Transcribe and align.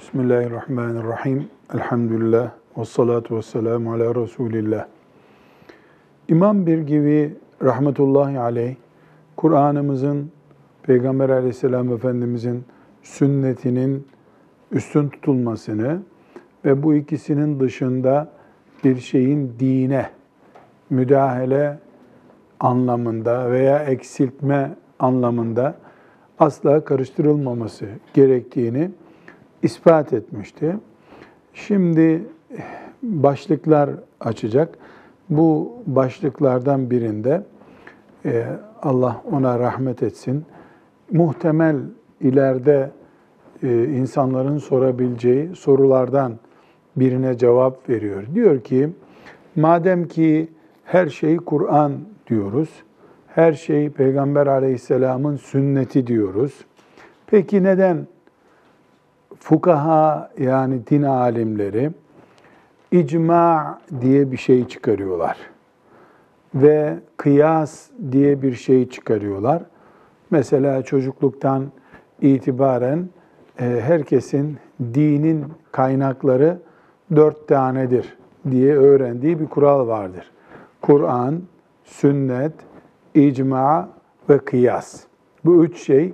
Bismillahirrahmanirrahim. 0.00 1.48
Elhamdülillah. 1.74 2.50
Ve 2.78 2.84
salatu 2.84 3.36
ve 3.36 3.42
selamu 3.42 3.92
ala 3.92 4.14
Resulillah. 4.14 4.86
İmam 6.28 6.66
bir 6.66 6.78
gibi 6.78 7.34
rahmetullahi 7.62 8.38
aleyh, 8.38 8.76
Kur'an'ımızın, 9.36 10.30
Peygamber 10.82 11.28
aleyhisselam 11.28 11.92
efendimizin 11.92 12.64
sünnetinin 13.02 14.06
üstün 14.72 15.08
tutulmasını 15.08 16.02
ve 16.64 16.82
bu 16.82 16.94
ikisinin 16.94 17.60
dışında 17.60 18.28
bir 18.84 18.96
şeyin 18.96 19.54
dine 19.58 20.10
müdahale 20.90 21.78
anlamında 22.60 23.50
veya 23.50 23.78
eksiltme 23.78 24.70
anlamında 24.98 25.74
asla 26.38 26.84
karıştırılmaması 26.84 27.86
gerektiğini 28.14 28.90
ispat 29.62 30.12
etmişti. 30.12 30.76
Şimdi 31.54 32.22
başlıklar 33.02 33.90
açacak. 34.20 34.78
Bu 35.30 35.72
başlıklardan 35.86 36.90
birinde 36.90 37.42
e, 38.24 38.44
Allah 38.82 39.22
ona 39.32 39.58
rahmet 39.58 40.02
etsin. 40.02 40.44
Muhtemel 41.12 41.76
ileride 42.20 42.90
e, 43.62 43.84
insanların 43.84 44.58
sorabileceği 44.58 45.56
sorulardan 45.56 46.32
birine 46.96 47.38
cevap 47.38 47.88
veriyor. 47.88 48.22
Diyor 48.34 48.60
ki, 48.60 48.90
madem 49.56 50.08
ki 50.08 50.48
her 50.84 51.08
şey 51.08 51.36
Kur'an 51.36 51.92
diyoruz, 52.26 52.68
her 53.26 53.52
şey 53.52 53.90
Peygamber 53.90 54.46
aleyhisselamın 54.46 55.36
sünneti 55.36 56.06
diyoruz. 56.06 56.64
Peki 57.26 57.62
neden 57.62 58.06
fukaha 59.40 60.30
yani 60.38 60.86
din 60.86 61.02
alimleri 61.02 61.90
icma 62.92 63.80
diye 64.00 64.32
bir 64.32 64.36
şey 64.36 64.68
çıkarıyorlar 64.68 65.36
ve 66.54 66.98
kıyas 67.16 67.90
diye 68.12 68.42
bir 68.42 68.54
şey 68.54 68.88
çıkarıyorlar. 68.88 69.62
Mesela 70.30 70.82
çocukluktan 70.82 71.66
itibaren 72.20 73.08
e, 73.60 73.64
herkesin 73.64 74.58
dinin 74.94 75.44
kaynakları 75.72 76.58
dört 77.16 77.48
tanedir 77.48 78.16
diye 78.50 78.76
öğrendiği 78.76 79.40
bir 79.40 79.46
kural 79.46 79.88
vardır. 79.88 80.30
Kur'an, 80.80 81.42
sünnet, 81.84 82.52
icma 83.14 83.88
ve 84.28 84.38
kıyas. 84.38 85.04
Bu 85.44 85.64
üç 85.64 85.82
şey 85.82 86.12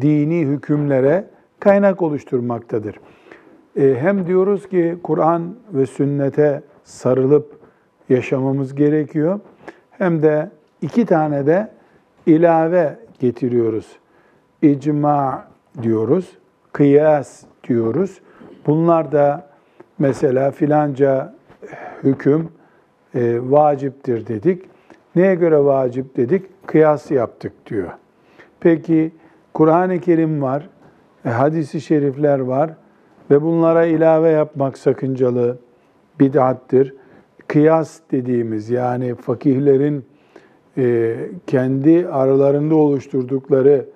dini 0.00 0.40
hükümlere 0.40 1.24
kaynak 1.62 2.02
oluşturmaktadır. 2.02 3.00
E, 3.76 3.96
hem 4.00 4.26
diyoruz 4.26 4.68
ki 4.68 4.96
Kur'an 5.02 5.54
ve 5.72 5.86
sünnete 5.86 6.62
sarılıp 6.84 7.58
yaşamamız 8.08 8.74
gerekiyor. 8.74 9.40
Hem 9.90 10.22
de 10.22 10.50
iki 10.80 11.06
tane 11.06 11.46
de 11.46 11.70
ilave 12.26 12.98
getiriyoruz. 13.20 13.86
İcma 14.62 15.44
diyoruz, 15.82 16.38
kıyas 16.72 17.42
diyoruz. 17.68 18.20
Bunlar 18.66 19.12
da 19.12 19.48
mesela 19.98 20.50
filanca 20.50 21.34
hüküm 22.04 22.48
e, 23.14 23.38
vaciptir 23.42 24.26
dedik. 24.26 24.64
Neye 25.16 25.34
göre 25.34 25.64
vacip 25.64 26.16
dedik? 26.16 26.66
Kıyas 26.66 27.10
yaptık 27.10 27.52
diyor. 27.66 27.90
Peki 28.60 29.12
Kur'an-ı 29.54 30.00
Kerim 30.00 30.42
var, 30.42 30.68
e, 31.24 31.30
hadisi 31.30 31.80
şerifler 31.80 32.38
var 32.38 32.70
ve 33.30 33.42
bunlara 33.42 33.86
ilave 33.86 34.30
yapmak 34.30 34.78
sakıncalı 34.78 35.58
bid'attir. 36.20 36.94
Kıyas 37.48 38.00
dediğimiz 38.10 38.70
yani 38.70 39.14
fakihlerin 39.14 40.04
e, 40.78 41.16
kendi 41.46 42.08
aralarında 42.08 42.74
oluşturdukları 42.74 43.86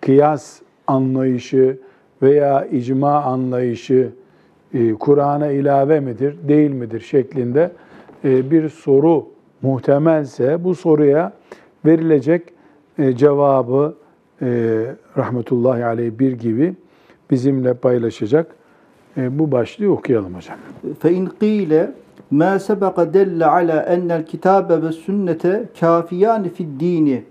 kıyas 0.00 0.60
anlayışı 0.86 1.78
veya 2.22 2.66
icma 2.66 3.22
anlayışı 3.22 4.12
e, 4.74 4.94
Kur'an'a 4.94 5.50
ilave 5.50 6.00
midir, 6.00 6.36
değil 6.48 6.70
midir 6.70 7.00
şeklinde 7.00 7.72
bir 8.24 8.68
soru 8.68 9.26
muhtemelse 9.62 10.64
bu 10.64 10.74
soruya 10.74 11.32
verilecek 11.84 12.42
cevabı 13.14 13.94
rahmetullahi 15.17 15.85
aleyh 15.85 16.19
bir 16.19 16.31
gibi 16.31 16.75
bizimle 17.31 17.73
paylaşacak. 17.73 18.55
E, 19.17 19.39
bu 19.39 19.51
başlığı 19.51 19.91
okuyalım 19.91 20.35
hocam. 20.35 20.57
فَاِنْ 21.03 21.27
قِيلَ 21.41 21.87
مَا 22.33 22.59
سَبَقَ 22.59 22.97
دَلَّ 23.17 23.43
عَلَى 23.43 23.77
اَنَّ 23.95 24.09
الْكِتَابَ 24.21 24.67
وَالسُنَّةَ 24.83 25.65
كَافِيَانِ 25.79 26.43
فِي 26.49 26.63
الدِّينِ 26.63 27.21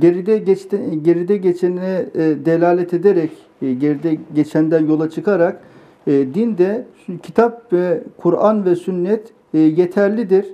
Geride, 0.00 0.38
geçti, 0.38 0.80
geride 1.02 1.36
geçene 1.36 2.06
e, 2.14 2.20
delalet 2.20 2.94
ederek, 2.94 3.30
e, 3.62 3.74
geride 3.74 4.18
geçenden 4.34 4.86
yola 4.86 5.10
çıkarak 5.10 5.60
e, 6.06 6.12
dinde 6.12 6.86
kitap 7.22 7.72
ve 7.72 8.02
Kur'an 8.16 8.64
ve 8.64 8.76
sünnet 8.76 9.32
e, 9.54 9.58
yeterlidir. 9.58 10.46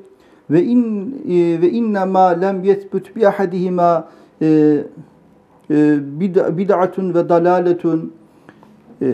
Ve 0.50 0.62
in 0.62 1.14
e, 1.28 1.60
ve 1.60 1.70
inna 1.70 2.06
ma 2.06 2.28
lem 2.28 2.64
yethbut 2.64 3.16
bi 3.16 3.28
ahadihima 3.28 4.08
e, 4.41 4.47
e, 5.71 5.97
bid'atun 6.57 7.13
ve 7.13 7.29
dalaletun 7.29 8.13
e, 9.01 9.05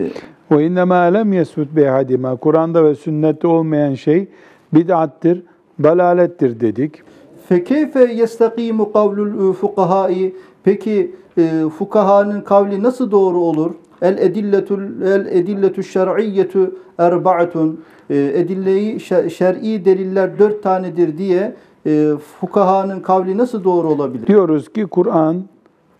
ve 0.50 0.66
innemâ 0.66 1.02
lem 1.02 1.32
yesbut 1.32 1.76
bi 1.76 1.90
ahadihima 1.90 2.36
Kur'an'da 2.36 2.84
ve 2.84 2.94
sünnette 2.94 3.46
olmayan 3.46 3.94
şey 3.94 4.28
bid'attir, 4.74 5.42
dalalettir 5.82 6.60
dedik. 6.60 7.02
Fekeyfe 7.48 8.12
yestakimu 8.12 8.92
kavlul 8.92 9.52
fukahai 9.52 10.34
Peki 10.64 11.14
e, 11.38 11.68
fukahanın 11.78 12.40
kavli 12.40 12.82
nasıl 12.82 13.10
doğru 13.10 13.38
olur? 13.38 13.74
El 14.02 14.18
edilletul 14.18 15.02
el 15.02 15.26
edilletu 15.26 15.82
şer'iyyetu 15.82 16.76
erba'atun 16.98 17.80
e, 18.10 18.16
edilleyi 18.16 19.00
şer'i 19.30 19.84
deliller 19.84 20.38
dört 20.38 20.62
tanedir 20.62 21.18
diye 21.18 21.54
e, 21.86 22.12
fukahanın 22.40 23.00
kavli 23.00 23.38
nasıl 23.38 23.64
doğru 23.64 23.88
olabilir? 23.88 24.26
Diyoruz 24.26 24.72
ki 24.72 24.86
Kur'an 24.86 25.44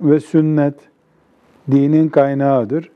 ve 0.00 0.20
sünnet 0.20 0.74
dinin 1.70 2.08
kaynağıdır. 2.08 2.90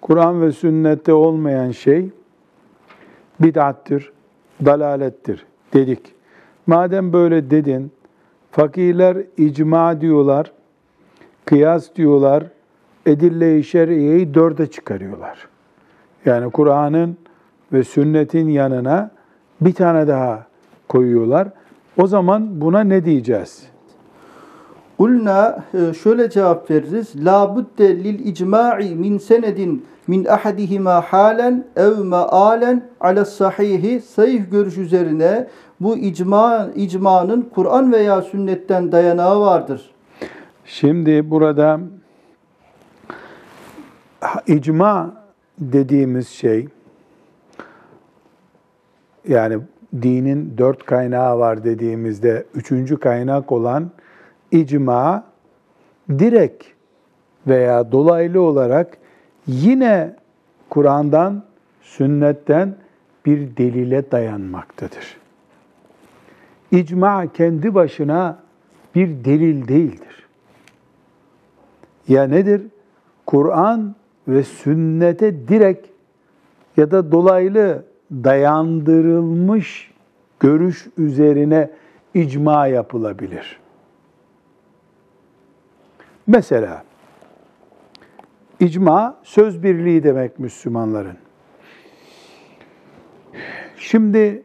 Kur'an 0.00 0.42
ve 0.42 0.52
sünnette 0.52 1.12
olmayan 1.12 1.70
şey 1.70 2.10
bid'attir, 3.40 4.12
dalalettir 4.64 5.46
dedik. 5.74 6.14
Madem 6.66 7.12
böyle 7.12 7.50
dedin, 7.50 7.92
fakirler 8.50 9.16
icma 9.36 10.00
diyorlar, 10.00 10.52
kıyas 11.44 11.94
diyorlar, 11.96 12.44
edille-i 13.06 13.64
şer'iyeyi 13.64 14.34
dörde 14.34 14.66
çıkarıyorlar. 14.66 15.48
Yani 16.24 16.50
Kur'an'ın 16.50 17.16
ve 17.72 17.84
sünnetin 17.84 18.48
yanına 18.48 19.10
bir 19.60 19.72
tane 19.72 20.08
daha 20.08 20.46
koyuyorlar. 20.88 21.48
O 21.98 22.06
zaman 22.06 22.60
buna 22.60 22.80
ne 22.80 23.04
diyeceğiz? 23.04 23.62
Ulna 24.98 25.64
e, 25.74 25.94
şöyle 25.94 26.30
cevap 26.30 26.70
veririz. 26.70 27.24
La 27.24 27.56
budde 27.56 28.04
lil 28.04 28.26
icma'i 28.26 28.94
min 28.94 29.18
senedin 29.18 29.86
min 30.06 30.24
ahadihima 30.24 31.00
halen 31.00 31.64
ev 31.76 31.98
mealen 31.98 32.88
ala 33.00 33.24
sahihi 33.24 34.00
sahih 34.00 34.50
görüş 34.50 34.78
üzerine 34.78 35.48
bu 35.80 35.96
icma 35.96 36.68
icmanın 36.74 37.48
Kur'an 37.54 37.92
veya 37.92 38.22
sünnetten 38.22 38.92
dayanağı 38.92 39.40
vardır. 39.40 39.90
Şimdi 40.64 41.30
burada 41.30 41.80
icma 44.46 45.14
dediğimiz 45.58 46.28
şey 46.28 46.68
yani 49.28 49.58
dinin 50.02 50.54
dört 50.58 50.84
kaynağı 50.84 51.38
var 51.38 51.64
dediğimizde 51.64 52.44
üçüncü 52.54 53.00
kaynak 53.00 53.52
olan 53.52 53.90
icma 54.50 55.24
direkt 56.10 56.64
veya 57.46 57.92
dolaylı 57.92 58.40
olarak 58.40 58.98
yine 59.46 60.16
Kur'an'dan, 60.70 61.42
sünnetten 61.82 62.76
bir 63.26 63.56
delile 63.56 64.10
dayanmaktadır. 64.10 65.16
İcma 66.70 67.32
kendi 67.32 67.74
başına 67.74 68.38
bir 68.94 69.24
delil 69.24 69.68
değildir. 69.68 70.26
Ya 72.08 72.24
nedir? 72.24 72.62
Kur'an 73.26 73.94
ve 74.28 74.42
sünnete 74.42 75.48
direkt 75.48 75.88
ya 76.76 76.90
da 76.90 77.12
dolaylı 77.12 77.84
dayandırılmış 78.12 79.90
görüş 80.40 80.88
üzerine 80.96 81.70
icma 82.14 82.66
yapılabilir. 82.66 83.60
Mesela 86.26 86.84
İcma 88.60 89.16
söz 89.22 89.62
birliği 89.62 90.02
demek 90.02 90.38
Müslümanların. 90.38 91.16
Şimdi 93.76 94.42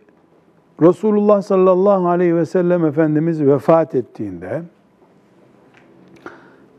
Resulullah 0.81 1.41
sallallahu 1.41 2.07
aleyhi 2.07 2.35
ve 2.35 2.45
sellem 2.45 2.85
Efendimiz 2.85 3.41
vefat 3.41 3.95
ettiğinde 3.95 4.63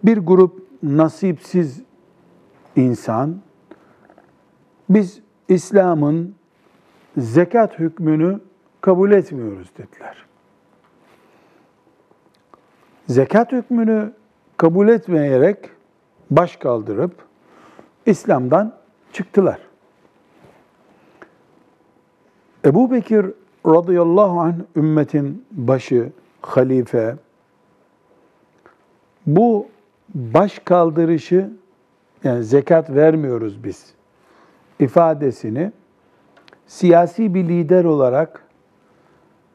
bir 0.05 0.19
grup 0.19 0.63
nasipsiz 0.83 1.83
insan 2.77 3.37
biz 4.89 5.21
İslam'ın 5.49 6.35
zekat 7.19 7.79
hükmünü 7.79 8.41
kabul 8.81 9.13
etmiyoruz 9.13 9.71
dediler. 9.79 10.25
Zekat 13.09 13.53
hükmünü 13.53 14.13
kabul 14.57 14.89
etmeyerek 14.89 15.71
baş 16.31 16.57
kaldırıp 16.57 17.13
İslam'dan 18.07 18.73
çıktılar. 19.13 19.61
Ebu 22.65 22.91
Bekir 22.91 23.27
radıyallahu 23.67 24.41
anh 24.41 24.55
ümmetin 24.77 25.45
başı, 25.51 26.13
halife, 26.43 27.17
bu 29.27 29.69
baş 30.15 30.59
kaldırışı 30.59 31.51
yani 32.25 32.45
zekat 32.45 32.91
vermiyoruz 32.91 33.65
biz 33.65 33.95
ifadesini 34.81 35.73
siyasi 36.67 37.35
bir 37.35 37.49
lider 37.49 37.85
olarak 37.85 38.45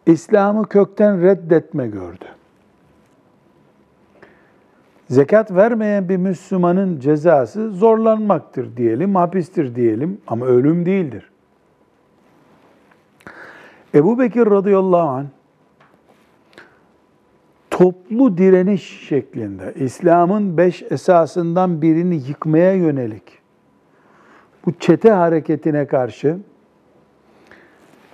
İslam'ı 0.05 0.67
kökten 0.67 1.21
reddetme 1.21 1.87
gördü. 1.87 2.25
Zekat 5.09 5.51
vermeyen 5.51 6.09
bir 6.09 6.17
Müslümanın 6.17 6.99
cezası 6.99 7.71
zorlanmaktır 7.71 8.77
diyelim, 8.77 9.15
hapistir 9.15 9.75
diyelim 9.75 10.21
ama 10.27 10.45
ölüm 10.45 10.85
değildir. 10.85 11.29
Ebu 13.95 14.19
Bekir 14.19 14.45
radıyallahu 14.45 15.09
anh 15.09 15.25
toplu 17.71 18.37
direniş 18.37 19.07
şeklinde 19.07 19.73
İslam'ın 19.75 20.57
beş 20.57 20.83
esasından 20.91 21.81
birini 21.81 22.15
yıkmaya 22.15 22.73
yönelik 22.73 23.23
bu 24.65 24.71
çete 24.79 25.11
hareketine 25.11 25.87
karşı 25.87 26.37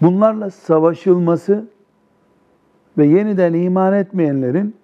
bunlarla 0.01 0.50
savaşılması 0.50 1.65
ve 2.97 3.06
yeniden 3.06 3.53
iman 3.53 3.94
etmeyenlerin 3.94 4.75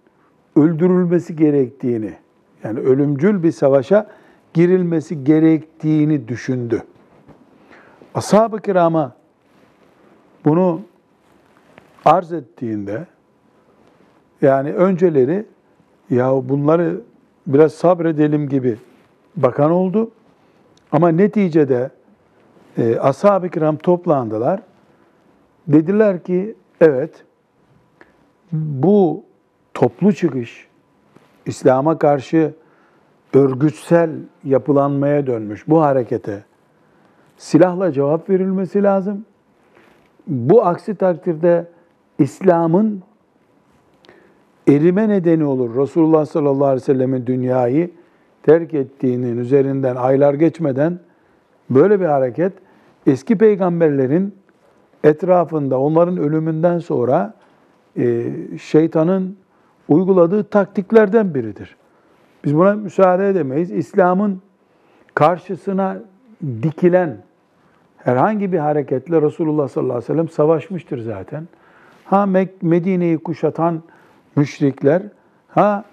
öldürülmesi 0.55 1.35
gerektiğini, 1.35 2.13
yani 2.63 2.79
ölümcül 2.79 3.43
bir 3.43 3.51
savaşa 3.51 4.07
girilmesi 4.53 5.23
gerektiğini 5.23 6.27
düşündü. 6.27 6.83
Ashab-ı 8.15 8.61
kirama 8.61 9.15
bunu 10.45 10.81
arz 12.05 12.33
ettiğinde 12.33 13.07
yani 14.41 14.73
önceleri 14.73 15.45
ya 16.09 16.49
bunları 16.49 17.01
biraz 17.47 17.73
sabredelim 17.73 18.49
gibi 18.49 18.77
bakan 19.35 19.71
oldu. 19.71 20.11
Ama 20.91 21.09
neticede 21.09 21.89
e, 22.77 22.99
ashab-ı 22.99 23.49
kiram 23.49 23.77
toplandılar. 23.77 24.61
Dediler 25.67 26.23
ki 26.23 26.55
evet 26.81 27.23
bu 28.51 29.23
toplu 29.73 30.13
çıkış 30.13 30.67
İslam'a 31.45 31.97
karşı 31.97 32.53
örgütsel 33.33 34.09
yapılanmaya 34.43 35.27
dönmüş 35.27 35.67
bu 35.67 35.81
harekete 35.81 36.43
silahla 37.37 37.91
cevap 37.91 38.29
verilmesi 38.29 38.83
lazım. 38.83 39.25
Bu 40.27 40.65
aksi 40.65 40.95
takdirde 40.95 41.67
İslam'ın 42.19 43.03
erime 44.67 45.09
nedeni 45.09 45.45
olur. 45.45 45.75
Resulullah 45.75 46.25
sallallahu 46.25 46.65
aleyhi 46.65 46.81
ve 46.81 46.85
sellemin 46.85 47.25
dünyayı 47.25 47.91
terk 48.43 48.73
ettiğinin 48.73 49.37
üzerinden 49.37 49.95
aylar 49.95 50.33
geçmeden 50.33 50.99
böyle 51.69 51.99
bir 51.99 52.05
hareket 52.05 52.53
eski 53.07 53.37
peygamberlerin 53.37 54.35
etrafında 55.03 55.79
onların 55.79 56.17
ölümünden 56.17 56.79
sonra 56.79 57.33
e, 57.97 58.33
şeytanın 58.61 59.37
uyguladığı 59.87 60.43
taktiklerden 60.43 61.35
biridir. 61.35 61.75
Biz 62.45 62.55
buna 62.55 62.73
müsaade 62.73 63.29
edemeyiz. 63.29 63.71
İslam'ın 63.71 64.41
karşısına 65.13 65.97
dikilen 66.63 67.17
herhangi 67.97 68.51
bir 68.51 68.57
hareketle 68.57 69.21
Resulullah 69.21 69.67
sallallahu 69.67 69.97
aleyhi 69.97 70.11
ve 70.11 70.13
sellem 70.13 70.29
savaşmıştır 70.29 71.01
zaten. 71.01 71.47
Ha 72.05 72.25
Medine'yi 72.61 73.17
kuşatan 73.17 73.83
müşrikler, 74.35 75.01
ha 75.47 75.85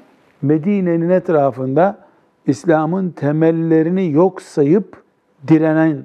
Medine'nin 0.42 1.10
etrafında 1.10 1.98
İslam'ın 2.46 3.10
temellerini 3.10 4.10
yok 4.10 4.42
sayıp 4.42 5.02
direnen 5.48 6.02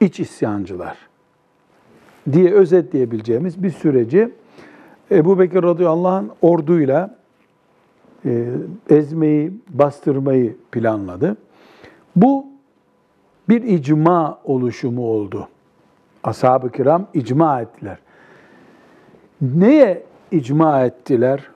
iç 0.00 0.20
isyancılar 0.20 1.11
diye 2.32 2.52
özetleyebileceğimiz 2.52 3.62
bir 3.62 3.70
süreci 3.70 4.28
Ebu 5.10 5.38
Bekir 5.38 5.62
radıyallahu 5.62 6.14
anh 6.14 6.28
orduyla 6.42 7.16
e, 8.24 8.48
ezmeyi, 8.90 9.52
bastırmayı 9.68 10.56
planladı. 10.72 11.36
Bu 12.16 12.46
bir 13.48 13.62
icma 13.62 14.38
oluşumu 14.44 15.02
oldu. 15.06 15.48
Ashab-ı 16.24 16.70
kiram 16.70 17.06
icma 17.14 17.60
ettiler. 17.60 17.98
Neye 19.40 20.02
icma 20.30 20.84
ettiler? 20.84 21.48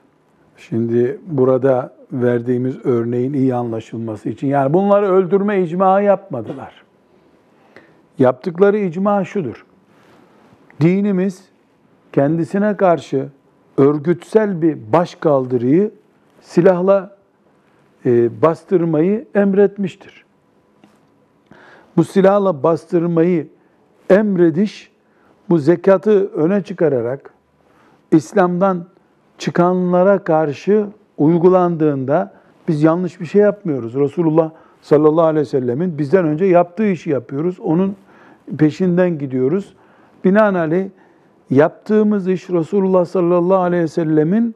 Şimdi 0.57 1.19
burada 1.27 1.93
verdiğimiz 2.11 2.85
örneğin 2.85 3.33
iyi 3.33 3.55
anlaşılması 3.55 4.29
için. 4.29 4.47
Yani 4.47 4.73
bunları 4.73 5.11
öldürme 5.11 5.61
icma 5.61 6.01
yapmadılar. 6.01 6.83
Yaptıkları 8.19 8.77
icma 8.77 9.25
şudur. 9.25 9.65
Dinimiz 10.81 11.43
kendisine 12.13 12.77
karşı 12.77 13.27
örgütsel 13.77 14.61
bir 14.61 14.77
başkaldırıyı 14.93 15.91
silahla 16.41 17.17
e, 18.05 18.41
bastırmayı 18.41 19.27
emretmiştir. 19.35 20.25
Bu 21.97 22.03
silahla 22.03 22.63
bastırmayı 22.63 23.47
emrediş, 24.09 24.91
bu 25.49 25.57
zekatı 25.57 26.27
öne 26.27 26.63
çıkararak 26.63 27.33
İslam'dan 28.11 28.85
çıkanlara 29.37 30.23
karşı 30.23 30.85
uygulandığında 31.17 32.33
biz 32.67 32.83
yanlış 32.83 33.21
bir 33.21 33.25
şey 33.25 33.41
yapmıyoruz. 33.41 33.95
Resulullah 33.95 34.51
sallallahu 34.81 35.25
aleyhi 35.25 35.41
ve 35.41 35.49
sellemin 35.49 35.97
bizden 35.97 36.25
önce 36.25 36.45
yaptığı 36.45 36.87
işi 36.87 37.09
yapıyoruz. 37.09 37.59
Onun 37.59 37.95
peşinden 38.57 39.19
gidiyoruz. 39.19 39.73
Binaenaleyh 40.25 40.89
yaptığımız 41.49 42.27
iş 42.27 42.49
Resulullah 42.49 43.05
sallallahu 43.05 43.59
aleyhi 43.59 43.83
ve 43.83 43.87
sellemin 43.87 44.55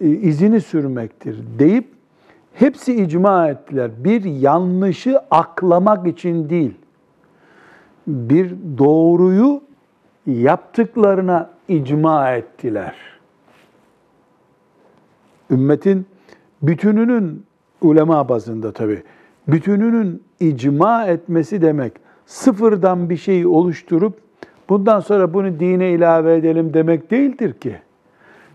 e, 0.00 0.08
izini 0.08 0.60
sürmektir 0.60 1.38
deyip 1.58 1.88
hepsi 2.54 2.94
icma 2.94 3.48
ettiler. 3.48 3.90
Bir 4.04 4.24
yanlışı 4.24 5.18
aklamak 5.30 6.06
için 6.06 6.50
değil, 6.50 6.74
bir 8.06 8.54
doğruyu 8.78 9.62
yaptıklarına 10.26 11.50
icma 11.68 12.32
ettiler. 12.32 12.94
Ümmetin 15.50 16.06
bütününün 16.62 17.44
ulema 17.80 18.28
bazında 18.28 18.72
tabi 18.72 19.02
bütününün 19.48 20.22
icma 20.40 21.06
etmesi 21.06 21.62
demek 21.62 21.92
sıfırdan 22.26 23.10
bir 23.10 23.16
şeyi 23.16 23.46
oluşturup 23.46 24.27
bundan 24.68 25.00
sonra 25.00 25.34
bunu 25.34 25.60
dine 25.60 25.90
ilave 25.90 26.36
edelim 26.36 26.74
demek 26.74 27.10
değildir 27.10 27.52
ki. 27.52 27.76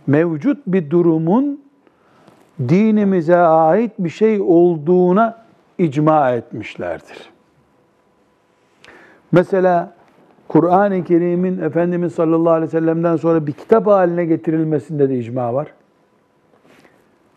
Mevcut 0.08 0.58
bir 0.68 0.90
durumun 0.90 1.62
dinimize 2.60 3.38
ait 3.38 3.92
bir 4.00 4.10
şey 4.10 4.42
olduğuna 4.42 5.44
icma 5.78 6.32
etmişlerdir. 6.32 7.30
Mesela 9.32 9.94
Kur'an-ı 10.48 11.04
Kerim'in 11.04 11.62
Efendimiz 11.62 12.14
sallallahu 12.14 12.54
aleyhi 12.54 12.68
ve 12.68 12.80
sellem'den 12.80 13.16
sonra 13.16 13.48
bir 13.48 13.52
kitap 13.52 13.88
haline 13.88 14.26
getirilmesinde 14.26 15.10
de 15.10 15.20
icma 15.20 15.54
var. 15.54 15.68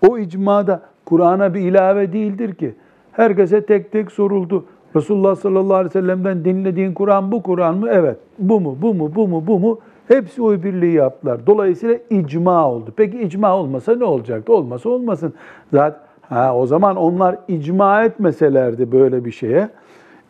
O 0.08 0.18
icma 0.18 0.66
da 0.66 0.82
Kur'an'a 1.04 1.54
bir 1.54 1.60
ilave 1.60 2.12
değildir 2.12 2.54
ki. 2.54 2.74
Herkese 3.12 3.66
tek 3.66 3.92
tek 3.92 4.12
soruldu. 4.12 4.66
Resulullah 4.96 5.36
sallallahu 5.36 5.74
aleyhi 5.74 5.94
ve 5.94 6.00
sellem'den 6.00 6.44
dinlediğin 6.44 6.94
Kur'an 6.94 7.32
bu 7.32 7.42
Kur'an 7.42 7.76
mı? 7.76 7.88
Evet. 7.90 8.16
Bu 8.38 8.60
mu? 8.60 8.78
Bu 8.82 8.94
mu? 8.94 9.12
Bu 9.14 9.28
mu? 9.28 9.46
Bu 9.46 9.58
mu? 9.58 9.78
Hepsi 10.08 10.42
oy 10.42 10.62
birliği 10.62 10.92
yaptılar. 10.92 11.46
Dolayısıyla 11.46 11.98
icma 12.10 12.70
oldu. 12.70 12.92
Peki 12.96 13.22
icma 13.22 13.56
olmasa 13.56 13.96
ne 13.96 14.04
olacaktı? 14.04 14.52
Olmasa 14.52 14.88
olmasın. 14.88 15.34
Zaten 15.72 16.06
Ha, 16.28 16.56
o 16.56 16.66
zaman 16.66 16.96
onlar 16.96 17.38
icma 17.48 18.04
etmeselerdi 18.04 18.92
böyle 18.92 19.24
bir 19.24 19.30
şeye. 19.30 19.68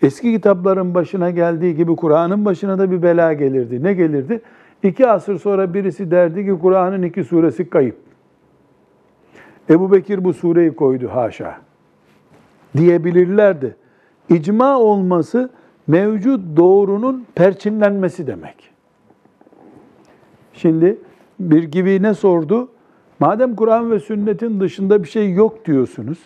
Eski 0.02 0.32
kitapların 0.32 0.94
başına 0.94 1.30
geldiği 1.30 1.75
gibi 1.75 1.96
Kur'an'ın 1.96 2.44
başına 2.44 2.78
da 2.78 2.90
bir 2.90 3.02
bela 3.02 3.32
gelirdi. 3.32 3.82
Ne 3.82 3.92
gelirdi? 3.94 4.40
İki 4.82 5.08
asır 5.08 5.38
sonra 5.38 5.75
birisi 5.75 6.11
derdi 6.11 6.44
ki 6.44 6.58
Kur'an'ın 6.62 7.02
iki 7.02 7.25
suresi 7.25 7.70
kayıp. 7.70 7.96
Ebu 9.70 9.92
Bekir 9.92 10.25
bu 10.25 10.32
sureyi 10.32 10.75
koydu 10.75 11.08
haşa. 11.12 11.56
Diyebilirlerdi. 12.76 13.76
İcma 14.30 14.78
olması 14.78 15.50
mevcut 15.87 16.56
doğrunun 16.56 17.26
perçinlenmesi 17.35 18.26
demek. 18.26 18.71
Şimdi 20.52 20.99
bir 21.40 21.62
gibi 21.62 22.02
ne 22.02 22.14
sordu? 22.14 22.68
Madem 23.21 23.56
Kur'an 23.56 23.90
ve 23.90 24.00
sünnetin 24.00 24.61
dışında 24.61 25.02
bir 25.02 25.09
şey 25.09 25.33
yok 25.33 25.64
diyorsunuz, 25.66 26.18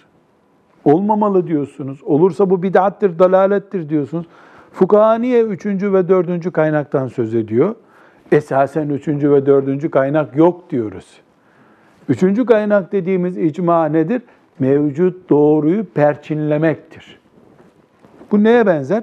olmamalı 0.84 1.46
diyorsunuz, 1.46 2.02
olursa 2.02 2.50
bu 2.50 2.62
bid'attir, 2.62 3.18
dalalettir 3.18 3.88
diyorsunuz. 3.88 4.26
Fukaha 4.72 5.14
niye 5.14 5.42
üçüncü 5.42 5.92
ve 5.92 6.08
dördüncü 6.08 6.50
kaynaktan 6.50 7.08
söz 7.08 7.34
ediyor? 7.34 7.74
Esasen 8.32 8.88
üçüncü 8.88 9.32
ve 9.32 9.46
dördüncü 9.46 9.90
kaynak 9.90 10.36
yok 10.36 10.70
diyoruz. 10.70 11.06
Üçüncü 12.08 12.46
kaynak 12.46 12.92
dediğimiz 12.92 13.38
icma 13.38 13.86
nedir? 13.86 14.22
Mevcut 14.58 15.30
doğruyu 15.30 15.84
perçinlemektir. 15.84 17.19
Bu 18.32 18.44
neye 18.44 18.66
benzer? 18.66 19.02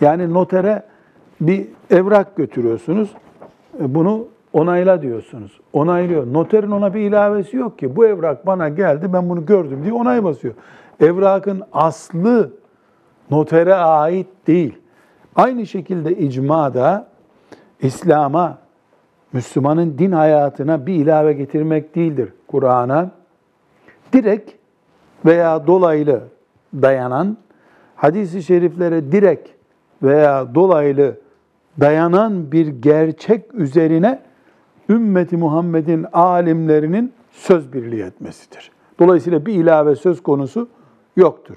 Yani 0.00 0.32
notere 0.34 0.82
bir 1.40 1.68
evrak 1.90 2.36
götürüyorsunuz. 2.36 3.14
E, 3.80 3.94
Bunu 3.94 4.26
onayla 4.52 5.02
diyorsunuz. 5.02 5.60
Onaylıyor. 5.72 6.32
Noterin 6.32 6.70
ona 6.70 6.94
bir 6.94 7.00
ilavesi 7.00 7.56
yok 7.56 7.78
ki. 7.78 7.96
Bu 7.96 8.06
evrak 8.06 8.46
bana 8.46 8.68
geldi 8.68 9.12
ben 9.12 9.28
bunu 9.28 9.46
gördüm 9.46 9.80
diye 9.82 9.92
onay 9.92 10.24
basıyor. 10.24 10.54
Evrakın 11.00 11.62
aslı 11.72 12.52
notere 13.30 13.74
ait 13.74 14.26
değil. 14.46 14.78
Aynı 15.36 15.66
şekilde 15.66 16.16
icma 16.16 16.74
da 16.74 17.06
İslam'a, 17.80 18.58
Müslümanın 19.32 19.98
din 19.98 20.12
hayatına 20.12 20.86
bir 20.86 20.94
ilave 20.94 21.32
getirmek 21.32 21.94
değildir. 21.94 22.32
Kur'an'a 22.46 23.10
direkt 24.12 24.50
veya 25.26 25.66
dolaylı 25.66 26.20
dayanan, 26.74 27.36
hadisi 27.96 28.42
şeriflere 28.42 29.12
direkt 29.12 29.48
veya 30.02 30.54
dolaylı 30.54 31.14
dayanan 31.80 32.52
bir 32.52 32.66
gerçek 32.66 33.54
üzerine 33.54 34.22
ümmeti 34.88 35.36
Muhammed'in 35.36 36.06
alimlerinin 36.12 37.12
söz 37.32 37.72
birliği 37.72 38.02
etmesidir. 38.02 38.70
Dolayısıyla 38.98 39.46
bir 39.46 39.54
ilave 39.54 39.96
söz 39.96 40.22
konusu 40.22 40.68
yoktur. 41.16 41.56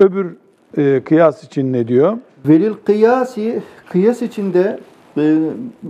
Öbür 0.00 0.36
e, 0.76 1.00
kıyas 1.04 1.44
için 1.44 1.72
ne 1.72 1.88
diyor? 1.88 2.18
Velil 2.48 2.72
kıyasi, 2.84 3.62
kıyas 3.88 4.22
içinde 4.22 4.78
e, 5.16 5.36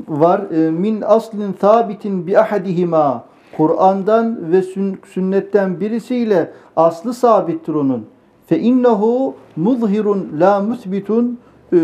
var 0.08 0.40
e, 0.52 0.70
min 0.70 1.00
aslin 1.06 1.54
sabitin 1.60 2.26
bi 2.26 2.38
ahadihima 2.38 3.24
Kur'an'dan 3.56 4.52
ve 4.52 4.58
sün- 4.62 4.96
sünnetten 5.06 5.80
birisiyle 5.80 6.52
aslı 6.76 7.14
sabittir 7.14 7.74
onun. 7.74 8.06
Fe 8.50 8.58
innehu 8.58 9.34
muzhirun 9.56 10.28
la 10.40 10.60
musbitun 10.60 11.38
e, 11.72 11.78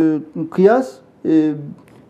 kıyas 0.50 0.94
e, 1.28 1.52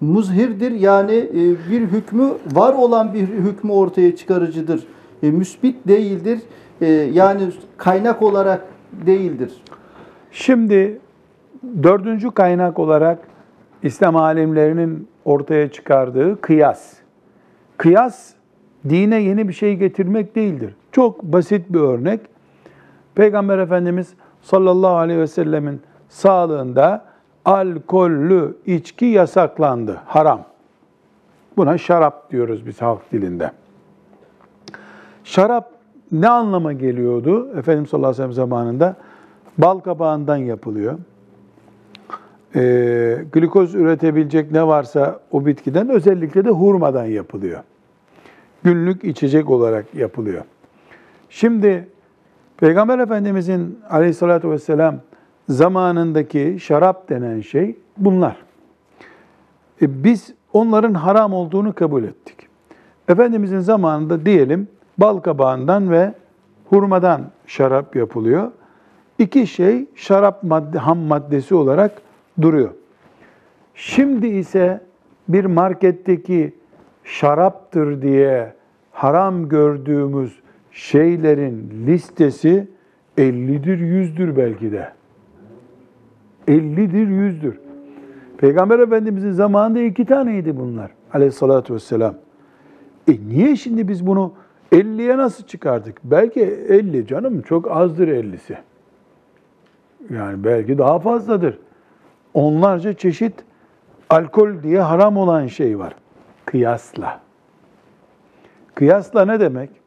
muzhirdir 0.00 0.72
yani 0.72 1.14
e, 1.14 1.70
bir 1.70 1.80
hükmü 1.80 2.28
var 2.52 2.74
olan 2.74 3.14
bir 3.14 3.28
hükmü 3.28 3.72
ortaya 3.72 4.16
çıkarıcıdır. 4.16 4.86
Müsbit 5.22 5.88
değildir. 5.88 6.40
Yani 7.12 7.42
kaynak 7.76 8.22
olarak 8.22 8.66
değildir. 9.06 9.52
Şimdi 10.30 10.98
dördüncü 11.82 12.30
kaynak 12.30 12.78
olarak 12.78 13.18
İslam 13.82 14.16
alimlerinin 14.16 15.08
ortaya 15.24 15.70
çıkardığı 15.70 16.40
kıyas. 16.40 16.92
Kıyas 17.76 18.32
dine 18.88 19.22
yeni 19.22 19.48
bir 19.48 19.52
şey 19.52 19.76
getirmek 19.76 20.36
değildir. 20.36 20.74
Çok 20.92 21.22
basit 21.22 21.72
bir 21.72 21.80
örnek. 21.80 22.20
Peygamber 23.14 23.58
Efendimiz 23.58 24.14
sallallahu 24.46 24.96
aleyhi 24.96 25.20
ve 25.20 25.26
sellemin 25.26 25.80
sağlığında 26.08 27.04
alkollü 27.44 28.56
içki 28.66 29.04
yasaklandı. 29.04 30.00
Haram. 30.06 30.44
Buna 31.56 31.78
şarap 31.78 32.30
diyoruz 32.30 32.66
biz 32.66 32.82
halk 32.82 33.12
dilinde. 33.12 33.50
Şarap 35.24 35.70
ne 36.12 36.28
anlama 36.28 36.72
geliyordu 36.72 37.48
Efendimiz 37.58 37.90
sallallahu 37.90 38.08
aleyhi 38.08 38.22
ve 38.22 38.34
sellem 38.34 38.48
zamanında? 38.48 38.96
Bal 39.58 39.78
kabağından 39.78 40.36
yapılıyor. 40.36 40.98
Ee, 42.54 43.24
glikoz 43.32 43.74
üretebilecek 43.74 44.50
ne 44.50 44.66
varsa 44.66 45.20
o 45.30 45.46
bitkiden 45.46 45.88
özellikle 45.88 46.44
de 46.44 46.50
hurmadan 46.50 47.04
yapılıyor. 47.04 47.60
Günlük 48.64 49.04
içecek 49.04 49.50
olarak 49.50 49.94
yapılıyor. 49.94 50.42
Şimdi 51.30 51.88
Peygamber 52.56 52.98
Efendimizin 52.98 53.78
aleyhissalatü 53.90 54.50
vesselam 54.50 54.96
zamanındaki 55.48 56.56
şarap 56.60 57.08
denen 57.08 57.40
şey 57.40 57.76
bunlar. 57.96 58.36
E, 59.82 60.04
biz 60.04 60.34
onların 60.52 60.94
haram 60.94 61.32
olduğunu 61.32 61.74
kabul 61.74 62.04
ettik. 62.04 62.48
Efendimizin 63.08 63.60
zamanında 63.60 64.26
diyelim 64.26 64.68
bal 64.98 65.18
kabağından 65.18 65.90
ve 65.90 66.14
hurmadan 66.64 67.22
şarap 67.46 67.96
yapılıyor. 67.96 68.50
İki 69.18 69.46
şey 69.46 69.86
şarap 69.94 70.42
madde, 70.42 70.78
ham 70.78 70.98
maddesi 70.98 71.54
olarak 71.54 71.92
duruyor. 72.42 72.70
Şimdi 73.74 74.26
ise 74.26 74.80
bir 75.28 75.44
marketteki 75.44 76.54
şaraptır 77.04 78.02
diye 78.02 78.52
haram 78.92 79.48
gördüğümüz 79.48 80.38
şeylerin 80.76 81.86
listesi 81.86 82.68
50'dir, 83.18 83.78
100'dür 83.78 84.36
belki 84.36 84.72
de. 84.72 84.92
50'dir, 86.48 87.08
100'dür. 87.08 87.54
Peygamber 88.38 88.78
Efendimizin 88.78 89.32
zamanında 89.32 89.80
iki 89.80 90.04
taneydi 90.04 90.56
bunlar 90.56 90.90
aleyhissalatü 91.12 91.74
vesselam. 91.74 92.14
E 93.08 93.12
niye 93.28 93.56
şimdi 93.56 93.88
biz 93.88 94.06
bunu 94.06 94.32
50'ye 94.72 95.16
nasıl 95.18 95.44
çıkardık? 95.44 96.00
Belki 96.04 96.40
50 96.40 97.06
canım 97.06 97.42
çok 97.42 97.70
azdır 97.70 98.08
50'si. 98.08 98.56
Yani 100.10 100.44
belki 100.44 100.78
daha 100.78 100.98
fazladır. 100.98 101.58
Onlarca 102.34 102.92
çeşit 102.92 103.34
alkol 104.10 104.62
diye 104.62 104.80
haram 104.80 105.16
olan 105.16 105.46
şey 105.46 105.78
var. 105.78 105.94
Kıyasla. 106.44 107.20
Kıyasla 108.74 109.24
ne 109.24 109.40
demek? 109.40 109.85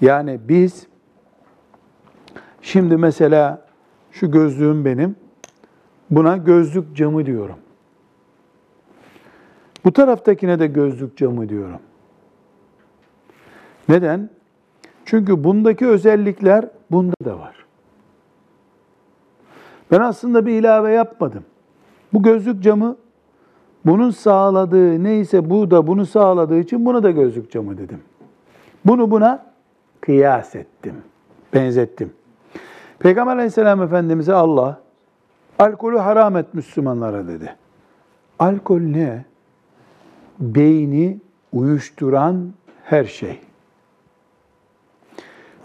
Yani 0.00 0.40
biz 0.48 0.86
şimdi 2.62 2.96
mesela 2.96 3.66
şu 4.12 4.30
gözlüğüm 4.30 4.84
benim. 4.84 5.16
Buna 6.10 6.36
gözlük 6.36 6.96
camı 6.96 7.26
diyorum. 7.26 7.56
Bu 9.84 9.92
taraftakine 9.92 10.58
de 10.58 10.66
gözlük 10.66 11.16
camı 11.16 11.48
diyorum. 11.48 11.80
Neden? 13.88 14.30
Çünkü 15.04 15.44
bundaki 15.44 15.86
özellikler 15.86 16.68
bunda 16.90 17.14
da 17.24 17.38
var. 17.38 17.66
Ben 19.90 20.00
aslında 20.00 20.46
bir 20.46 20.52
ilave 20.52 20.92
yapmadım. 20.92 21.44
Bu 22.12 22.22
gözlük 22.22 22.62
camı 22.62 22.96
bunun 23.86 24.10
sağladığı 24.10 25.04
neyse 25.04 25.50
bu 25.50 25.70
da 25.70 25.86
bunu 25.86 26.06
sağladığı 26.06 26.58
için 26.58 26.86
buna 26.86 27.02
da 27.02 27.10
gözlük 27.10 27.50
camı 27.50 27.78
dedim. 27.78 28.00
Bunu 28.84 29.10
buna 29.10 29.46
kıyas 30.06 30.54
ettim, 30.54 30.94
benzettim. 31.54 32.12
Peygamber 32.98 33.32
aleyhisselam 33.32 33.82
efendimize 33.82 34.34
Allah 34.34 34.80
alkolü 35.58 35.98
haram 35.98 36.36
et 36.36 36.54
Müslümanlara 36.54 37.28
dedi. 37.28 37.56
Alkol 38.38 38.80
ne? 38.80 39.24
Beyni 40.40 41.20
uyuşturan 41.52 42.52
her 42.84 43.04
şey. 43.04 43.40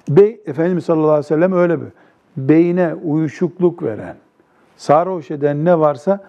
Bey, 0.10 0.42
Efendimiz 0.46 0.86
sallallahu 0.86 1.10
aleyhi 1.10 1.26
ve 1.26 1.28
sellem 1.28 1.54
öyle 1.54 1.82
bir 1.82 1.88
beyine 2.38 2.96
uyuşukluk 2.96 3.84
veren, 3.84 4.16
sarhoş 4.78 5.32
eden 5.32 5.66
ne 5.66 5.80
varsa 5.80 6.20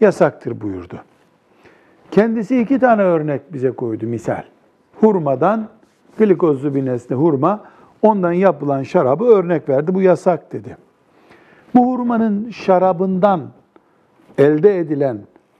yasaktır 0.00 0.60
buyurdu. 0.60 1.00
Kendisi 2.10 2.60
iki 2.60 2.78
tane 2.78 3.02
örnek 3.02 3.52
bize 3.52 3.70
koydu 3.70 4.06
misal. 4.06 4.42
Hurmadan, 5.00 5.68
glikozlu 6.18 6.74
bir 6.74 6.86
nesne 6.86 7.16
hurma, 7.16 7.60
ondan 8.02 8.32
yapılan 8.32 8.82
şarabı 8.82 9.24
örnek 9.24 9.68
verdi. 9.68 9.94
Bu 9.94 10.02
yasak 10.02 10.52
dedi. 10.52 10.76
Bu 11.74 11.92
hurmanın 11.92 12.50
şarabından 12.50 13.40
elde 14.38 14.78
edilen 14.78 15.18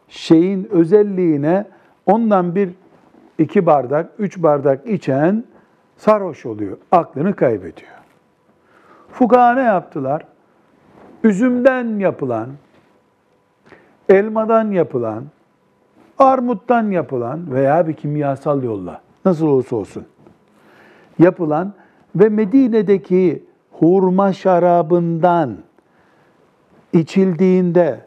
şeyin 0.09 0.68
özelliğine 0.71 1.64
ondan 2.06 2.54
bir 2.54 2.71
iki 3.38 3.66
bardak, 3.66 4.11
üç 4.18 4.42
bardak 4.42 4.87
içen 4.87 5.44
sarhoş 5.97 6.47
oluyor, 6.47 6.76
aklını 6.92 7.37
kaybediyor. 7.37 7.90
Fukaha 9.09 9.54
ne 9.54 9.62
yaptılar? 9.62 10.26
Üzümden 11.25 11.99
yapılan, 11.99 12.49
elmadan 14.09 14.71
yapılan, 14.71 15.25
armuttan 16.18 16.90
yapılan 16.90 17.52
veya 17.54 17.88
bir 17.88 17.92
kimyasal 17.92 18.62
yolla, 18.62 19.00
nasıl 19.25 19.47
olursa 19.47 19.76
olsun, 19.76 20.04
yapılan 21.19 21.75
ve 22.16 22.28
Medine'deki 22.28 23.45
hurma 23.73 24.33
şarabından 24.33 25.57
içildiğinde 26.92 28.00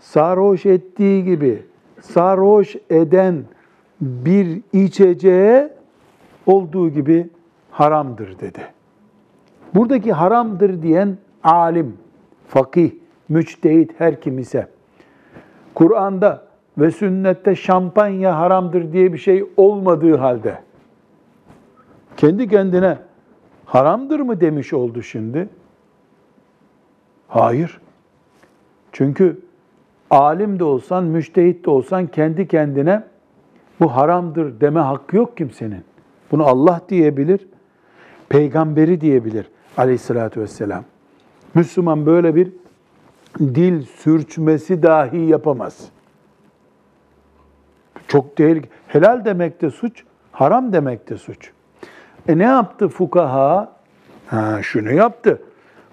sarhoş 0.00 0.66
ettiği 0.66 1.24
gibi 1.24 1.62
sarhoş 2.00 2.76
eden 2.90 3.44
bir 4.00 4.62
içeceğe 4.72 5.72
olduğu 6.46 6.90
gibi 6.90 7.30
haramdır 7.70 8.38
dedi. 8.38 8.60
Buradaki 9.74 10.12
haramdır 10.12 10.82
diyen 10.82 11.16
alim, 11.44 11.96
fakih, 12.48 12.90
müçtehit 13.28 14.00
her 14.00 14.20
kim 14.20 14.38
ise 14.38 14.68
Kur'an'da 15.74 16.46
ve 16.78 16.90
sünnette 16.90 17.56
şampanya 17.56 18.38
haramdır 18.38 18.92
diye 18.92 19.12
bir 19.12 19.18
şey 19.18 19.44
olmadığı 19.56 20.16
halde 20.16 20.58
kendi 22.16 22.48
kendine 22.48 22.98
haramdır 23.64 24.20
mı 24.20 24.40
demiş 24.40 24.72
oldu 24.72 25.02
şimdi? 25.02 25.48
Hayır. 27.28 27.80
Çünkü 28.92 29.40
alim 30.10 30.58
de 30.58 30.64
olsan, 30.64 31.04
müştehit 31.04 31.66
de 31.66 31.70
olsan 31.70 32.06
kendi 32.06 32.48
kendine 32.48 33.02
bu 33.80 33.96
haramdır 33.96 34.60
deme 34.60 34.80
hakkı 34.80 35.16
yok 35.16 35.36
kimsenin. 35.36 35.84
Bunu 36.30 36.46
Allah 36.46 36.80
diyebilir, 36.88 37.48
peygamberi 38.28 39.00
diyebilir 39.00 39.46
aleyhissalatü 39.76 40.40
vesselam. 40.40 40.84
Müslüman 41.54 42.06
böyle 42.06 42.34
bir 42.34 42.52
dil 43.38 43.82
sürçmesi 43.82 44.82
dahi 44.82 45.18
yapamaz. 45.18 45.88
Çok 48.08 48.36
tehlikeli. 48.36 48.72
Helal 48.88 49.24
demek 49.24 49.62
de 49.62 49.70
suç, 49.70 50.04
haram 50.32 50.72
demek 50.72 51.10
de 51.10 51.16
suç. 51.16 51.52
E 52.28 52.38
ne 52.38 52.44
yaptı 52.44 52.88
fukaha? 52.88 53.72
Ha, 54.26 54.62
şunu 54.62 54.92
yaptı. 54.92 55.42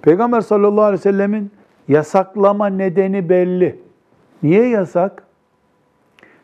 Peygamber 0.01 0.41
sallallahu 0.41 0.85
aleyhi 0.85 0.99
ve 0.99 1.03
sellemin 1.03 1.51
yasaklama 1.87 2.67
nedeni 2.67 3.29
belli. 3.29 3.79
Niye 4.43 4.69
yasak? 4.69 5.23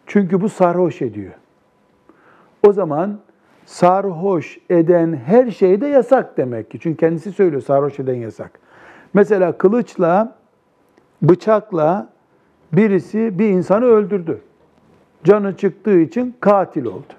Çünkü 0.08 0.42
bu 0.42 0.50
sarhoş 0.50 1.02
ediyor. 1.02 1.34
O 2.68 2.74
zaman 2.74 3.20
sarhoş 3.66 4.58
eden 4.70 5.22
her 5.26 5.52
şey 5.52 5.82
de 5.82 5.88
yasak 5.88 6.38
demek 6.38 6.72
ki. 6.72 6.80
Çünkü 6.80 6.98
kendisi 6.98 7.32
söylüyor 7.32 7.62
sarhoş 7.62 8.00
eden 8.00 8.16
yasak. 8.16 8.60
Mesela 9.14 9.58
kılıçla, 9.58 10.36
bıçakla 11.22 12.10
birisi 12.74 13.40
bir 13.40 13.50
insanı 13.50 13.86
öldürdü. 13.86 14.42
Canı 15.24 15.58
çıktığı 15.58 16.00
için 16.00 16.36
katil 16.40 16.86
oldu. 16.86 17.19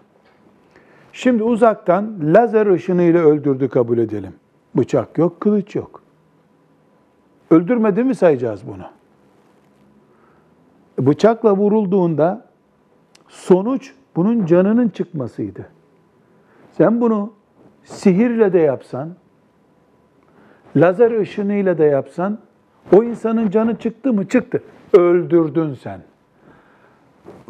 Şimdi 1.12 1.43
uzaktan 1.43 2.19
lazer 2.23 2.67
ışınıyla 2.67 3.21
öldürdü 3.21 3.69
kabul 3.69 3.99
edelim. 3.99 4.33
Bıçak 4.75 5.19
yok, 5.19 5.40
kılıç 5.40 5.76
yok. 5.76 6.02
Öldürmedi 7.50 8.05
mi 8.05 8.14
sayacağız 8.14 8.62
bunu? 8.67 8.87
Bıçakla 11.07 11.57
vurulduğunda 11.57 12.47
sonuç 13.29 13.95
bunun 14.17 14.47
canının 14.47 14.88
çıkmasıydı. 14.88 15.67
Sen 16.73 17.00
bunu 17.00 17.33
sihirle 17.85 18.52
de 18.52 18.59
yapsan, 18.59 19.11
lazer 20.76 21.21
ışınıyla 21.21 21.79
da 21.79 21.85
yapsan, 21.85 22.38
o 22.97 23.02
insanın 23.02 23.50
canı 23.50 23.79
çıktı 23.79 24.12
mı? 24.12 24.29
Çıktı. 24.29 24.62
Öldürdün 24.93 25.75
sen. 25.75 26.00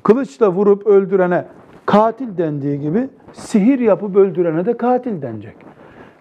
Kılıçla 0.03 0.53
vurup 0.53 0.87
öldürene 0.87 1.47
katil 1.91 2.39
dendiği 2.39 2.81
gibi 2.81 3.09
sihir 3.33 3.79
yapıp 3.79 4.17
öldürene 4.17 4.67
de 4.67 4.77
katil 4.77 5.23
denecek. 5.23 5.57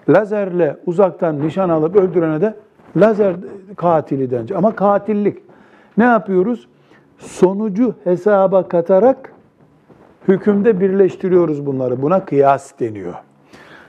Lazerle 0.10 0.78
uzaktan 0.86 1.42
nişan 1.42 1.70
alıp 1.70 1.96
öldürene 1.96 2.42
de 2.42 2.56
lazer 2.98 3.36
katili 3.76 4.32
denecek. 4.32 4.58
Ama 4.58 4.76
katillik. 4.76 5.38
Ne 5.98 6.04
yapıyoruz? 6.04 6.68
Sonucu 7.18 7.96
hesaba 8.04 8.68
katarak 8.68 9.34
hükümde 10.28 10.80
birleştiriyoruz 10.80 11.66
bunları. 11.66 12.02
Buna 12.02 12.26
kıyas 12.26 12.80
deniyor. 12.80 13.14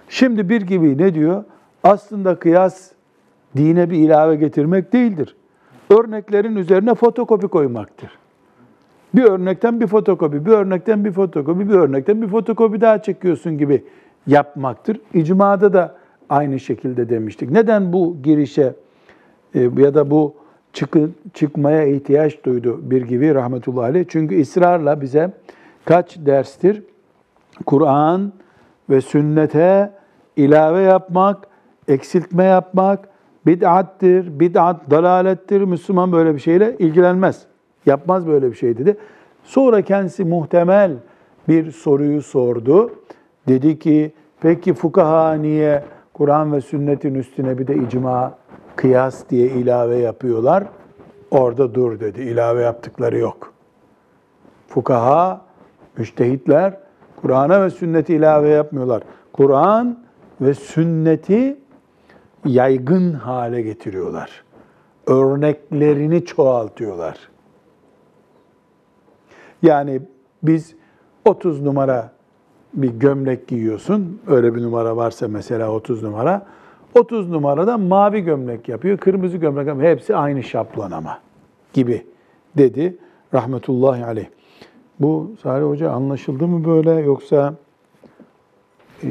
Şimdi 0.08 0.48
bir 0.48 0.62
gibi 0.62 0.98
ne 0.98 1.14
diyor? 1.14 1.44
Aslında 1.82 2.38
kıyas 2.38 2.90
dine 3.56 3.90
bir 3.90 3.96
ilave 3.96 4.36
getirmek 4.36 4.92
değildir. 4.92 5.36
Örneklerin 5.90 6.56
üzerine 6.56 6.94
fotokopi 6.94 7.48
koymaktır. 7.48 8.19
Bir 9.14 9.22
örnekten 9.22 9.80
bir 9.80 9.86
fotokopi, 9.86 10.46
bir 10.46 10.50
örnekten 10.50 11.04
bir 11.04 11.12
fotokopi, 11.12 11.68
bir 11.68 11.74
örnekten 11.74 12.22
bir 12.22 12.28
fotokopi 12.28 12.80
daha 12.80 13.02
çekiyorsun 13.02 13.58
gibi 13.58 13.84
yapmaktır. 14.26 15.00
İcmada 15.14 15.72
da 15.72 15.96
aynı 16.28 16.60
şekilde 16.60 17.08
demiştik. 17.08 17.50
Neden 17.50 17.92
bu 17.92 18.16
girişe 18.22 18.74
e, 19.54 19.60
ya 19.60 19.94
da 19.94 20.10
bu 20.10 20.34
çıkı, 20.72 21.10
çıkmaya 21.34 21.84
ihtiyaç 21.84 22.44
duydu 22.44 22.80
bir 22.82 23.02
gibi 23.02 23.34
rahmetullahi 23.34 23.84
aleyh? 23.84 24.04
Çünkü 24.08 24.40
ısrarla 24.40 25.00
bize 25.00 25.32
kaç 25.84 26.18
derstir? 26.18 26.82
Kur'an 27.66 28.32
ve 28.90 29.00
sünnete 29.00 29.90
ilave 30.36 30.80
yapmak, 30.80 31.46
eksiltme 31.88 32.44
yapmak 32.44 33.08
bid'attir, 33.46 34.40
bid'at 34.40 34.90
dalalettir. 34.90 35.60
Müslüman 35.60 36.12
böyle 36.12 36.34
bir 36.34 36.40
şeyle 36.40 36.76
ilgilenmez. 36.78 37.49
Yapmaz 37.90 38.26
böyle 38.26 38.50
bir 38.50 38.56
şey 38.56 38.78
dedi. 38.78 38.96
Sonra 39.44 39.82
kendisi 39.82 40.24
muhtemel 40.24 40.92
bir 41.48 41.70
soruyu 41.70 42.22
sordu. 42.22 42.90
Dedi 43.48 43.78
ki 43.78 44.12
peki 44.40 44.74
fukaha 44.74 45.32
niye 45.32 45.84
Kur'an 46.12 46.52
ve 46.52 46.60
sünnetin 46.60 47.14
üstüne 47.14 47.58
bir 47.58 47.66
de 47.66 47.74
icma, 47.74 48.34
kıyas 48.76 49.24
diye 49.30 49.46
ilave 49.48 49.96
yapıyorlar? 49.96 50.64
Orada 51.30 51.74
dur 51.74 52.00
dedi. 52.00 52.20
İlave 52.20 52.62
yaptıkları 52.62 53.18
yok. 53.18 53.52
Fukaha, 54.68 55.40
müştehitler 55.98 56.76
Kur'an'a 57.16 57.62
ve 57.62 57.70
sünneti 57.70 58.14
ilave 58.14 58.48
yapmıyorlar. 58.48 59.02
Kur'an 59.32 59.98
ve 60.40 60.54
sünneti 60.54 61.56
yaygın 62.44 63.12
hale 63.12 63.62
getiriyorlar. 63.62 64.44
Örneklerini 65.06 66.24
çoğaltıyorlar. 66.24 67.30
Yani 69.62 70.00
biz 70.42 70.74
30 71.24 71.62
numara 71.62 72.12
bir 72.74 72.90
gömlek 72.90 73.48
giyiyorsun. 73.48 74.20
Öyle 74.26 74.54
bir 74.54 74.62
numara 74.62 74.96
varsa 74.96 75.28
mesela 75.28 75.72
30 75.72 76.02
numara. 76.02 76.46
30 76.94 77.28
numarada 77.28 77.78
mavi 77.78 78.20
gömlek 78.20 78.68
yapıyor, 78.68 78.98
kırmızı 78.98 79.36
gömlek 79.36 79.66
yapıyor. 79.66 79.88
Hepsi 79.88 80.16
aynı 80.16 80.42
şablon 80.42 80.90
ama 80.90 81.18
gibi 81.72 82.06
dedi 82.56 82.96
rahmetullahi 83.34 84.04
aleyh. 84.04 84.26
Bu 85.00 85.30
Salih 85.42 85.66
Hoca 85.66 85.90
anlaşıldı 85.90 86.46
mı 86.46 86.64
böyle 86.64 86.90
yoksa 86.90 87.54
e, 89.02 89.08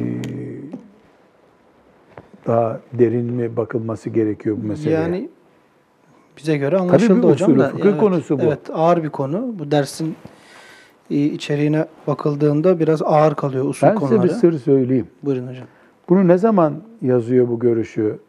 daha 2.48 2.80
derin 2.94 3.26
mi 3.26 3.58
bakılması 3.58 4.10
gerekiyor 4.10 4.58
bu 4.64 4.68
meseleye? 4.68 5.00
Yani 5.02 5.30
bize 6.38 6.58
göre 6.58 6.78
anlaşıldı 6.78 7.24
bir 7.24 7.34
hocam 7.34 7.60
da. 7.60 7.70
fıkıh 7.70 8.00
konusu 8.00 8.40
bu. 8.40 8.44
Evet, 8.44 8.60
ağır 8.74 9.04
bir 9.04 9.10
konu. 9.10 9.60
Bu 9.60 9.72
dersin 9.72 10.16
içeriğine 11.10 11.86
bakıldığında 12.08 12.80
biraz 12.80 13.02
ağır 13.02 13.36
kalıyor 13.36 13.65
usul 13.65 13.88
ben 13.88 13.95
konuları. 13.95 14.22
size 14.22 14.34
bir 14.34 14.39
sır 14.39 14.60
söyleyeyim. 14.60 15.08
Buyurun 15.24 15.48
hocam. 15.48 15.65
Bunu 16.10 16.28
ne 16.28 16.38
zaman 16.38 16.74
yazıyor 17.02 17.48
bu 17.48 17.60
görüşü 17.60 18.19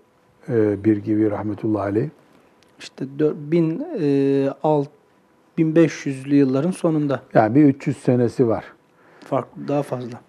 e, 0.48 0.84
bir 0.84 0.96
gibi 0.96 1.30
rahmetullahi 1.30 1.82
aleyh? 1.82 2.08
İşte 2.78 3.04
dör- 3.18 3.34
bin, 3.36 3.82
e, 4.00 4.50
alt, 4.62 4.88
1500'lü 5.58 6.34
yılların 6.34 6.70
sonunda. 6.70 7.20
Yani 7.34 7.54
bir 7.54 7.64
300 7.64 7.96
senesi 7.96 8.48
var. 8.48 8.64
Farklı, 9.24 9.68
daha 9.68 9.82
fazla. 9.82 10.20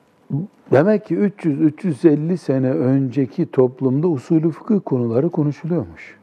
Demek 0.72 1.06
ki 1.06 1.16
300-350 1.16 2.38
sene 2.38 2.72
önceki 2.72 3.52
toplumda 3.52 4.08
usulü 4.08 4.52
fıkıh 4.52 4.80
konuları 4.86 5.30
konuşuluyormuş. 5.30 6.18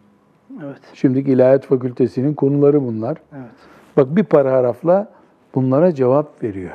Evet. 0.64 0.80
Şimdiki 0.94 1.32
İlahiyat 1.32 1.66
Fakültesinin 1.66 2.34
konuları 2.34 2.82
bunlar. 2.82 3.18
Evet. 3.32 3.50
Bak 3.96 4.16
bir 4.16 4.24
paragrafla 4.24 5.12
bunlara 5.54 5.94
cevap 5.94 6.42
veriyor. 6.42 6.70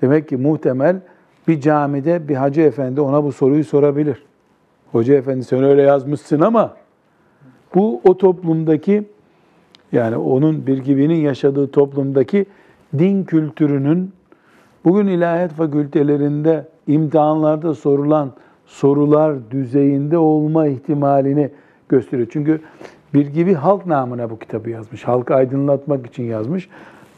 Demek 0.00 0.28
ki 0.28 0.36
muhtemel 0.36 1.00
bir 1.48 1.60
camide 1.60 2.28
bir 2.28 2.34
hacı 2.34 2.60
efendi 2.60 3.00
ona 3.00 3.24
bu 3.24 3.32
soruyu 3.32 3.64
sorabilir. 3.64 4.22
Hoca 4.92 5.14
efendi 5.14 5.44
sen 5.44 5.64
öyle 5.64 5.82
yazmışsın 5.82 6.40
ama 6.40 6.76
bu 7.74 8.00
o 8.04 8.18
toplumdaki 8.18 9.04
yani 9.92 10.16
onun 10.16 10.66
bir 10.66 10.78
gibinin 10.78 11.20
yaşadığı 11.20 11.70
toplumdaki 11.70 12.46
din 12.98 13.24
kültürünün 13.24 14.12
Bugün 14.84 15.06
ilahiyat 15.06 15.52
fakültelerinde 15.52 16.68
imtihanlarda 16.86 17.74
sorulan 17.74 18.32
sorular 18.66 19.50
düzeyinde 19.50 20.18
olma 20.18 20.66
ihtimalini 20.66 21.50
gösteriyor. 21.88 22.28
Çünkü 22.32 22.60
bir 23.14 23.26
gibi 23.26 23.54
halk 23.54 23.86
namına 23.86 24.30
bu 24.30 24.38
kitabı 24.38 24.70
yazmış. 24.70 25.04
Halkı 25.04 25.34
aydınlatmak 25.34 26.06
için 26.06 26.22
yazmış. 26.22 26.68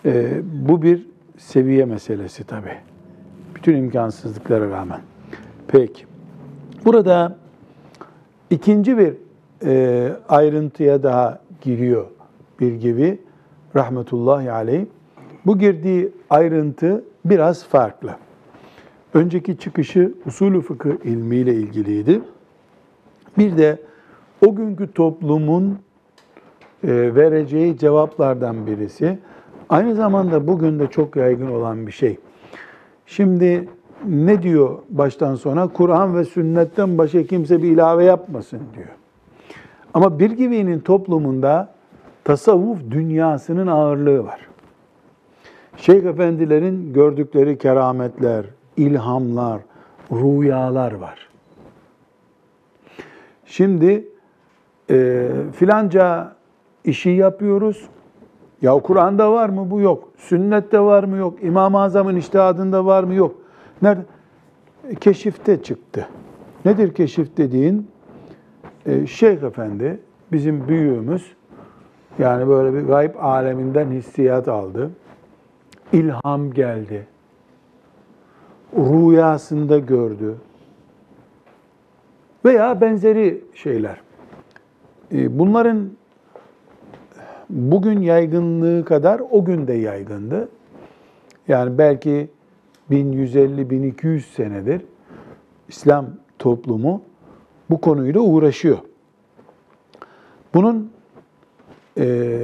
Ee, 0.07 0.41
bu 0.69 0.83
bir 0.83 1.07
seviye 1.39 1.85
meselesi 1.85 2.45
tabii. 2.45 2.77
Bütün 3.55 3.77
imkansızlıklara 3.77 4.71
rağmen. 4.71 5.01
Peki. 5.69 6.07
Burada 6.85 7.37
ikinci 8.51 8.99
bir 8.99 9.15
e, 9.65 10.13
ayrıntıya 10.29 11.03
daha 11.03 11.41
giriyor 11.61 12.07
bir 12.61 12.75
gibi 12.75 13.19
rahmetullahi 13.77 14.51
aleyh. 14.51 14.87
Bu 15.47 15.59
girdiği 15.59 16.13
ayrıntı 16.31 17.05
biraz 17.25 17.65
farklı. 17.65 18.17
Önceki 19.15 19.59
çıkışı 19.59 20.15
usulü 20.27 20.61
fıkıh 20.61 20.93
ilmiyle 21.05 21.55
ilgiliydi. 21.55 22.21
Bir 23.39 23.57
de 23.57 23.79
o 24.47 24.55
günkü 24.55 24.93
toplumun 24.93 25.79
e, 26.85 27.15
vereceği 27.15 27.79
cevaplardan 27.79 28.67
birisi. 28.67 29.19
Aynı 29.75 29.95
zamanda 29.95 30.47
bugün 30.47 30.79
de 30.79 30.87
çok 30.87 31.17
yaygın 31.17 31.51
olan 31.51 31.87
bir 31.87 31.93
şey. 31.93 32.19
Şimdi 33.07 33.69
ne 34.07 34.43
diyor 34.43 34.79
baştan 34.91 35.35
sona? 35.35 35.69
Kur'an 35.69 36.17
ve 36.17 36.25
sünnetten 36.25 36.99
başka 36.99 37.23
kimse 37.23 37.63
bir 37.63 37.69
ilave 37.69 38.05
yapmasın 38.05 38.61
diyor. 38.77 38.89
Ama 39.95 40.19
bir 40.19 40.31
gibinin 40.31 40.81
toplumunda 40.81 41.75
tasavvuf 42.25 42.79
dünyasının 42.91 43.67
ağırlığı 43.67 44.25
var. 44.25 44.49
Şeyh 45.77 46.05
efendilerin 46.05 46.93
gördükleri 46.93 47.59
kerametler, 47.59 48.45
ilhamlar, 48.77 49.61
rüyalar 50.13 50.93
var. 50.93 51.29
Şimdi 53.45 54.09
e, 54.91 55.29
filanca 55.53 56.33
işi 56.85 57.11
yapıyoruz. 57.11 57.89
Ya 58.63 58.73
Kur'an'da 58.73 59.33
var 59.33 59.49
mı? 59.49 59.71
Bu 59.71 59.81
yok. 59.81 60.09
Sünnette 60.17 60.81
var 60.81 61.05
mı? 61.05 61.17
Yok. 61.17 61.43
İmam-ı 61.43 61.81
Azam'ın 61.81 62.17
iştihadında 62.17 62.87
var 62.87 63.05
mı? 63.05 63.15
Yok. 63.15 63.35
Nerede? 63.83 64.03
E, 64.89 64.95
keşifte 64.95 65.63
çıktı. 65.63 66.09
Nedir 66.65 66.95
keşif 66.95 67.37
dediğin? 67.37 67.89
E, 68.87 69.07
Şeyh 69.07 69.43
Efendi, 69.43 70.01
bizim 70.33 70.69
büyüğümüz, 70.69 71.33
yani 72.19 72.49
böyle 72.49 72.75
bir 72.75 72.89
gayb 72.89 73.15
aleminden 73.19 73.91
hissiyat 73.91 74.49
aldı. 74.49 74.91
İlham 75.93 76.51
geldi. 76.53 77.07
Rüyasında 78.77 79.79
gördü. 79.79 80.35
Veya 82.45 82.81
benzeri 82.81 83.45
şeyler. 83.55 84.01
E, 85.13 85.39
bunların 85.39 85.91
bugün 87.51 88.01
yaygınlığı 88.01 88.85
kadar 88.85 89.23
o 89.31 89.45
gün 89.45 89.67
de 89.67 89.73
yaygındı. 89.73 90.49
Yani 91.49 91.79
belki 91.79 92.29
1150-1200 92.91 94.21
senedir 94.21 94.83
İslam 95.69 96.07
toplumu 96.39 97.03
bu 97.71 97.81
konuyla 97.81 98.21
uğraşıyor. 98.21 98.79
Bunun 100.55 100.93
e, 101.99 102.39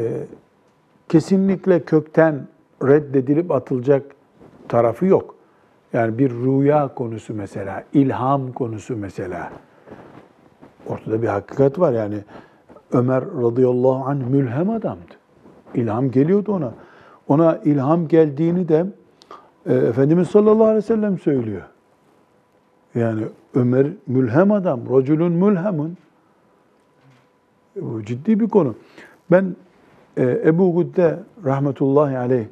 kesinlikle 1.08 1.80
kökten 1.82 2.46
reddedilip 2.82 3.50
atılacak 3.50 4.02
tarafı 4.68 5.06
yok. 5.06 5.34
Yani 5.92 6.18
bir 6.18 6.30
rüya 6.30 6.94
konusu 6.94 7.34
mesela, 7.34 7.84
ilham 7.92 8.52
konusu 8.52 8.96
mesela. 8.96 9.52
Ortada 10.86 11.22
bir 11.22 11.28
hakikat 11.28 11.78
var 11.78 11.92
yani. 11.92 12.16
Ömer 12.92 13.24
radıyallahu 13.24 14.04
anh 14.04 14.26
mülhem 14.26 14.70
adamdı. 14.70 15.14
İlham 15.74 16.10
geliyordu 16.10 16.52
ona. 16.52 16.74
Ona 17.28 17.56
ilham 17.56 18.08
geldiğini 18.08 18.68
de 18.68 18.86
e, 19.66 19.74
Efendimiz 19.74 20.28
sallallahu 20.28 20.64
aleyhi 20.64 20.76
ve 20.76 20.82
sellem 20.82 21.18
söylüyor. 21.18 21.62
Yani 22.94 23.22
Ömer 23.54 23.86
mülhem 24.06 24.52
adam, 24.52 24.80
racülün 24.90 25.32
mülhemun. 25.32 25.96
Bu 27.76 28.04
ciddi 28.04 28.40
bir 28.40 28.48
konu. 28.48 28.74
Ben 29.30 29.56
e, 30.16 30.42
Ebu 30.44 30.74
Gudde 30.74 31.18
rahmetullahi 31.44 32.18
aleyh 32.18 32.46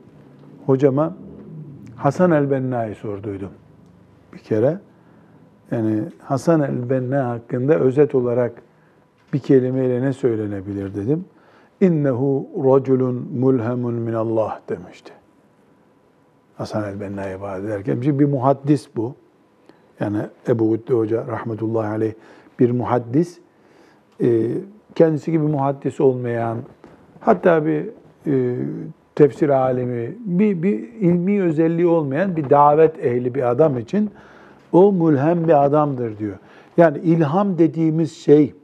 hocama 0.66 1.14
Hasan 1.96 2.30
el-Benna'yı 2.30 2.94
sorduydum 2.94 3.50
bir 4.32 4.38
kere. 4.38 4.78
Yani 5.70 6.02
Hasan 6.22 6.60
el-Benna 6.60 7.28
hakkında 7.28 7.78
özet 7.78 8.14
olarak 8.14 8.62
bir 9.32 9.38
kelimeyle 9.38 10.02
ne 10.02 10.12
söylenebilir 10.12 10.94
dedim. 10.94 11.24
İnnehu 11.80 12.48
raculun 12.64 13.28
mulhemun 13.38 13.94
min 13.94 14.12
Allah 14.12 14.60
demişti. 14.68 15.12
Hasan 16.56 16.84
el-Benna'ya 16.84 17.40
vaat 17.40 17.64
ederken. 17.64 18.00
Şimdi 18.02 18.18
bir 18.18 18.24
muhaddis 18.24 18.88
bu. 18.96 19.14
Yani 20.00 20.18
Ebu 20.48 20.68
Gudde 20.68 20.94
Hoca 20.94 21.26
rahmetullahi 21.26 21.88
aleyh 21.88 22.12
bir 22.58 22.70
muhaddis. 22.70 23.38
Ee, 24.22 24.50
kendisi 24.94 25.32
gibi 25.32 25.44
muhaddis 25.44 26.00
olmayan, 26.00 26.58
hatta 27.20 27.66
bir 27.66 27.88
e, 28.26 28.56
tefsir 29.14 29.48
alemi, 29.48 30.14
bir, 30.24 30.62
bir 30.62 30.78
ilmi 30.78 31.42
özelliği 31.42 31.86
olmayan 31.86 32.36
bir 32.36 32.50
davet 32.50 33.04
ehli 33.04 33.34
bir 33.34 33.50
adam 33.50 33.78
için 33.78 34.10
o 34.72 34.92
mulhem 34.92 35.48
bir 35.48 35.64
adamdır 35.64 36.18
diyor. 36.18 36.36
Yani 36.76 36.98
ilham 36.98 37.58
dediğimiz 37.58 38.16
şey 38.16 38.54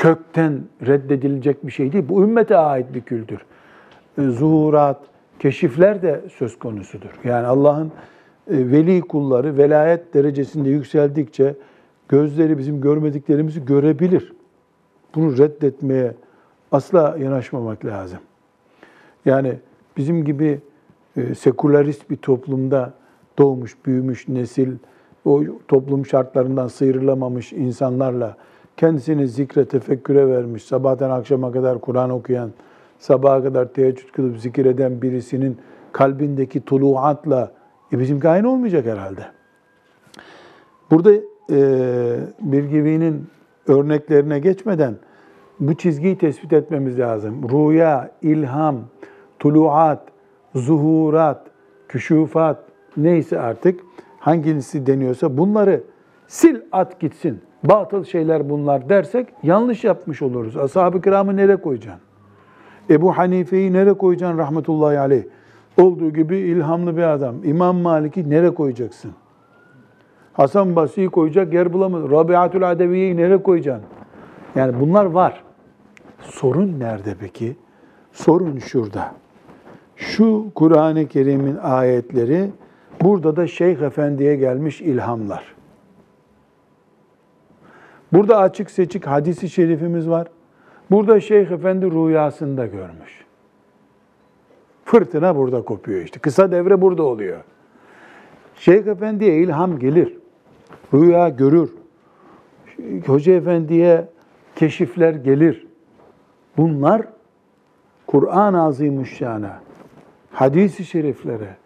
kökten 0.00 0.60
reddedilecek 0.86 1.66
bir 1.66 1.72
şey 1.72 1.92
değil. 1.92 2.04
Bu 2.08 2.22
ümmete 2.22 2.56
ait 2.56 2.94
bir 2.94 3.00
kültür. 3.00 3.40
E, 4.18 4.22
zuhurat, 4.22 5.00
keşifler 5.38 6.02
de 6.02 6.20
söz 6.36 6.58
konusudur. 6.58 7.10
Yani 7.24 7.46
Allah'ın 7.46 7.86
e, 7.86 7.90
veli 8.48 9.00
kulları 9.00 9.56
velayet 9.56 10.14
derecesinde 10.14 10.68
yükseldikçe 10.68 11.54
gözleri 12.08 12.58
bizim 12.58 12.80
görmediklerimizi 12.80 13.64
görebilir. 13.64 14.32
Bunu 15.14 15.38
reddetmeye 15.38 16.14
asla 16.72 17.16
yanaşmamak 17.18 17.84
lazım. 17.84 18.18
Yani 19.24 19.52
bizim 19.96 20.24
gibi 20.24 20.60
e, 21.16 21.34
sekülerist 21.34 22.10
bir 22.10 22.16
toplumda 22.16 22.94
doğmuş, 23.38 23.76
büyümüş 23.86 24.28
nesil, 24.28 24.72
o 25.24 25.42
toplum 25.68 26.06
şartlarından 26.06 26.68
sıyrılamamış 26.68 27.52
insanlarla 27.52 28.36
kendisini 28.80 29.28
zikre, 29.28 29.64
tefekküre 29.64 30.28
vermiş, 30.28 30.64
sabahtan 30.64 31.10
akşama 31.10 31.52
kadar 31.52 31.80
Kur'an 31.80 32.10
okuyan, 32.10 32.50
sabaha 32.98 33.42
kadar 33.42 33.72
teheccüd 33.72 34.08
kılıp 34.12 34.38
zikir 34.38 34.66
eden 34.66 35.02
birisinin 35.02 35.58
kalbindeki 35.92 36.60
tuluatla 36.60 37.52
e 37.92 37.98
bizimki 37.98 38.28
aynı 38.28 38.50
olmayacak 38.50 38.86
herhalde. 38.86 39.20
Burada 40.90 41.12
e, 41.12 41.20
bir 42.40 42.64
gibinin 42.64 43.26
örneklerine 43.66 44.38
geçmeden 44.38 44.94
bu 45.60 45.74
çizgiyi 45.74 46.18
tespit 46.18 46.52
etmemiz 46.52 46.98
lazım. 46.98 47.48
Rüya, 47.48 48.10
ilham, 48.22 48.76
tuluat, 49.38 50.02
zuhurat, 50.54 51.46
küşufat 51.88 52.64
neyse 52.96 53.40
artık 53.40 53.80
hangisi 54.18 54.86
deniyorsa 54.86 55.38
bunları 55.38 55.82
sil 56.38 56.56
at 56.72 57.00
gitsin. 57.00 57.40
Batıl 57.64 58.04
şeyler 58.04 58.50
bunlar 58.50 58.88
dersek 58.88 59.28
yanlış 59.42 59.84
yapmış 59.84 60.22
oluruz. 60.22 60.56
Ashab-ı 60.56 61.00
kiramı 61.00 61.36
nereye 61.36 61.56
koyacaksın? 61.56 62.02
Ebu 62.90 63.18
Hanife'yi 63.18 63.72
nereye 63.72 63.94
koyacaksın 63.94 64.38
rahmetullahi 64.38 64.98
aleyh? 64.98 65.22
Olduğu 65.80 66.12
gibi 66.12 66.36
ilhamlı 66.36 66.96
bir 66.96 67.02
adam. 67.02 67.34
İmam 67.44 67.76
Malik'i 67.76 68.30
nereye 68.30 68.54
koyacaksın? 68.54 69.12
Hasan 70.32 70.76
Basri'yi 70.76 71.08
koyacak 71.08 71.54
yer 71.54 71.72
bulamadın. 71.72 72.10
Rabiatül 72.10 72.70
Adeviye'yi 72.70 73.16
nereye 73.16 73.42
koyacaksın? 73.42 73.86
Yani 74.54 74.80
bunlar 74.80 75.04
var. 75.04 75.42
Sorun 76.20 76.80
nerede 76.80 77.14
peki? 77.20 77.56
Sorun 78.12 78.58
şurada. 78.58 79.12
Şu 79.96 80.46
Kur'an-ı 80.54 81.08
Kerim'in 81.08 81.56
ayetleri 81.56 82.50
burada 83.02 83.36
da 83.36 83.46
Şeyh 83.46 83.82
Efendi'ye 83.82 84.36
gelmiş 84.36 84.80
ilhamlar. 84.80 85.59
Burada 88.12 88.38
açık 88.38 88.70
seçik 88.70 89.06
hadisi 89.06 89.50
şerifimiz 89.50 90.08
var. 90.08 90.28
Burada 90.90 91.20
Şeyh 91.20 91.50
Efendi 91.50 91.90
rüyasında 91.90 92.66
görmüş. 92.66 93.24
Fırtına 94.84 95.36
burada 95.36 95.62
kopuyor 95.62 96.00
işte. 96.00 96.20
Kısa 96.20 96.52
devre 96.52 96.80
burada 96.80 97.02
oluyor. 97.02 97.40
Şeyh 98.54 98.86
Efendi'ye 98.86 99.42
ilham 99.42 99.78
gelir. 99.78 100.18
Rüya 100.94 101.28
görür. 101.28 101.70
Hoca 103.06 103.32
Efendi'ye 103.32 104.08
keşifler 104.56 105.14
gelir. 105.14 105.66
Bunlar 106.56 107.02
Kur'an-ı 108.06 108.62
Azimüşşan'a, 108.62 109.60
hadis-i 110.32 110.84
şeriflere, 110.84 111.56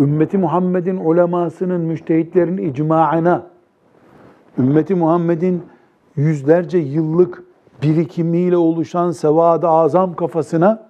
ümmeti 0.00 0.38
Muhammed'in 0.38 0.96
ulemasının, 0.96 1.80
müştehitlerin 1.80 2.56
icmaına, 2.56 3.46
ümmeti 4.58 4.94
Muhammed'in 4.94 5.62
yüzlerce 6.16 6.78
yıllık 6.78 7.42
birikimiyle 7.82 8.56
oluşan 8.56 9.10
sevad-ı 9.10 9.68
azam 9.68 10.14
kafasına 10.14 10.88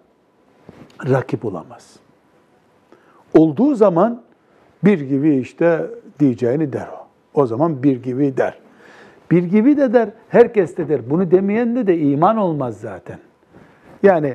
rakip 1.08 1.44
olamaz. 1.44 1.96
Olduğu 3.34 3.74
zaman 3.74 4.22
bir 4.84 5.00
gibi 5.00 5.36
işte 5.36 5.86
diyeceğini 6.20 6.72
der 6.72 6.88
o. 6.88 7.02
O 7.34 7.46
zaman 7.46 7.82
bir 7.82 8.02
gibi 8.02 8.36
der. 8.36 8.58
Bir 9.30 9.44
gibi 9.44 9.76
de 9.76 9.92
der, 9.92 10.08
herkes 10.28 10.76
de 10.76 10.88
der. 10.88 11.10
Bunu 11.10 11.30
demeyen 11.30 11.76
de 11.76 11.86
de 11.86 11.98
iman 11.98 12.36
olmaz 12.36 12.80
zaten. 12.80 13.18
Yani 14.02 14.34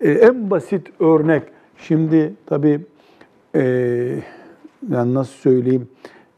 e, 0.00 0.10
en 0.10 0.50
basit 0.50 1.00
örnek, 1.00 1.42
şimdi 1.76 2.34
tabii 2.46 2.80
e, 3.54 3.62
yani 4.90 5.14
nasıl 5.14 5.32
söyleyeyim, 5.32 5.88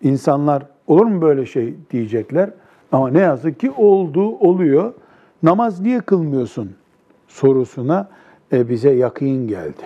insanlar 0.02 0.62
olur 0.86 1.06
mu 1.06 1.22
böyle 1.22 1.46
şey 1.46 1.74
diyecekler. 1.90 2.50
Ama 2.96 3.10
ne 3.10 3.20
yazık 3.20 3.60
ki 3.60 3.70
oldu, 3.70 4.36
oluyor. 4.36 4.92
Namaz 5.42 5.80
niye 5.80 6.00
kılmıyorsun 6.00 6.70
sorusuna 7.28 8.08
e, 8.52 8.68
bize 8.68 8.90
yakın 8.90 9.48
geldi. 9.48 9.82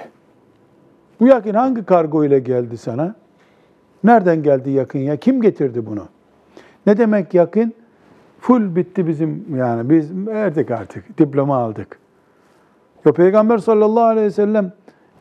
Bu 1.21 1.27
yakın 1.27 1.55
hangi 1.55 1.85
kargo 1.85 2.25
ile 2.25 2.39
geldi 2.39 2.79
sana? 2.79 3.15
Nereden 4.05 4.43
geldi 4.43 4.71
yakın 4.71 4.99
ya? 4.99 5.17
Kim 5.17 5.43
getirdi 5.43 5.87
bunu? 5.87 6.05
Ne 6.87 6.99
demek 6.99 7.35
yakın? 7.35 7.75
Full 8.41 8.77
bitti 8.77 9.07
bizim 9.07 9.57
yani 9.57 9.91
biz 9.91 10.27
verdik 10.27 10.71
artık. 10.71 11.19
Diploma 11.19 11.57
aldık. 11.57 11.99
Ya 13.05 13.13
Peygamber 13.13 13.59
sallallahu 13.59 14.05
aleyhi 14.05 14.27
ve 14.27 14.31
sellem 14.31 14.73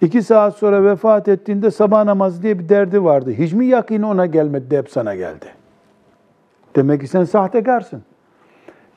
iki 0.01 0.23
saat 0.23 0.55
sonra 0.55 0.83
vefat 0.83 1.27
ettiğinde 1.27 1.71
sabah 1.71 2.03
namazı 2.03 2.43
diye 2.43 2.59
bir 2.59 2.69
derdi 2.69 3.03
vardı. 3.03 3.31
Hiç 3.31 3.53
mi 3.53 3.65
yakın 3.65 4.01
ona 4.01 4.25
gelmedi 4.25 4.71
de 4.71 4.77
hep 4.77 4.89
sana 4.89 5.15
geldi? 5.15 5.58
Demek 6.75 7.01
ki 7.01 7.07
sen 7.07 7.23
sahtekarsın. 7.23 8.01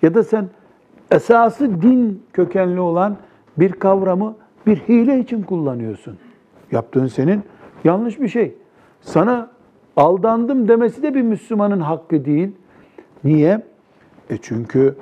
Ya 0.03 0.15
da 0.15 0.23
sen 0.23 0.49
esası 1.11 1.83
din 1.83 2.23
kökenli 2.33 2.81
olan 2.81 3.17
bir 3.57 3.73
kavramı 3.73 4.35
bir 4.67 4.77
hile 4.77 5.19
için 5.19 5.43
kullanıyorsun. 5.43 6.19
Yaptığın 6.73 7.07
senin 7.07 7.43
yanlış 7.85 8.21
bir 8.21 8.29
şey. 8.29 8.55
Sana 9.01 9.51
aldandım 9.97 10.69
demesi 10.69 11.03
de 11.03 11.15
bir 11.15 11.23
Müslümanın 11.23 11.81
hakkı 11.81 12.25
değil. 12.25 12.53
Niye? 13.25 13.63
E 14.31 14.37
çünkü 14.37 14.97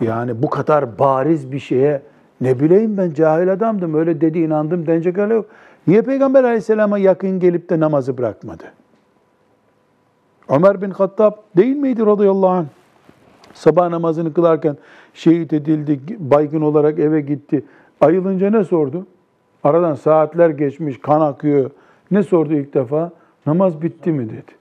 yani 0.00 0.42
bu 0.42 0.50
kadar 0.50 0.98
bariz 0.98 1.52
bir 1.52 1.58
şeye 1.58 2.02
ne 2.40 2.60
bileyim 2.60 2.96
ben 2.96 3.14
cahil 3.14 3.52
adamdım 3.52 3.94
öyle 3.94 4.20
dedi 4.20 4.38
inandım 4.38 4.86
denecek 4.86 5.18
hali 5.18 5.32
yok. 5.32 5.46
Niye 5.86 6.02
Peygamber 6.02 6.44
aleyhisselama 6.44 6.98
yakın 6.98 7.40
gelip 7.40 7.70
de 7.70 7.80
namazı 7.80 8.18
bırakmadı? 8.18 8.64
Ömer 10.48 10.82
bin 10.82 10.90
Hattab 10.90 11.32
değil 11.56 11.76
miydi 11.76 12.06
radıyallahu 12.06 12.50
anh? 12.50 12.66
Sabah 13.54 13.88
namazını 13.88 14.34
kılarken 14.34 14.76
şehit 15.14 15.52
edildi, 15.52 16.00
baygın 16.18 16.60
olarak 16.60 16.98
eve 16.98 17.20
gitti. 17.20 17.64
Ayılınca 18.00 18.50
ne 18.50 18.64
sordu? 18.64 19.06
Aradan 19.64 19.94
saatler 19.94 20.50
geçmiş, 20.50 21.00
kan 21.00 21.20
akıyor. 21.20 21.70
Ne 22.10 22.22
sordu 22.22 22.54
ilk 22.54 22.74
defa? 22.74 23.12
Namaz 23.46 23.82
bitti 23.82 24.12
mi 24.12 24.28
dedi. 24.28 24.56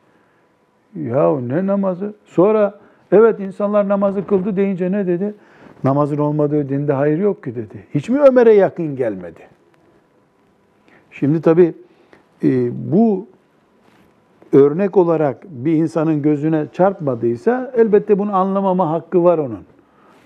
Ya 1.10 1.40
ne 1.40 1.68
namazı? 1.68 2.14
Sonra 2.26 2.80
evet 3.12 3.40
insanlar 3.40 3.88
namazı 3.88 4.28
kıldı 4.28 4.56
deyince 4.56 4.92
ne 4.92 5.08
dedi? 5.08 5.34
Namazın 5.84 6.18
olmadığı 6.18 6.70
dinde 6.70 6.94
hayır 6.94 7.18
yok 7.18 7.44
ki 7.44 7.56
dedi. 7.56 7.84
Hiç 7.94 8.10
mi 8.10 8.20
Ömer'e 8.20 8.54
yakın 8.54 8.96
gelmedi? 8.96 9.40
Şimdi 11.12 11.42
tabii 11.42 11.74
e, 12.44 12.72
bu 12.92 13.28
örnek 14.54 14.98
olarak 14.98 15.44
bir 15.44 15.74
insanın 15.74 16.22
gözüne 16.22 16.66
çarpmadıysa 16.74 17.72
elbette 17.76 18.20
bunu 18.20 18.36
anlamama 18.36 18.92
hakkı 18.92 19.24
var 19.24 19.38
onun. 19.38 19.64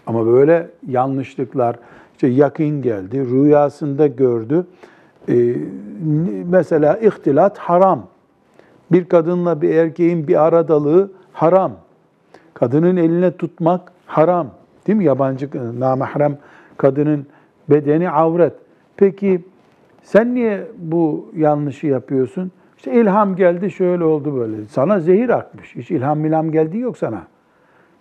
Ama 0.08 0.26
böyle 0.26 0.70
yanlışlıklar, 0.88 1.76
işte 2.14 2.28
yakın 2.28 2.82
geldi, 2.82 3.26
rüyasında 3.30 4.08
gördü. 4.08 4.66
Ee, 5.30 5.56
mesela 6.50 6.98
ihtilat 6.98 7.58
haram. 7.58 8.08
Bir 8.92 9.06
kadınla 9.06 9.62
bir 9.62 9.70
erkeğin 9.70 10.28
bir 10.28 10.46
aradalığı 10.46 11.12
haram. 11.34 11.72
Kadının 12.54 12.98
eline 12.98 13.32
tutmak 13.32 13.92
haram. 14.06 14.48
Değil 14.88 14.98
mi? 14.98 15.06
Yabancı, 15.06 15.50
namahrem 15.80 16.38
kadının 16.78 17.28
bedeni 17.70 18.10
avret. 18.10 18.54
Peki 18.98 19.42
sen 20.04 20.36
niye 20.36 20.68
bu 20.78 21.32
yanlışı 21.36 21.88
yapıyorsun? 21.88 22.52
İşte 22.80 22.94
ilham 22.94 23.36
geldi 23.36 23.72
şöyle 23.72 24.04
oldu 24.04 24.36
böyle. 24.36 24.66
Sana 24.66 25.00
zehir 25.00 25.30
akmış. 25.30 25.76
Hiç 25.76 25.92
ilham 25.92 26.20
milham 26.20 26.52
geldiği 26.52 26.80
yok 26.80 26.98
sana. 26.98 27.24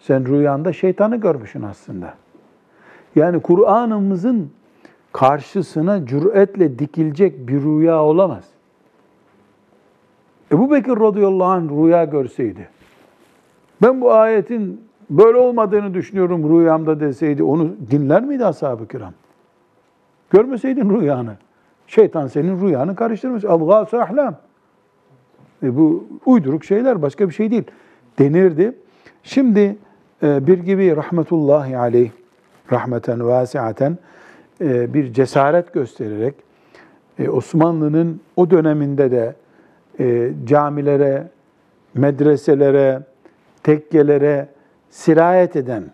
Sen 0.00 0.26
rüyanda 0.26 0.72
şeytanı 0.72 1.16
görmüşsün 1.16 1.62
aslında. 1.62 2.14
Yani 3.16 3.42
Kur'an'ımızın 3.42 4.50
karşısına 5.12 6.06
cüretle 6.06 6.78
dikilecek 6.78 7.48
bir 7.48 7.62
rüya 7.62 8.02
olamaz. 8.02 8.44
Ebu 10.52 10.70
Bekir 10.70 11.00
radıyallahu 11.00 11.48
anh 11.48 11.70
rüya 11.70 12.04
görseydi, 12.04 12.68
ben 13.82 14.00
bu 14.00 14.12
ayetin 14.12 14.80
böyle 15.10 15.38
olmadığını 15.38 15.94
düşünüyorum 15.94 16.60
rüyamda 16.60 17.00
deseydi, 17.00 17.42
onu 17.42 17.70
dinler 17.90 18.24
miydi 18.24 18.46
ashab-ı 18.46 18.88
kiram? 18.88 19.12
Görmeseydin 20.30 21.00
rüyanı. 21.00 21.36
Şeytan 21.86 22.26
senin 22.26 22.60
rüyanı 22.60 22.96
karıştırmış. 22.96 23.44
Algâs-ı 23.44 24.02
ahlam. 24.02 24.34
E 25.62 25.76
bu 25.76 26.06
uyduruk 26.26 26.64
şeyler, 26.64 27.02
başka 27.02 27.28
bir 27.28 27.34
şey 27.34 27.50
değil. 27.50 27.64
Denirdi. 28.18 28.72
Şimdi 29.22 29.76
e, 30.22 30.46
bir 30.46 30.58
gibi 30.58 30.96
rahmetullahi 30.96 31.78
aleyh, 31.78 32.10
rahmeten 32.72 33.26
vasiaten 33.26 33.98
e, 34.60 34.94
bir 34.94 35.12
cesaret 35.12 35.72
göstererek 35.72 36.34
e, 37.18 37.28
Osmanlı'nın 37.28 38.20
o 38.36 38.50
döneminde 38.50 39.10
de 39.10 39.34
camilere, 40.44 41.28
medreselere, 41.94 43.00
tekkelere 43.62 44.48
sirayet 44.90 45.56
eden 45.56 45.84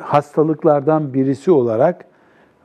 hastalıklardan 0.00 1.14
birisi 1.14 1.50
olarak 1.50 2.04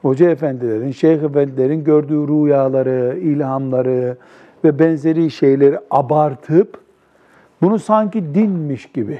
hoca 0.02 0.30
efendilerin, 0.30 0.92
şeyh 0.92 1.24
efendilerin 1.24 1.84
gördüğü 1.84 2.28
rüyaları, 2.28 3.18
ilhamları 3.20 4.18
ve 4.68 4.80
benzeri 4.80 5.32
şeyleri 5.32 5.80
abartıp 5.92 6.82
bunu 7.62 7.80
sanki 7.80 8.36
dinmiş 8.36 8.92
gibi, 8.92 9.20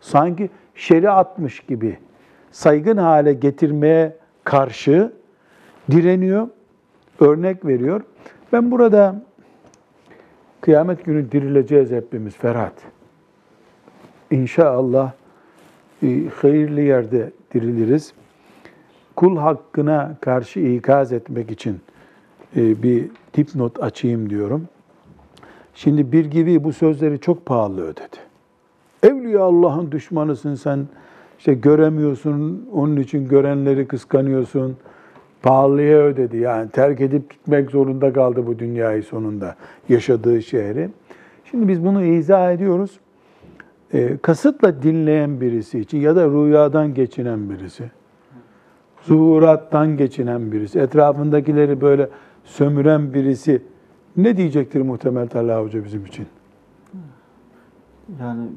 sanki 0.00 0.50
şeriatmış 0.74 1.60
gibi 1.60 1.98
saygın 2.50 2.96
hale 2.96 3.32
getirmeye 3.32 4.16
karşı 4.44 5.12
direniyor, 5.90 6.48
örnek 7.20 7.66
veriyor. 7.66 8.00
Ben 8.52 8.70
burada 8.70 9.22
kıyamet 10.60 11.04
günü 11.04 11.32
dirileceğiz 11.32 11.90
hepimiz 11.90 12.34
Ferhat. 12.36 12.74
İnşallah 14.30 15.12
e, 16.02 16.28
hayırlı 16.40 16.80
yerde 16.80 17.30
diriliriz. 17.54 18.12
Kul 19.16 19.36
hakkına 19.36 20.16
karşı 20.20 20.60
ikaz 20.60 21.12
etmek 21.12 21.50
için 21.50 21.80
e, 22.56 22.82
bir 22.82 23.10
dipnot 23.34 23.82
açayım 23.82 24.30
diyorum. 24.30 24.68
Şimdi 25.74 26.12
bir 26.12 26.24
gibi 26.24 26.64
bu 26.64 26.72
sözleri 26.72 27.20
çok 27.20 27.46
pahalı 27.46 27.82
ödedi. 27.82 28.16
Evliya 29.02 29.42
Allah'ın 29.42 29.92
düşmanısın 29.92 30.54
sen, 30.54 30.86
işte 31.38 31.54
göremiyorsun, 31.54 32.68
onun 32.72 32.96
için 32.96 33.28
görenleri 33.28 33.86
kıskanıyorsun. 33.86 34.76
Pahalıya 35.42 35.98
ödedi 35.98 36.36
yani 36.36 36.70
terk 36.70 37.00
edip 37.00 37.30
gitmek 37.30 37.70
zorunda 37.70 38.12
kaldı 38.12 38.46
bu 38.46 38.58
dünyayı 38.58 39.02
sonunda 39.02 39.56
yaşadığı 39.88 40.42
şehri. 40.42 40.90
Şimdi 41.50 41.68
biz 41.68 41.84
bunu 41.84 42.04
izah 42.04 42.52
ediyoruz. 42.52 43.00
E, 43.92 44.16
kasıtla 44.22 44.82
dinleyen 44.82 45.40
birisi 45.40 45.80
için 45.80 45.98
ya 45.98 46.16
da 46.16 46.26
rüyadan 46.26 46.94
geçinen 46.94 47.50
birisi, 47.50 47.90
zuhurattan 49.02 49.96
geçinen 49.96 50.52
birisi, 50.52 50.78
etrafındakileri 50.78 51.80
böyle 51.80 52.08
sömüren 52.44 53.14
birisi 53.14 53.62
ne 54.16 54.36
diyecektir 54.36 54.80
muhtemel 54.80 55.28
Talha 55.28 55.62
Hoca 55.62 55.84
bizim 55.84 56.06
için? 56.06 56.26
Yani 58.20 58.48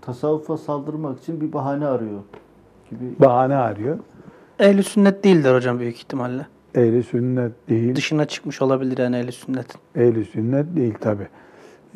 tasavvufa 0.00 0.56
saldırmak 0.56 1.18
için 1.18 1.40
bir 1.40 1.52
bahane 1.52 1.86
arıyor 1.86 2.20
gibi. 2.90 3.04
Bahane 3.20 3.54
arıyor. 3.54 3.98
Ehli 4.58 4.82
sünnet 4.82 5.24
değildir 5.24 5.54
hocam 5.54 5.78
büyük 5.78 5.96
ihtimalle. 5.96 6.46
Ehli 6.74 7.02
sünnet 7.02 7.52
değil. 7.68 7.96
Dışına 7.96 8.24
çıkmış 8.24 8.62
olabilir 8.62 8.98
yani 8.98 9.16
ehli 9.16 9.32
sünnetin. 9.32 9.80
Ehli 9.96 10.24
sünnet 10.24 10.76
değil 10.76 10.94
tabi. 11.00 11.28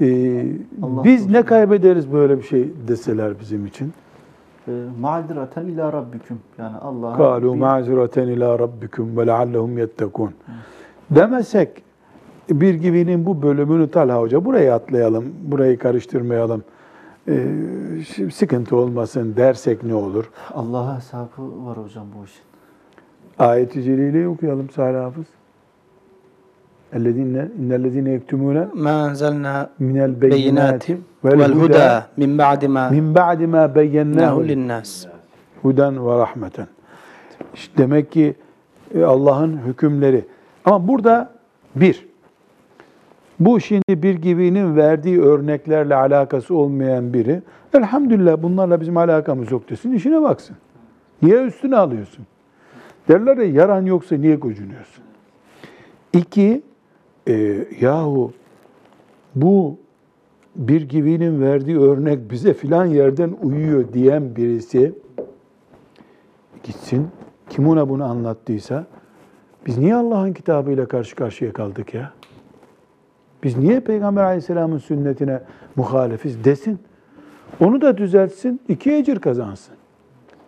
Ee, 0.01 0.47
Allah 0.83 1.05
biz 1.05 1.31
ne 1.31 1.43
kaybederiz 1.43 2.13
böyle 2.13 2.39
bir 2.39 2.43
şey 2.43 2.69
deseler 2.89 3.41
bizim 3.41 3.67
için? 3.67 3.93
E, 4.69 4.73
Ma'direten 5.01 5.67
ila 5.67 5.93
rabbiküm. 5.93 6.39
Yani 6.59 6.77
Allah'a 6.77 7.17
Kalu 7.17 7.57
ma'zureten 7.57 8.29
ila 8.29 8.59
rabbikum 8.59 9.17
ve 9.17 9.27
leallehum 9.27 9.79
yettekun. 9.79 10.31
Demesek 11.11 11.83
bir 12.50 12.74
gibinin 12.74 13.26
bu 13.26 13.42
bölümünü 13.42 13.92
Talha 13.92 14.20
Hoca 14.20 14.46
buraya 14.46 14.76
atlayalım, 14.76 15.26
burayı 15.44 15.80
karıştırmayalım. 15.80 16.64
Ee, 17.28 17.48
şimdi 18.16 18.32
sıkıntı 18.32 18.76
olmasın 18.76 19.34
dersek 19.38 19.84
ne 19.84 19.96
olur? 19.96 20.30
Allah'a 20.54 20.98
hesabı 20.98 21.66
var 21.66 21.78
hocam 21.78 22.06
bu 22.20 22.26
işin. 22.26 22.44
Ayet-i 23.40 23.84
Celile'yi 23.84 24.28
okuyalım 24.28 24.70
Salih 24.70 25.00
Hafız. 25.00 25.26
اَلَّذ۪ينَ 26.94 27.36
اِنَّ 27.60 27.70
الَّذ۪ينَ 27.80 28.08
يَكْتُمُونَ 28.18 28.58
ما 28.86 28.96
أنزلنا 29.08 29.56
مِنَ 29.88 29.98
بينات 30.24 30.84
الْبَيِّنَاتِ 30.84 30.86
والهدى 31.26 31.92
من 32.22 32.32
بعد 32.38 32.62
ما 32.66 32.84
min 32.92 33.16
ba'di 33.16 33.48
ma 33.48 33.58
ناه 33.58 33.76
beyyennâhu 33.76 34.44
للناس 34.44 35.08
huden 35.62 36.08
ve 36.08 36.20
rahmeten. 36.20 36.68
İşte 37.54 37.78
demek 37.78 38.12
ki 38.12 38.36
e, 38.96 39.04
Allah'ın 39.04 39.58
hükümleri. 39.58 40.26
Ama 40.66 40.88
burada 40.88 41.30
bir, 41.76 42.08
bu 43.41 43.61
şimdi 43.61 44.03
bir 44.03 44.15
gibinin 44.15 44.77
verdiği 44.77 45.21
örneklerle 45.21 45.95
alakası 45.95 46.55
olmayan 46.55 47.15
biri, 47.15 47.43
elhamdülillah 47.75 48.43
bunlarla 48.43 48.81
bizim 48.81 48.97
alakamız 48.97 49.53
yok 49.53 49.71
desin, 49.71 49.93
işine 49.93 50.23
baksın. 50.23 50.57
Niye 51.23 51.43
üstüne 51.43 51.77
alıyorsun? 51.77 52.27
Derler 53.09 53.37
ya 53.37 53.45
yaran 53.45 53.87
yoksa 53.87 54.17
niye 54.17 54.37
gocunuyorsun? 54.37 55.05
İki, 56.13 56.63
e, 57.29 57.67
yahu 57.81 58.33
bu 59.35 59.77
bir 60.57 60.83
gibinin 60.89 61.43
verdiği 61.43 61.79
örnek 61.79 62.31
bize 62.31 62.55
filan 62.55 62.87
yerden 62.87 63.37
uyuyor 63.43 63.93
diyen 63.93 64.37
birisi 64.37 64.93
gitsin. 66.63 67.09
Kim 67.49 67.69
ona 67.69 67.89
bunu 67.89 68.05
anlattıysa 68.05 68.87
biz 69.67 69.79
niye 69.79 69.95
Allah'ın 69.95 70.33
kitabıyla 70.33 70.89
karşı 70.89 71.17
karşıya 71.17 71.53
kaldık 71.53 71.95
ya? 71.95 72.13
Biz 73.43 73.59
niye 73.59 73.81
Peygamber 73.81 74.23
Aleyhisselam'ın 74.23 74.79
sünnetine 74.79 75.41
muhalefiz 75.77 76.45
desin. 76.45 76.79
Onu 77.61 77.81
da 77.81 77.97
düzeltsin, 77.97 78.61
iki 78.69 78.93
ecir 78.93 79.19
kazansın. 79.19 79.75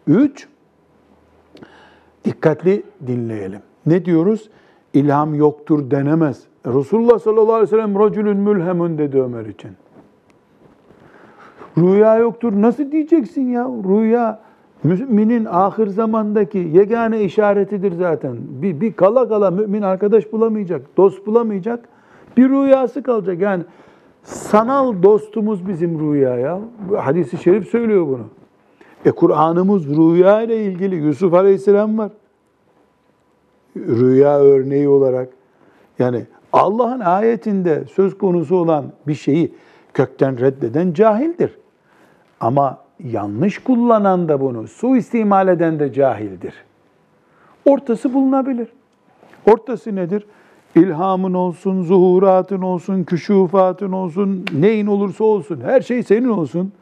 Üç, 0.07 0.49
dikkatli 2.25 2.83
dinleyelim. 3.07 3.61
Ne 3.87 4.05
diyoruz? 4.05 4.51
İlham 4.95 5.35
yoktur 5.35 5.91
denemez. 5.91 6.43
Resulullah 6.67 7.19
sallallahu 7.19 7.53
aleyhi 7.53 7.73
ve 7.73 7.77
sellem 7.77 7.99
racülün 7.99 8.37
mülhemun 8.37 8.99
dedi 8.99 9.23
Ömer 9.23 9.47
için. 9.47 9.71
Rüya 11.79 12.17
yoktur. 12.17 12.53
Nasıl 12.57 12.93
diyeceksin 12.93 13.49
ya? 13.49 13.65
Rüya 13.65 14.41
müminin 14.85 15.45
ahir 15.45 15.87
zamandaki 15.87 16.59
yegane 16.59 17.23
işaretidir 17.23 17.93
zaten. 17.93 18.37
Bir, 18.41 18.81
bir 18.81 18.93
kala 18.93 19.29
kala 19.29 19.51
mümin 19.51 19.83
arkadaş 19.83 20.33
bulamayacak, 20.33 20.97
dost 20.97 21.27
bulamayacak. 21.27 21.89
Bir 22.37 22.49
rüyası 22.49 23.03
kalacak. 23.03 23.41
Yani 23.41 23.65
sanal 24.23 25.03
dostumuz 25.03 25.69
bizim 25.69 26.01
rüya 26.01 26.39
ya. 26.39 26.61
Hadis-i 26.97 27.39
şerif 27.39 27.69
söylüyor 27.69 28.07
bunu. 28.07 28.27
E 29.05 29.11
Kur'an'ımız 29.11 29.87
rüya 29.89 30.43
ile 30.43 30.65
ilgili 30.65 30.95
Yusuf 30.97 31.35
Aleyhisselam 31.35 31.99
var. 31.99 32.13
Rüya 33.77 34.39
örneği 34.39 34.89
olarak. 34.89 35.29
Yani 35.99 36.27
Allah'ın 36.53 37.01
ayetinde 37.01 37.85
söz 37.85 38.19
konusu 38.19 38.57
olan 38.57 38.85
bir 39.07 39.15
şeyi 39.15 39.55
kökten 39.95 40.41
reddeden 40.41 40.93
cahildir. 40.93 41.59
Ama 42.41 42.79
yanlış 43.05 43.59
kullanan 43.59 44.29
da 44.29 44.41
bunu, 44.41 44.69
suistimal 44.69 45.49
eden 45.49 45.79
de 45.81 45.93
cahildir. 45.93 46.55
Ortası 47.65 48.15
bulunabilir. 48.15 48.69
Ortası 49.51 49.97
nedir? 49.97 50.27
İlhamın 50.75 51.35
olsun, 51.35 51.83
zuhuratın 51.83 52.63
olsun, 52.63 53.05
küşufatın 53.05 53.93
olsun, 53.93 54.45
neyin 54.53 54.87
olursa 54.87 55.25
olsun, 55.25 55.61
her 55.61 55.81
şey 55.81 56.03
senin 56.03 56.29
olsun. 56.29 56.73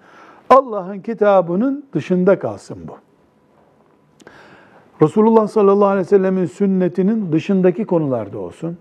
Allah'ın 0.50 1.00
kitabının 1.00 1.84
dışında 1.94 2.38
kalsın 2.38 2.78
bu. 2.88 2.96
Resulullah 5.02 5.48
sallallahu 5.48 5.88
aleyhi 5.88 6.06
ve 6.06 6.08
sellemin 6.08 6.46
sünnetinin 6.46 7.32
dışındaki 7.32 7.84
konularda 7.84 8.38
olsun. 8.38 8.78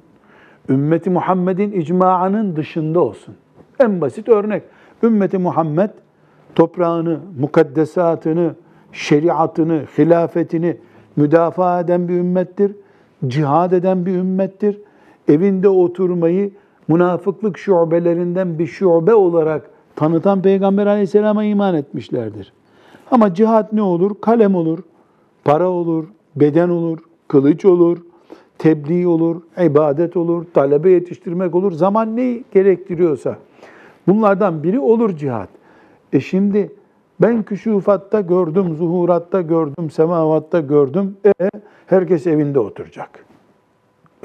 Ümmeti 0.69 1.10
Muhammed'in 1.10 1.72
icmaının 1.72 2.56
dışında 2.56 3.00
olsun. 3.00 3.36
En 3.80 4.02
basit 4.02 4.30
örnek. 4.30 4.63
Ümmeti 5.04 5.38
Muhammed 5.38 5.89
toprağını, 6.56 7.19
mukaddesatını, 7.39 8.56
şeriatını, 8.91 9.84
hilafetini 9.98 10.78
müdafaa 11.15 11.80
eden 11.80 12.08
bir 12.08 12.13
ümmettir. 12.13 12.76
Cihad 13.28 13.72
eden 13.72 14.06
bir 14.06 14.15
ümmettir. 14.15 14.82
Evinde 15.29 15.69
oturmayı 15.69 16.51
münafıklık 16.87 17.57
şubelerinden 17.57 18.59
bir 18.59 18.67
şube 18.67 19.13
olarak 19.13 19.69
tanıtan 19.95 20.41
Peygamber 20.41 20.87
aleyhisselama 20.87 21.43
iman 21.43 21.75
etmişlerdir. 21.75 22.53
Ama 23.11 23.33
cihat 23.33 23.73
ne 23.73 23.81
olur? 23.81 24.11
Kalem 24.21 24.55
olur, 24.55 24.79
para 25.43 25.69
olur, 25.69 26.05
beden 26.35 26.69
olur, 26.69 26.99
kılıç 27.27 27.65
olur, 27.65 27.97
tebliğ 28.57 29.07
olur, 29.07 29.41
ibadet 29.61 30.17
olur, 30.17 30.45
talebe 30.53 30.89
yetiştirmek 30.91 31.55
olur. 31.55 31.71
Zaman 31.71 32.15
ne 32.15 32.43
gerektiriyorsa. 32.51 33.37
Bunlardan 34.07 34.63
biri 34.63 34.79
olur 34.79 35.17
cihat. 35.17 35.49
E 36.13 36.19
şimdi 36.19 36.71
ben 37.21 37.43
küşufatta 37.43 38.21
gördüm, 38.21 38.75
zuhuratta 38.75 39.41
gördüm, 39.41 39.89
semavatta 39.89 40.59
gördüm. 40.59 41.17
E 41.25 41.49
herkes 41.87 42.27
evinde 42.27 42.59
oturacak. 42.59 43.28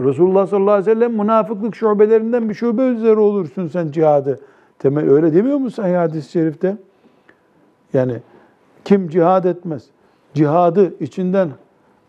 Resulullah 0.01 0.47
sallallahu 0.47 0.75
aleyhi 0.75 0.91
ve 0.91 0.95
sellem 0.95 1.13
münafıklık 1.13 1.77
şubelerinden 1.77 2.49
bir 2.49 2.55
şube 2.55 2.83
üzere 2.83 3.21
olursun 3.21 3.69
sen 3.69 3.91
cihadı. 3.91 4.41
Temel 4.79 5.11
öyle 5.11 5.35
demiyor 5.35 5.59
musun 5.59 5.83
sahih 5.83 5.97
hadis-i 5.97 6.31
şerifte? 6.31 6.77
Yani 7.93 8.17
kim 8.85 9.09
cihad 9.09 9.45
etmez, 9.45 9.87
cihadı 10.35 10.95
içinden 11.01 11.49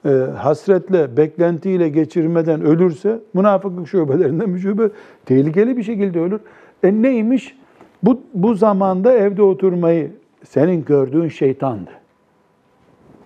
e, 0.06 0.10
hasretle, 0.38 1.18
beklentiyle 1.18 1.90
geçirmeden 1.90 2.62
ölürse 2.62 3.20
münafıklık 3.34 3.88
şubelerinden 3.88 4.56
bir 4.56 4.60
şube 4.60 4.90
tehlikeli 5.26 5.78
bir 5.78 5.84
şekilde 5.84 6.20
ölür. 6.20 6.40
E 6.84 7.02
neymiş? 7.02 7.58
Bu, 8.04 8.22
bu 8.34 8.56
zamanda 8.56 9.14
evde 9.14 9.42
oturmayı 9.42 10.12
senin 10.44 10.86
gördüğün 10.86 11.28
şeytandı. 11.28 11.90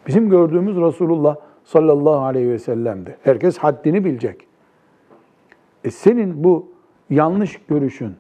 Bizim 0.08 0.30
gördüğümüz 0.30 0.78
Resulullah 0.78 1.36
sallallahu 1.64 2.20
aleyhi 2.20 2.50
ve 2.50 2.60
sellem'di. 2.60 3.18
Herkes 3.24 3.58
haddini 3.58 4.06
bilecek. 4.06 4.49
E 5.84 5.92
senin 5.92 6.44
bu 6.44 6.68
yanlış 7.10 7.62
görüşün 7.68 8.12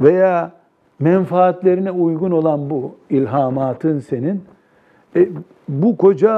veya 0.00 0.52
menfaatlerine 0.98 1.90
uygun 1.90 2.30
olan 2.30 2.70
bu 2.70 2.94
ilhamatın 3.10 4.00
senin 4.00 4.42
e, 5.16 5.28
bu 5.68 5.96
koca 5.96 6.32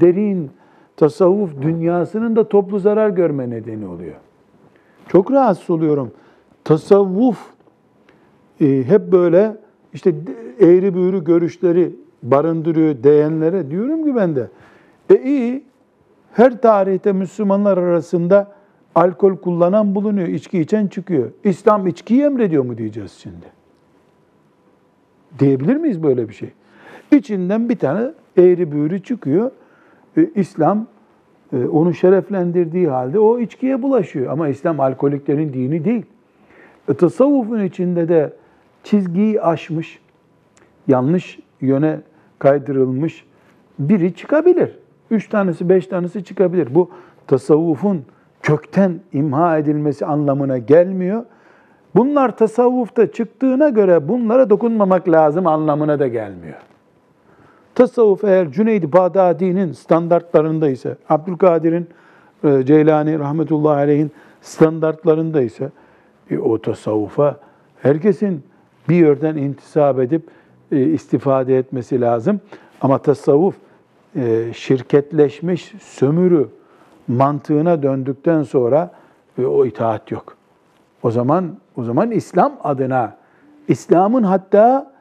derin 0.00 0.50
tasavvuf 0.96 1.62
dünyasının 1.62 2.36
da 2.36 2.48
toplu 2.48 2.78
zarar 2.78 3.10
görme 3.10 3.50
nedeni 3.50 3.86
oluyor. 3.86 4.14
Çok 5.08 5.32
rahatsız 5.32 5.70
oluyorum. 5.70 6.12
Tasavvuf 6.64 7.38
e, 8.60 8.84
hep 8.84 9.12
böyle 9.12 9.56
işte 9.94 10.14
eğri 10.60 10.94
büğrü 10.94 11.24
görüşleri 11.24 11.96
barındırıyor 12.22 13.02
diyenlere 13.02 13.70
diyorum 13.70 14.04
ki 14.04 14.16
ben 14.16 14.36
de 14.36 14.48
e 15.10 15.22
iyi 15.22 15.64
her 16.32 16.62
tarihte 16.62 17.12
Müslümanlar 17.12 17.78
arasında 17.78 18.57
alkol 18.98 19.36
kullanan 19.36 19.94
bulunuyor, 19.94 20.28
içki 20.28 20.60
içen 20.60 20.86
çıkıyor. 20.86 21.30
İslam 21.44 21.86
içkiyi 21.86 22.22
emrediyor 22.22 22.64
mu 22.64 22.78
diyeceğiz 22.78 23.12
şimdi? 23.12 23.46
Diyebilir 25.38 25.76
miyiz 25.76 26.02
böyle 26.02 26.28
bir 26.28 26.34
şey? 26.34 26.50
İçinden 27.12 27.68
bir 27.68 27.78
tane 27.78 28.10
eğri 28.36 28.72
büğrü 28.72 29.02
çıkıyor. 29.02 29.50
E, 30.16 30.30
İslam 30.34 30.86
e, 31.52 31.66
onu 31.66 31.94
şereflendirdiği 31.94 32.88
halde 32.88 33.18
o 33.18 33.38
içkiye 33.38 33.82
bulaşıyor. 33.82 34.32
Ama 34.32 34.48
İslam 34.48 34.80
alkoliklerin 34.80 35.52
dini 35.52 35.84
değil. 35.84 36.06
E, 36.88 36.94
tasavvufun 36.94 37.64
içinde 37.64 38.08
de 38.08 38.32
çizgiyi 38.84 39.42
aşmış, 39.42 39.98
yanlış 40.88 41.38
yöne 41.60 42.00
kaydırılmış 42.38 43.24
biri 43.78 44.14
çıkabilir. 44.14 44.78
Üç 45.10 45.28
tanesi, 45.28 45.68
beş 45.68 45.86
tanesi 45.86 46.24
çıkabilir. 46.24 46.74
Bu 46.74 46.90
tasavvufun 47.26 48.04
kökten 48.42 49.00
imha 49.12 49.58
edilmesi 49.58 50.06
anlamına 50.06 50.58
gelmiyor. 50.58 51.24
Bunlar 51.96 52.36
tasavvufta 52.36 53.12
çıktığına 53.12 53.68
göre 53.68 54.08
bunlara 54.08 54.50
dokunmamak 54.50 55.08
lazım 55.08 55.46
anlamına 55.46 55.98
da 55.98 56.08
gelmiyor. 56.08 56.58
Tasavvuf 57.74 58.24
eğer 58.24 58.52
Cüneyd-i 58.52 58.92
Bağdadi'nin 58.92 59.72
standartlarında 59.72 60.68
ise, 60.68 60.96
Abdülkadir'in, 61.08 61.88
e, 62.44 62.64
Ceylani 62.66 63.18
rahmetullahi 63.18 63.76
aleyhin 63.76 64.10
standartlarında 64.42 65.42
ise 65.42 65.70
e, 66.30 66.38
o 66.38 66.62
tasavvufa 66.62 67.36
herkesin 67.82 68.42
bir 68.88 68.94
yerden 68.94 69.36
intisap 69.36 69.98
edip 69.98 70.22
e, 70.72 70.82
istifade 70.82 71.58
etmesi 71.58 72.00
lazım. 72.00 72.40
Ama 72.80 72.98
tasavvuf 72.98 73.54
e, 74.16 74.52
şirketleşmiş 74.52 75.74
sömürü 75.80 76.48
mantığına 77.08 77.82
döndükten 77.82 78.42
sonra 78.42 78.90
e, 79.38 79.46
o 79.46 79.66
itaat 79.66 80.10
yok. 80.10 80.36
O 81.02 81.10
zaman 81.10 81.56
o 81.76 81.84
zaman 81.84 82.10
İslam 82.10 82.52
adına, 82.64 83.16
İslam'ın 83.68 84.22
hatta 84.22 84.92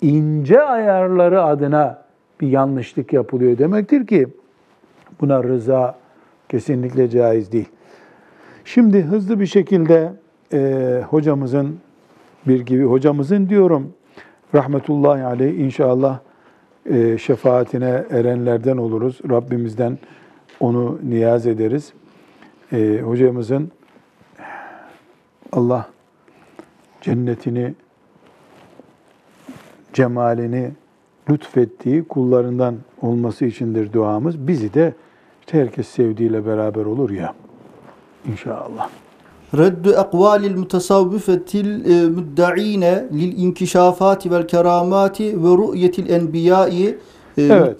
ince 0.00 0.62
ayarları 0.62 1.42
adına 1.42 2.02
bir 2.40 2.48
yanlışlık 2.48 3.12
yapılıyor 3.12 3.58
demektir 3.58 4.06
ki 4.06 4.28
buna 5.20 5.42
rıza 5.42 5.98
kesinlikle 6.48 7.08
caiz 7.08 7.52
değil. 7.52 7.68
Şimdi 8.64 9.02
hızlı 9.02 9.40
bir 9.40 9.46
şekilde 9.46 10.12
e, 10.52 11.02
hocamızın 11.10 11.78
bir 12.46 12.60
gibi 12.60 12.84
hocamızın 12.84 13.48
diyorum 13.48 13.92
rahmetullahi 14.54 15.24
aleyh 15.24 15.58
inşallah 15.58 16.18
e, 16.86 17.18
şefaatine 17.18 18.04
erenlerden 18.10 18.76
oluruz. 18.76 19.20
Rabbimizden 19.30 19.98
onu 20.60 20.98
niyaz 21.08 21.46
ederiz. 21.46 21.92
E, 22.72 23.00
hocamızın 23.04 23.70
Allah 25.52 25.88
cennetini, 27.00 27.74
cemalini 29.92 30.70
lütfettiği 31.30 32.04
kullarından 32.04 32.76
olması 33.02 33.44
içindir 33.44 33.92
duamız. 33.92 34.46
Bizi 34.46 34.74
de 34.74 34.94
işte 35.40 35.60
herkes 35.60 35.88
sevdiğiyle 35.88 36.46
beraber 36.46 36.84
olur 36.84 37.10
ya. 37.10 37.34
İnşallah. 38.32 38.88
Reddu 39.56 39.92
ekvalil 39.92 40.56
mutasavvifetil 40.56 41.90
e, 41.90 42.08
müdda'ine 42.08 43.04
lil 43.12 43.38
inkişafati 43.38 44.30
vel 44.30 44.46
keramati 44.48 45.44
ve 45.44 45.48
ru'yetil 45.48 46.10
enbiyai 46.10 46.98
e, 47.38 47.42
Evet. 47.42 47.78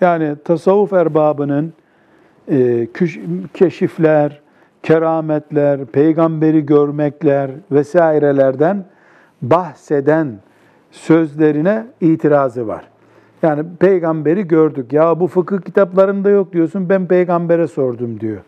Yani 0.00 0.36
tasavvuf 0.44 0.92
erbabının 0.92 1.72
keşifler, 3.54 4.40
kerametler, 4.82 5.84
peygamberi 5.84 6.66
görmekler 6.66 7.50
vesairelerden 7.70 8.84
bahseden 9.42 10.38
sözlerine 10.90 11.86
itirazı 12.00 12.66
var. 12.68 12.84
Yani 13.42 13.64
peygamberi 13.80 14.48
gördük. 14.48 14.92
Ya 14.92 15.20
bu 15.20 15.26
fıkıh 15.26 15.60
kitaplarında 15.60 16.30
yok 16.30 16.52
diyorsun. 16.52 16.88
Ben 16.88 17.06
peygambere 17.06 17.66
sordum 17.66 18.20
diyor. 18.20 18.40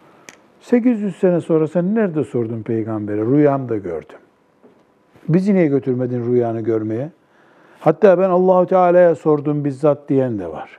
800 0.61 1.16
sene 1.16 1.40
sonra 1.40 1.68
sen 1.68 1.95
nerede 1.95 2.24
sordun 2.24 2.62
peygambere? 2.62 3.20
Rüyamda 3.20 3.76
gördüm. 3.76 4.18
Bizi 5.28 5.55
niye 5.55 5.66
götürmedin 5.66 6.32
rüyanı 6.32 6.61
görmeye? 6.61 7.11
Hatta 7.80 8.18
ben 8.18 8.30
Allahu 8.30 8.66
Teala'ya 8.66 9.14
sordum 9.14 9.64
bizzat 9.64 10.09
diyen 10.09 10.38
de 10.38 10.53
var. 10.53 10.78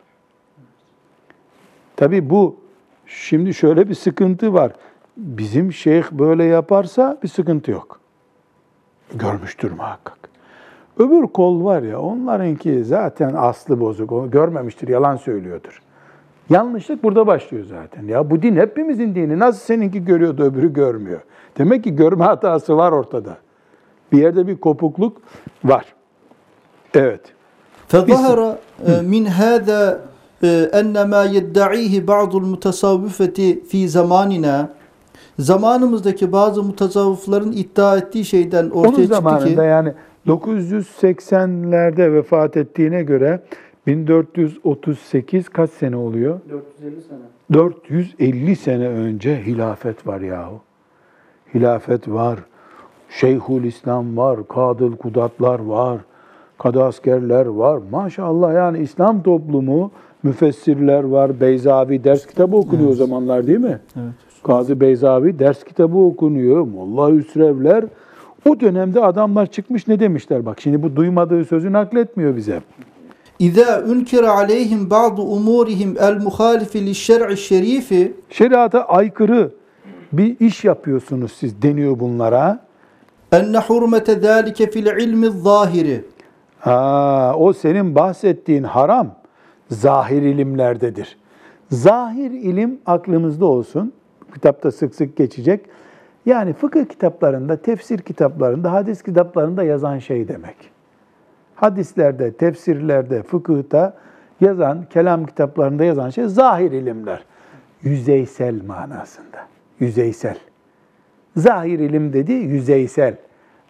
Tabi 1.95 2.29
bu 2.29 2.55
şimdi 3.06 3.54
şöyle 3.54 3.88
bir 3.88 3.94
sıkıntı 3.94 4.54
var. 4.54 4.72
Bizim 5.16 5.72
şeyh 5.72 6.04
böyle 6.12 6.44
yaparsa 6.44 7.18
bir 7.22 7.28
sıkıntı 7.28 7.70
yok. 7.70 8.00
Görmüştür 9.14 9.72
muhakkak. 9.72 10.18
Öbür 10.98 11.26
kol 11.26 11.64
var 11.64 11.82
ya 11.82 12.00
onlarınki 12.00 12.84
zaten 12.84 13.34
aslı 13.36 13.80
bozuk. 13.80 14.12
O 14.12 14.30
görmemiştir, 14.30 14.88
yalan 14.88 15.16
söylüyordur. 15.16 15.82
Yanlışlık 16.50 17.02
burada 17.02 17.26
başlıyor 17.26 17.64
zaten. 17.64 18.06
Ya 18.06 18.30
bu 18.30 18.42
din 18.42 18.56
hepimizin 18.56 19.14
dini. 19.14 19.38
Nasıl 19.38 19.60
seninki 19.60 20.04
görüyordu 20.04 20.42
öbürü 20.42 20.72
görmüyor. 20.72 21.20
Demek 21.58 21.84
ki 21.84 21.96
görme 21.96 22.24
hatası 22.24 22.76
var 22.76 22.92
ortada. 22.92 23.36
Bir 24.12 24.18
yerde 24.18 24.46
bir 24.46 24.56
kopukluk 24.56 25.22
var. 25.64 25.84
Evet. 26.94 27.20
فظهر 27.90 28.40
آه، 28.86 29.02
من 29.02 29.24
هذا 29.26 29.80
ee, 30.45 30.69
enne 30.73 31.05
ma 31.05 31.23
yedda'ihi 31.23 32.07
ba'dul 32.07 32.45
mutasavvifeti 32.45 33.63
fi 33.63 33.89
zamanina 33.89 34.69
zamanımızdaki 35.39 36.31
bazı 36.31 36.63
mutasavvıfların 36.63 37.51
iddia 37.51 37.97
ettiği 37.97 38.25
şeyden 38.25 38.69
ortaya 38.69 38.89
Onun 38.89 38.95
çıktı 38.95 39.15
zamanında 39.15 39.61
ki 39.61 39.67
yani 39.67 39.93
980'lerde 40.27 42.13
vefat 42.13 42.57
ettiğine 42.57 43.03
göre 43.03 43.39
1438 43.87 45.49
kaç 45.49 45.69
sene 45.69 45.95
oluyor? 45.95 46.39
450 46.49 47.01
sene. 47.01 47.19
450 47.53 48.55
sene 48.55 48.87
önce 48.87 49.43
hilafet 49.45 50.07
var 50.07 50.21
yahu. 50.21 50.59
Hilafet 51.53 52.07
var. 52.07 52.39
Şeyhül 53.09 53.63
İslam 53.63 54.17
var, 54.17 54.47
Kadıl 54.47 54.95
Kudatlar 54.95 55.59
var, 55.59 55.97
Kadaskerler 56.57 57.45
var. 57.45 57.79
Maşallah 57.91 58.53
yani 58.53 58.79
İslam 58.79 59.23
toplumu 59.23 59.91
müfessirler 60.25 61.03
var, 61.03 61.39
Beyzavi 61.39 62.03
ders 62.03 62.25
kitabı 62.25 62.55
okunuyor 62.55 62.89
o 62.89 62.93
zamanlar 62.93 63.47
değil 63.47 63.59
mi? 63.59 63.79
Evet. 63.95 64.13
Gazi 64.43 64.79
Beyzavi 64.79 65.39
ders 65.39 65.63
kitabı 65.63 65.97
okunuyor. 65.97 66.61
Molla 66.61 67.15
Hüsrevler. 67.15 67.85
O 68.49 68.59
dönemde 68.59 69.01
adamlar 69.01 69.45
çıkmış 69.45 69.87
ne 69.87 69.99
demişler? 69.99 70.45
Bak 70.45 70.61
şimdi 70.61 70.83
bu 70.83 70.95
duymadığı 70.95 71.45
sözü 71.45 71.73
nakletmiyor 71.73 72.35
bize. 72.35 72.61
İza 73.39 73.83
unkira 73.87 74.31
aleyhim 74.31 74.89
bazı 74.89 75.21
umurihim 75.21 75.95
el 75.99 76.21
muhalifi 76.21 76.85
li 76.85 76.95
şer'i 76.95 77.37
şerifi 77.37 78.13
Şeriata 78.29 78.81
aykırı 78.81 79.51
bir 80.13 80.39
iş 80.39 80.63
yapıyorsunuz 80.63 81.31
siz 81.31 81.61
deniyor 81.61 81.99
bunlara. 81.99 82.59
enne 83.31 83.57
hurmete 83.57 84.19
zâlike 84.19 84.71
fil 84.71 84.85
ilmi 84.85 85.29
zahiri 85.29 86.03
Ha, 86.59 87.33
o 87.37 87.53
senin 87.53 87.95
bahsettiğin 87.95 88.63
haram 88.63 89.15
zahir 89.75 90.21
ilimlerdedir. 90.21 91.17
Zahir 91.71 92.31
ilim 92.31 92.79
aklımızda 92.85 93.45
olsun. 93.45 93.93
Kitapta 94.33 94.71
sık 94.71 94.95
sık 94.95 95.17
geçecek. 95.17 95.65
Yani 96.25 96.53
fıkıh 96.53 96.85
kitaplarında, 96.85 97.57
tefsir 97.57 97.99
kitaplarında, 97.99 98.71
hadis 98.71 99.03
kitaplarında 99.03 99.63
yazan 99.63 99.99
şey 99.99 100.27
demek. 100.27 100.55
Hadislerde, 101.55 102.33
tefsirlerde, 102.33 103.23
fıkıhta 103.23 103.97
yazan, 104.41 104.85
kelam 104.89 105.25
kitaplarında 105.25 105.83
yazan 105.83 106.09
şey 106.09 106.27
zahir 106.27 106.71
ilimler. 106.71 107.25
Yüzeysel 107.81 108.65
manasında. 108.65 109.47
Yüzeysel. 109.79 110.37
Zahir 111.37 111.79
ilim 111.79 112.13
dedi 112.13 112.33
yüzeysel 112.33 113.15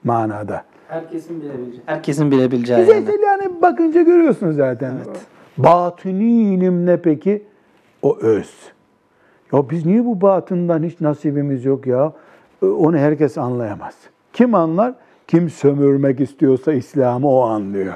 manada. 0.03 0.63
Herkesin 0.87 1.41
bilebileceği. 1.41 1.81
Herkesin 1.85 2.31
bilebileceği 2.31 2.79
yani. 2.79 2.89
Yüzeysel 2.89 3.21
yani 3.21 3.61
bakınca 3.61 4.01
görüyorsunuz 4.01 4.55
zaten. 4.55 4.93
Batini 5.57 6.53
ilim 6.53 6.85
ne 6.85 6.97
peki? 7.01 7.43
O 8.01 8.17
öz. 8.17 8.53
Ya 9.53 9.69
biz 9.69 9.85
niye 9.85 10.05
bu 10.05 10.21
batından 10.21 10.83
hiç 10.83 11.01
nasibimiz 11.01 11.65
yok 11.65 11.87
ya? 11.87 12.13
Ö, 12.61 12.69
Onu 12.69 12.97
herkes 12.97 13.37
anlayamaz. 13.37 13.95
Kim 14.33 14.55
anlar? 14.55 14.93
Kim 15.27 15.49
sömürmek 15.49 16.19
istiyorsa 16.19 16.73
İslam'ı 16.73 17.29
o 17.29 17.41
anlıyor. 17.41 17.93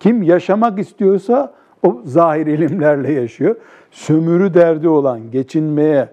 Kim 0.00 0.22
yaşamak 0.22 0.78
istiyorsa 0.78 1.52
o 1.82 2.00
zahir 2.04 2.46
ilimlerle 2.46 3.12
yaşıyor. 3.12 3.56
Sömürü 3.90 4.54
derdi 4.54 4.88
olan, 4.88 5.30
geçinmeye, 5.30 6.08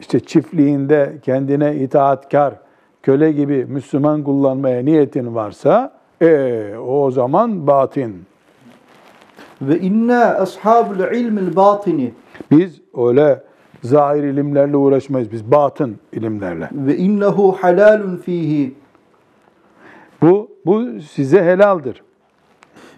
işte 0.00 0.20
çiftliğinde 0.20 1.12
kendine 1.22 1.76
itaatkar, 1.76 2.54
köle 3.02 3.32
gibi 3.32 3.64
Müslüman 3.64 4.24
kullanmaya 4.24 4.82
niyetin 4.84 5.34
varsa, 5.34 5.92
e, 6.22 6.70
o 6.86 7.10
zaman 7.10 7.66
batin. 7.66 8.26
Ve 9.62 9.80
inna 9.80 10.24
ashabul 10.24 11.16
ilmil 11.16 11.56
batini 11.56 12.12
Biz 12.50 12.80
öyle 12.96 13.42
zahir 13.82 14.22
ilimlerle 14.22 14.76
uğraşmayız. 14.76 15.32
Biz 15.32 15.50
batın 15.50 15.96
ilimlerle. 16.12 16.68
ve 16.72 16.96
innehu 16.96 17.56
halalun 17.60 18.16
fihi 18.16 18.74
Bu, 20.22 20.50
bu 20.66 21.00
size 21.00 21.44
helaldir. 21.44 22.02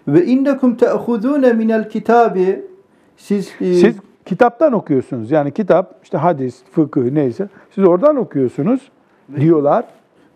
ve 0.07 0.25
innekum 0.25 0.75
te'khudun 0.75 1.55
minel 1.55 1.89
kitabi 1.89 2.65
siz 3.17 3.49
e, 3.61 3.73
Siz 3.73 3.95
kitaptan 4.25 4.73
okuyorsunuz. 4.73 5.31
Yani 5.31 5.51
kitap, 5.51 5.99
işte 6.03 6.17
hadis, 6.17 6.63
fıkıh 6.71 7.11
neyse. 7.11 7.49
Siz 7.71 7.83
oradan 7.83 8.15
okuyorsunuz 8.15 8.91
diyorlar. 9.35 9.85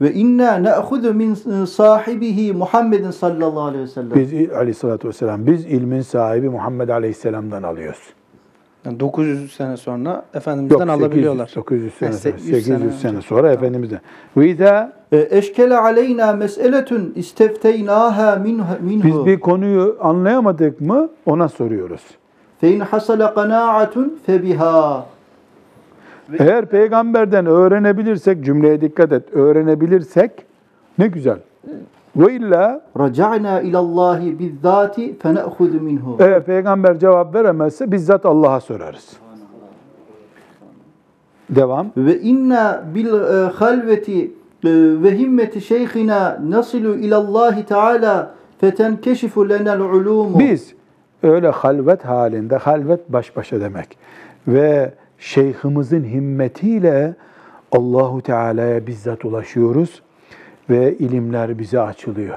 Ve 0.04 0.14
inna 0.14 0.64
na'khudhu 0.64 1.14
min 1.14 1.32
e, 1.32 1.66
sahibihi 1.66 2.54
Muhammedin 2.54 3.12
sallallahu 3.12 3.62
aleyhi 3.62 3.84
ve 3.84 3.88
sellem. 3.88 4.16
Biz 4.16 4.52
aleyhissalatü 4.52 5.08
vesselam, 5.08 5.46
biz 5.48 5.66
ilmin 5.66 6.02
sahibi 6.02 6.50
Muhammed 6.50 6.90
aleyhisselam'dan 6.90 7.64
alıyoruz. 7.64 8.14
Yani 8.86 9.00
900 9.00 9.54
sene 9.54 9.78
sonra 9.78 10.26
Efendimiz'den 10.34 10.88
alabiliyorlar. 10.88 11.52
900 11.56 11.94
sene 11.94 12.10
sonra, 12.12 12.20
800 12.22 12.50
800 12.50 12.66
sene 12.66 12.92
sene, 12.92 13.12
önce. 13.18 13.28
sonra 13.28 13.52
Efendimiz'den. 13.52 14.00
Ve 14.38 14.50
izâ 14.50 14.94
E, 15.12 15.28
eşkele 15.38 15.78
aleyna 15.78 16.34
mes'eletun 16.34 17.14
istefteynaha 17.16 18.36
minhu. 18.36 18.66
biz 18.82 19.26
bir 19.26 19.40
konuyu 19.40 19.98
anlayamadık 20.02 20.82
mı 20.82 21.10
ona 21.26 21.50
soruyoruz. 21.50 22.02
Fe 22.62 22.72
in 22.72 22.80
hasala 22.80 23.34
qanaatun 23.34 24.20
febiha. 24.26 25.06
Eğer 26.40 26.66
peygamberden 26.66 27.46
öğrenebilirsek, 27.46 28.46
cümleye 28.46 28.82
dikkat 28.82 29.12
et, 29.12 29.24
öğrenebilirsek 29.34 30.32
ne 30.98 31.08
güzel. 31.08 31.38
Ve 32.16 32.34
illa 32.34 32.82
Raca'na 33.00 33.62
ilallahi 33.62 34.40
bizzati 34.40 35.18
fe 35.20 35.36
ne'khudhu 35.36 35.82
minhu. 35.82 36.18
eğer 36.20 36.44
peygamber 36.44 37.00
cevap 37.00 37.36
veremezse 37.36 37.92
bizzat 37.92 38.26
Allah'a 38.26 38.60
sorarız. 38.60 39.14
Devam. 41.50 41.88
Ve 41.98 42.20
inna 42.20 42.84
bil 42.96 43.08
e, 43.14 43.50
halveti 43.50 44.32
ve 45.04 45.18
himmeti 45.18 45.62
şeyhina 45.62 46.40
nasilu 46.50 46.96
ilallahi 46.96 47.66
teala 47.66 48.34
fetenkeşifu 48.62 49.50
lenel 49.50 49.80
ulumu. 49.80 50.40
Biz 50.40 50.74
öyle 51.24 51.50
halvet 51.50 52.06
halinde, 52.06 52.58
halvet 52.58 53.14
baş 53.14 53.36
başa 53.36 53.62
demek. 53.62 53.98
Ve 54.48 54.94
şeyhimizin 55.23 56.05
himmetiyle 56.05 57.15
Allahu 57.73 58.23
Teala'ya 58.23 58.87
bizzat 58.87 59.25
ulaşıyoruz 59.25 60.03
ve 60.71 60.99
ilimler 60.99 61.59
bize 61.59 61.81
açılıyor. 61.81 62.37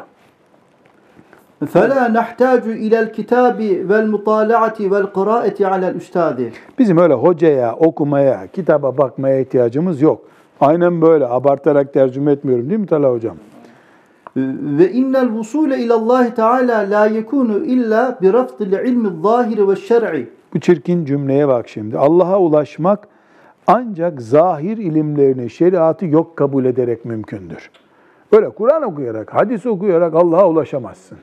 فَلَا 1.62 2.02
نَحْتَاجُ 2.20 2.64
اِلَى 2.86 2.98
الْكِتَابِ 3.06 3.60
وَالْمُطَالَعَةِ 3.90 4.78
وَالْقِرَاءَةِ 4.92 5.58
عَلَى 5.72 5.94
الْاُسْتَادِ 5.94 6.50
Bizim 6.80 6.98
öyle 6.98 7.14
hocaya, 7.14 7.76
okumaya, 7.76 8.48
kitaba 8.48 8.98
bakmaya 8.98 9.40
ihtiyacımız 9.40 10.02
yok. 10.02 10.22
Aynen 10.62 11.02
böyle 11.02 11.28
abartarak 11.28 11.94
tercüme 11.94 12.32
etmiyorum 12.32 12.70
değil 12.70 12.80
mi 12.80 12.88
Talha 12.88 13.12
Hocam? 13.12 13.36
ve 14.78 14.92
innel 14.92 15.30
vusule 15.30 15.78
ilallahi 15.78 16.34
teala 16.34 16.78
la 16.90 17.06
yekunu 17.06 17.58
illa 17.58 18.20
bi 18.22 18.34
rafdil 18.34 18.72
ilmi 18.72 19.10
zahiri 19.24 19.70
ve 19.70 19.76
şer'i. 19.76 20.30
Bu 20.57 20.61
çirkin 20.61 21.05
cümleye 21.05 21.49
bak 21.49 21.69
şimdi. 21.69 21.99
Allah'a 21.99 22.41
ulaşmak 22.41 23.09
ancak 23.67 24.23
zahir 24.23 24.77
ilimlerini, 24.77 25.51
şeriatı 25.51 26.07
yok 26.07 26.37
kabul 26.37 26.65
ederek 26.65 27.05
mümkündür. 27.05 27.71
Öyle 28.33 28.51
Kur'an 28.51 28.83
okuyarak, 28.83 29.35
hadis 29.35 29.67
okuyarak 29.67 30.15
Allah'a 30.15 30.49
ulaşamazsın. 30.49 31.19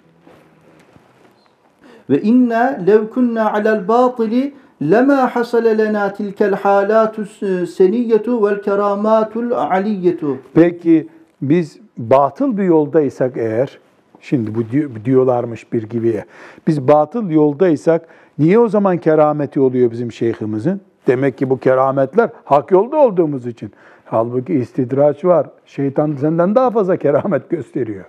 Ve 2.09 2.21
inna 2.21 2.77
lev 2.87 3.07
kunna 3.07 3.53
alel 3.53 3.87
batili 3.87 4.53
lema 4.81 5.35
hasale 5.35 5.77
lena 5.77 6.13
tilkel 6.13 6.53
halatu 6.55 7.25
seniyyetu 7.65 8.47
vel 8.47 8.61
keramatul 8.61 9.51
aliyyetu. 9.51 10.37
Peki 10.53 11.07
biz 11.41 11.79
batıl 11.97 12.57
bir 12.57 12.63
yoldaysak 12.63 13.37
eğer, 13.37 13.79
şimdi 14.21 14.51
bu 14.55 14.61
diyorlarmış 15.05 15.73
bir 15.73 15.83
gibiye, 15.83 16.25
biz 16.67 16.87
batıl 16.87 17.29
yoldaysak 17.29 18.07
niye 18.39 18.59
o 18.59 18.67
zaman 18.67 18.97
kerameti 18.97 19.59
oluyor 19.59 19.91
bizim 19.91 20.11
şeyhimizin? 20.11 20.81
Demek 21.07 21.37
ki 21.37 21.49
bu 21.49 21.59
kerametler 21.59 22.29
hak 22.43 22.71
yolda 22.71 22.97
olduğumuz 22.97 23.47
için. 23.47 23.71
Halbuki 24.05 24.53
istidraç 24.53 25.25
var. 25.25 25.47
Şeytan 25.65 26.15
senden 26.21 26.55
daha 26.55 26.71
fazla 26.71 26.97
keramet 26.97 27.49
gösteriyor. 27.49 28.05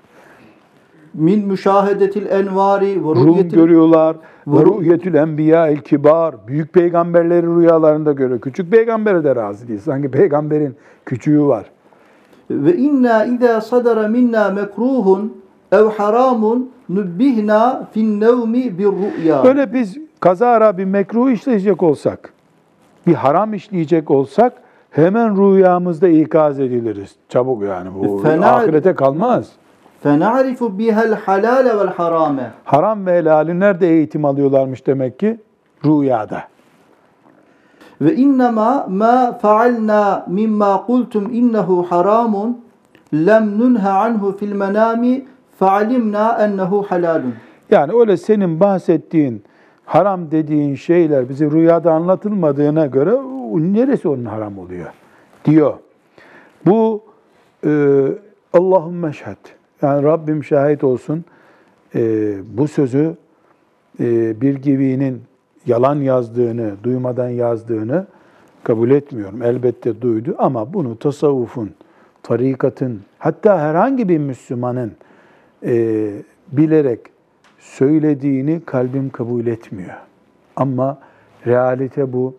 Min 1.15 1.47
müşahedetil 1.47 2.27
envari 2.27 3.05
ve 3.05 3.09
Rum 3.09 3.49
görüyorlar. 3.49 4.17
Ve 4.47 4.65
ruhiyetül 4.65 5.15
enbiya 5.15 5.69
el 5.69 5.77
kibar. 5.77 6.35
Büyük 6.47 6.73
peygamberleri 6.73 7.47
rüyalarında 7.47 8.13
görüyor. 8.13 8.41
Küçük 8.41 8.71
peygambere 8.71 9.25
de 9.25 9.37
razı 9.37 9.69
değil. 9.69 9.81
Sanki 9.81 10.11
peygamberin 10.11 10.77
küçüğü 11.07 11.43
var. 11.43 11.65
Ve 12.51 12.77
inna 12.77 13.25
iza 13.25 13.61
sadara 13.61 14.09
minna 14.09 14.51
mekruhun 14.51 15.43
ev 15.73 15.85
haramun 15.85 16.71
nubbihna 16.89 17.89
fin 17.93 18.21
nevmi 18.21 18.79
bir 18.79 18.87
rüya. 18.87 19.45
Böyle 19.45 19.73
biz 19.73 19.99
kazara 20.25 20.79
bir 20.79 20.85
mekruh 20.85 21.31
işleyecek 21.31 21.83
olsak, 21.83 22.33
bir 23.07 23.15
haram 23.15 23.55
işleyecek 23.55 24.11
olsak 24.11 24.53
hemen 24.91 25.37
rüyamızda 25.37 26.09
ikaz 26.09 26.61
ediliriz. 26.61 27.15
Çabuk 27.29 27.63
yani 27.63 27.89
bu 27.95 28.05
Fena- 28.05 28.45
ahirete 28.45 28.95
kalmaz. 28.95 29.53
Bihel 30.61 31.15
halale 31.15 31.79
vel 31.79 31.87
harame. 31.87 32.51
Haram 32.65 33.07
ve 33.07 33.19
helali 33.19 33.61
nerede 33.61 33.89
eğitim 33.89 34.25
alıyorlarmış 34.25 34.87
demek 34.87 35.19
ki? 35.19 35.41
Rüyada. 35.85 36.43
Ve 38.01 38.15
innema 38.15 38.87
ma 38.89 39.39
faalna 39.43 40.27
mimma 40.29 40.87
kultum 40.87 41.31
innehu 41.33 41.87
haramun 41.91 42.65
lem 43.15 43.59
nunha 43.59 44.01
anhu 44.01 44.37
fil 44.37 44.53
menami 44.53 45.27
faalimna 45.59 46.39
ennehu 46.41 46.83
halalun. 46.89 47.35
Yani 47.71 47.93
öyle 48.01 48.17
senin 48.17 48.61
bahsettiğin 48.61 49.45
haram 49.85 50.31
dediğin 50.31 50.75
şeyler 50.75 51.29
bize 51.29 51.51
rüyada 51.51 51.93
anlatılmadığına 51.93 52.87
göre 52.87 53.11
neresi 53.55 54.09
onun 54.09 54.25
haram 54.25 54.59
oluyor 54.59 54.87
diyor. 55.45 55.75
Bu 56.67 57.03
e, 57.67 58.05
Allahümme 58.53 59.13
şehad. 59.13 59.37
Yani 59.83 60.03
Rabbim 60.03 60.45
şahit 60.45 60.85
olsun 60.85 61.25
e, 61.95 62.35
bu 62.59 62.69
sözü 62.69 63.15
e, 64.01 64.41
bir 64.41 64.55
gibinin 64.55 65.23
yalan 65.67 65.97
yazdığını, 65.97 66.73
duymadan 66.83 67.29
yazdığını 67.29 68.07
kabul 68.65 68.91
etmiyorum. 68.91 69.43
Elbette 69.43 70.01
duydu 70.01 70.35
ama 70.39 70.75
bunu 70.75 70.99
tasavvufun, 70.99 71.71
tarikatın, 72.23 73.01
hatta 73.19 73.59
herhangi 73.59 74.09
bir 74.09 74.19
Müslümanın 74.19 74.93
e, 75.63 76.13
bilerek 76.53 77.01
söylediğini 77.65 78.61
kalbim 78.67 79.11
kabul 79.11 79.47
etmiyor. 79.47 79.95
Ama 80.57 80.99
realite 81.47 82.13
bu. 82.13 82.35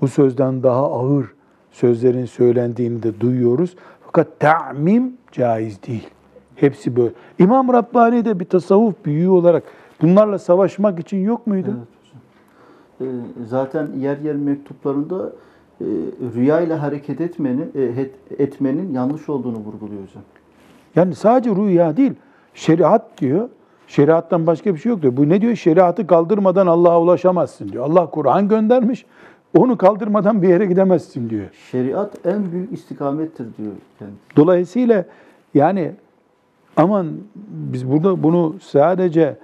Bu 0.00 0.08
sözden 0.08 0.62
daha 0.62 0.92
ağır 0.92 1.34
sözlerin 1.70 2.24
söylendiğini 2.24 3.02
de 3.02 3.20
duyuyoruz. 3.20 3.76
Fakat 4.06 4.40
ta'mim 4.40 5.12
caiz 5.32 5.82
değil. 5.82 6.08
Hepsi 6.56 6.96
böyle. 6.96 7.12
İmam 7.38 7.72
Rabbani 7.72 8.24
de 8.24 8.40
bir 8.40 8.44
tasavvuf 8.44 8.94
büyüğü 9.04 9.28
olarak 9.28 9.62
bunlarla 10.02 10.38
savaşmak 10.38 10.98
için 10.98 11.16
yok 11.24 11.46
muydu? 11.46 11.76
Ee, 13.00 13.04
Zaten 13.46 13.88
yer 13.98 14.18
yer 14.18 14.36
mektuplarında 14.36 15.32
e, 15.80 15.84
rüya 16.34 16.60
ile 16.60 16.74
hareket 16.74 17.20
etmenin, 17.20 17.72
e, 17.74 18.08
etmenin 18.38 18.94
yanlış 18.94 19.28
olduğunu 19.28 19.56
vurguluyor 19.58 20.02
hocam. 20.02 20.22
Yani 20.96 21.14
sadece 21.14 21.50
rüya 21.50 21.96
değil, 21.96 22.12
şeriat 22.54 23.20
diyor. 23.20 23.48
Şeriattan 23.90 24.46
başka 24.46 24.74
bir 24.74 24.80
şey 24.80 24.90
yok 24.90 25.02
diyor. 25.02 25.16
Bu 25.16 25.28
ne 25.28 25.40
diyor? 25.40 25.56
Şeriatı 25.56 26.06
kaldırmadan 26.06 26.66
Allah'a 26.66 27.00
ulaşamazsın 27.00 27.68
diyor. 27.68 27.84
Allah 27.84 28.10
Kur'an 28.10 28.48
göndermiş. 28.48 29.06
Onu 29.58 29.78
kaldırmadan 29.78 30.42
bir 30.42 30.48
yere 30.48 30.66
gidemezsin 30.66 31.30
diyor. 31.30 31.46
Şeriat 31.70 32.26
en 32.26 32.52
büyük 32.52 32.72
istikamettir 32.72 33.46
diyor 33.58 33.72
kendisi. 33.98 34.36
Dolayısıyla 34.36 35.04
yani 35.54 35.92
aman 36.76 37.06
biz 37.72 37.90
burada 37.90 38.22
bunu 38.22 38.54
sadece 38.62 39.36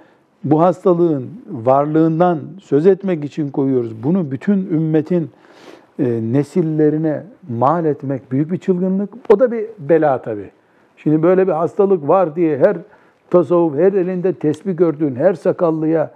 bu 0.43 0.61
hastalığın 0.61 1.29
varlığından 1.51 2.39
söz 2.61 2.87
etmek 2.87 3.25
için 3.25 3.51
koyuyoruz. 3.51 4.03
Bunu 4.03 4.31
bütün 4.31 4.57
ümmetin 4.57 5.29
e, 5.99 6.19
nesillerine 6.31 7.23
mal 7.49 7.85
etmek 7.85 8.31
büyük 8.31 8.51
bir 8.51 8.57
çılgınlık. 8.57 9.09
O 9.29 9.39
da 9.39 9.51
bir 9.51 9.65
bela 9.79 10.21
tabii. 10.21 10.51
Şimdi 10.97 11.23
böyle 11.23 11.47
bir 11.47 11.51
hastalık 11.51 12.07
var 12.07 12.35
diye 12.35 12.57
her 12.57 12.77
tasavvuf, 13.29 13.75
her 13.75 13.93
elinde 13.93 14.33
tesbih 14.33 14.77
gördüğün 14.77 15.15
her 15.15 15.33
sakallıya 15.33 16.11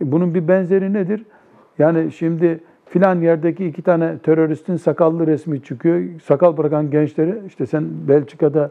bunun 0.00 0.34
bir 0.34 0.48
benzeri 0.48 0.92
nedir? 0.92 1.24
Yani 1.78 2.12
şimdi 2.12 2.60
filan 2.86 3.20
yerdeki 3.20 3.66
iki 3.66 3.82
tane 3.82 4.18
teröristin 4.18 4.76
sakallı 4.76 5.26
resmi 5.26 5.62
çıkıyor. 5.62 6.02
Sakal 6.24 6.56
bırakan 6.56 6.90
gençleri 6.90 7.38
işte 7.46 7.66
sen 7.66 7.84
Belçika'da 8.08 8.70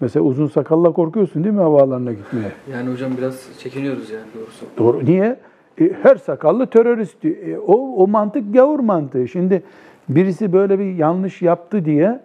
mesela 0.00 0.24
uzun 0.24 0.46
sakalla 0.46 0.92
korkuyorsun 0.92 1.44
değil 1.44 1.54
mi 1.54 1.60
havaalanına 1.60 2.12
gitmeye? 2.12 2.50
Yani 2.72 2.90
hocam 2.90 3.12
biraz 3.18 3.48
çekiniyoruz 3.58 4.10
yani 4.10 4.26
doğrusu. 4.34 4.66
Doğru. 4.78 5.04
Niye? 5.04 5.36
E, 5.80 5.92
her 6.02 6.16
sakallı 6.16 6.66
terörist. 6.66 7.24
E, 7.24 7.58
o, 7.58 8.02
o 8.02 8.08
mantık 8.08 8.54
gavur 8.54 8.80
mantığı. 8.80 9.28
Şimdi 9.28 9.62
birisi 10.08 10.52
böyle 10.52 10.78
bir 10.78 10.94
yanlış 10.94 11.42
yaptı 11.42 11.84
diye 11.84 12.20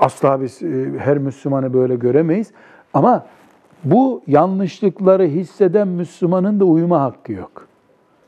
asla 0.00 0.42
biz 0.42 0.62
e, 0.62 0.92
her 0.98 1.18
Müslümanı 1.18 1.74
böyle 1.74 1.94
göremeyiz. 1.94 2.52
Ama 2.94 3.26
bu 3.84 4.22
yanlışlıkları 4.26 5.22
hisseden 5.24 5.88
Müslümanın 5.88 6.60
da 6.60 6.64
uyuma 6.64 7.00
hakkı 7.00 7.32
yok. 7.32 7.66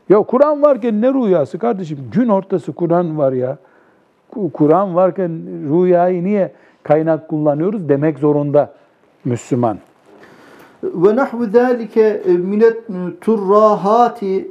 Ya 0.08 0.22
Kur'an 0.22 0.62
varken 0.62 1.00
ne 1.02 1.14
rüyası 1.14 1.58
kardeşim? 1.58 1.98
Gün 2.12 2.28
ortası 2.28 2.72
Kur'an 2.72 3.18
var 3.18 3.32
ya. 3.32 3.56
Ku- 4.32 4.52
Kur'an 4.52 4.94
varken 4.94 5.30
rüyayı 5.70 6.24
niye 6.24 6.52
kaynak 6.82 7.28
kullanıyoruz 7.28 7.88
demek 7.88 8.18
zorunda 8.18 8.72
Müslüman. 9.24 9.78
Ve 10.84 11.16
nahvu 11.16 11.46
zâlike 11.46 12.22
minet 12.26 12.76
turrahati 13.20 14.48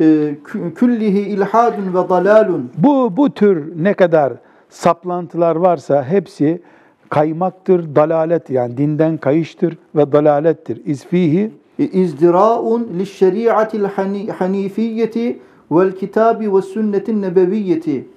e, 0.00 0.04
kü- 0.44 0.74
küllihi 0.74 1.20
ilhadun 1.20 1.88
ve 1.94 2.08
dalalun. 2.08 2.70
Bu, 2.78 3.16
bu 3.16 3.30
tür 3.30 3.72
ne 3.84 3.94
kadar 3.94 4.32
saplantılar 4.68 5.56
varsa 5.56 6.04
hepsi 6.04 6.62
kaymaktır, 7.08 7.94
dalalet 7.94 8.50
yani 8.50 8.76
dinden 8.76 9.16
kayıştır 9.16 9.78
ve 9.94 10.12
dalalettir. 10.12 10.82
İzfihi 10.86 11.50
izdira'un 11.78 12.88
lişşeriatil 12.98 13.84
hani- 13.84 14.30
hanifiyyeti 14.30 15.38
vel 15.70 15.92
kitabi 15.92 16.54
ve 16.54 16.62
sünnetin 16.62 17.22
nebeviyyeti 17.22 18.08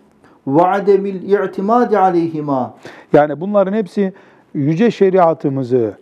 ve 0.47 0.61
ademil 0.61 1.31
i'timadi 1.31 1.97
aleyhima. 1.97 2.73
yani 3.13 3.41
bunların 3.41 3.73
hepsi 3.73 4.13
yüce 4.53 4.91
şeriatımızı 4.91 5.93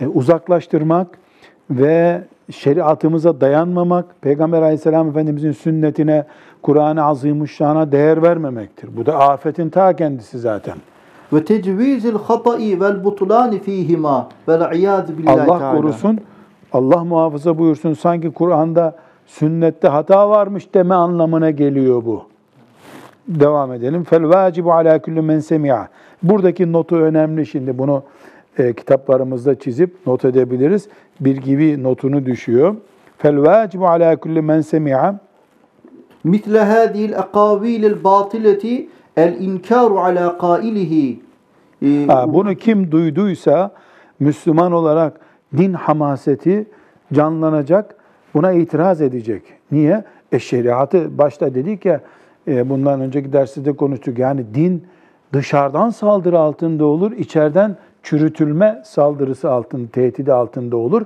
e, 0.00 0.06
uzaklaştırmak 0.06 1.18
ve 1.70 2.22
şeriatımıza 2.50 3.40
dayanmamak, 3.40 4.04
Peygamber 4.20 4.62
aleyhisselam 4.62 5.08
efendimizin 5.08 5.52
sünnetine, 5.52 6.24
Kur'an-ı 6.62 7.04
Azimuşşan'a 7.04 7.92
değer 7.92 8.22
vermemektir. 8.22 8.96
Bu 8.96 9.06
da 9.06 9.18
afetin 9.18 9.70
ta 9.70 9.96
kendisi 9.96 10.38
zaten 10.38 10.74
ve 11.32 11.44
tecvizil 11.44 12.14
hata'i 12.14 12.80
vel 12.80 13.04
butulani 13.04 13.58
fihima 13.58 14.28
vel 14.48 14.74
iyaz 14.74 15.18
billahi 15.18 15.40
Allah 15.40 15.76
korusun. 15.76 16.18
Allah 16.72 17.04
muhafaza 17.04 17.58
buyursun. 17.58 17.94
Sanki 17.94 18.30
Kur'an'da 18.30 18.96
sünnette 19.26 19.88
hata 19.88 20.30
varmış 20.30 20.74
deme 20.74 20.94
anlamına 20.94 21.50
geliyor 21.50 22.04
bu. 22.04 22.22
Devam 23.28 23.72
edelim. 23.72 24.04
Fel 24.04 24.28
vacibu 24.28 24.72
ala 24.72 25.02
kulli 25.02 25.22
men 25.22 25.38
semi'a. 25.38 25.88
Buradaki 26.22 26.72
notu 26.72 26.96
önemli 26.96 27.46
şimdi. 27.46 27.78
Bunu 27.78 28.02
e, 28.58 28.72
kitaplarımızda 28.72 29.58
çizip 29.58 29.96
not 30.06 30.24
edebiliriz. 30.24 30.88
Bir 31.20 31.36
gibi 31.36 31.82
notunu 31.82 32.26
düşüyor. 32.26 32.76
Fel 33.18 33.42
vacibu 33.42 33.88
ala 33.88 34.16
kulli 34.16 34.42
men 34.42 34.60
semi'a. 34.60 35.18
Mitle 36.24 36.60
hadihil 36.60 37.18
akavil 37.18 38.04
batileti 38.04 38.88
El 39.16 39.40
inkaru 39.40 39.98
ala 39.98 40.38
kailihi. 40.38 41.20
Ee, 41.82 42.08
bunu 42.26 42.54
kim 42.54 42.92
duyduysa 42.92 43.70
Müslüman 44.20 44.72
olarak 44.72 45.20
din 45.56 45.72
hamaseti 45.72 46.66
canlanacak, 47.12 47.94
buna 48.34 48.52
itiraz 48.52 49.00
edecek. 49.00 49.42
Niye? 49.72 50.04
E 50.32 50.38
şeriatı 50.38 51.18
başta 51.18 51.54
dedik 51.54 51.84
ya, 51.84 52.00
e, 52.48 52.70
bundan 52.70 53.00
önceki 53.00 53.32
derste 53.32 53.72
konuştuk. 53.72 54.18
Yani 54.18 54.44
din 54.54 54.86
dışarıdan 55.32 55.90
saldırı 55.90 56.38
altında 56.38 56.84
olur, 56.84 57.12
içeriden 57.12 57.76
çürütülme 58.02 58.82
saldırısı 58.84 59.50
altında, 59.50 59.90
tehdidi 59.90 60.32
altında 60.32 60.76
olur. 60.76 61.02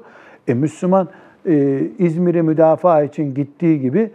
E 0.48 0.54
Müslüman 0.54 1.08
e, 1.46 1.82
İzmir'i 1.98 2.42
müdafaa 2.42 3.02
için 3.02 3.34
gittiği 3.34 3.80
gibi 3.80 4.10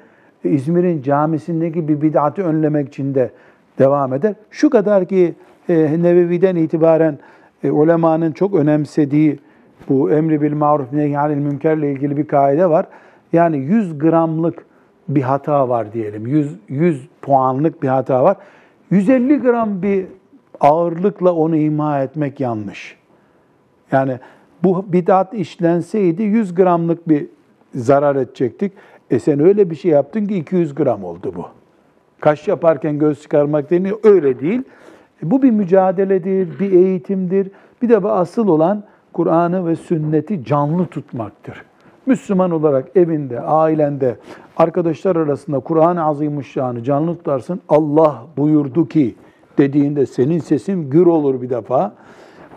e, 0.45 0.49
İzmir'in 0.49 1.01
camisindeki 1.01 1.87
bir 1.87 2.01
bid'atı 2.01 2.43
önlemek 2.43 2.87
için 2.87 3.15
de 3.15 3.31
devam 3.80 4.13
eder. 4.13 4.34
Şu 4.51 4.69
kadar 4.69 5.05
ki 5.05 5.36
e, 5.69 6.03
Nebevi'den 6.03 6.55
itibaren 6.55 7.17
e, 7.63 7.72
ulemanın 7.72 8.32
çok 8.32 8.55
önemsediği 8.55 9.39
bu 9.89 10.11
emri 10.11 10.41
bil 10.41 10.53
maruf 10.53 10.93
nehyanil 10.93 11.38
münkerle 11.38 11.91
ilgili 11.91 12.17
bir 12.17 12.28
kaide 12.28 12.69
var. 12.69 12.86
Yani 13.34 13.57
100 13.57 13.99
gramlık 13.99 14.65
bir 15.09 15.22
hata 15.22 15.69
var 15.69 15.93
diyelim. 15.93 16.28
100, 16.28 16.55
100 16.69 17.07
puanlık 17.22 17.84
bir 17.84 17.88
hata 17.88 18.24
var. 18.24 18.38
150 18.91 19.39
gram 19.41 19.82
bir 19.82 20.05
ağırlıkla 20.59 21.34
onu 21.34 21.55
ima 21.55 22.01
etmek 22.01 22.39
yanlış. 22.39 22.97
Yani 23.91 24.19
bu 24.63 24.86
bid'at 24.93 25.34
işlenseydi 25.34 26.24
100 26.24 26.55
gramlık 26.55 27.09
bir 27.09 27.28
zarar 27.76 28.15
edecektik. 28.15 28.72
E 29.11 29.19
sen 29.19 29.39
öyle 29.39 29.69
bir 29.69 29.76
şey 29.76 29.91
yaptın 29.91 30.26
ki 30.26 30.36
200 30.36 30.76
gram 30.76 31.03
oldu 31.03 31.34
bu. 31.36 31.61
Kaş 32.22 32.47
yaparken 32.47 32.99
göz 32.99 33.22
çıkarmak 33.22 33.72
deniyor. 33.72 33.97
Öyle 34.03 34.39
değil. 34.39 34.63
E 35.24 35.32
bu 35.32 35.41
bir 35.41 35.51
mücadeledir, 35.51 36.59
bir 36.59 36.72
eğitimdir. 36.72 37.51
Bir 37.82 37.89
de 37.89 38.03
bu 38.03 38.09
asıl 38.09 38.47
olan 38.47 38.84
Kur'an'ı 39.13 39.67
ve 39.67 39.76
sünneti 39.76 40.45
canlı 40.45 40.86
tutmaktır. 40.86 41.63
Müslüman 42.05 42.51
olarak 42.51 42.97
evinde, 42.97 43.41
ailende, 43.41 44.15
arkadaşlar 44.57 45.15
arasında 45.15 45.59
Kur'an-ı 45.59 46.03
Azimuşşan'ı 46.03 46.84
canlı 46.84 47.17
tutarsın. 47.17 47.61
Allah 47.69 48.26
buyurdu 48.38 48.88
ki 48.88 49.15
dediğinde 49.57 50.05
senin 50.05 50.39
sesin 50.39 50.89
gür 50.89 51.05
olur 51.05 51.41
bir 51.41 51.49
defa. 51.49 51.93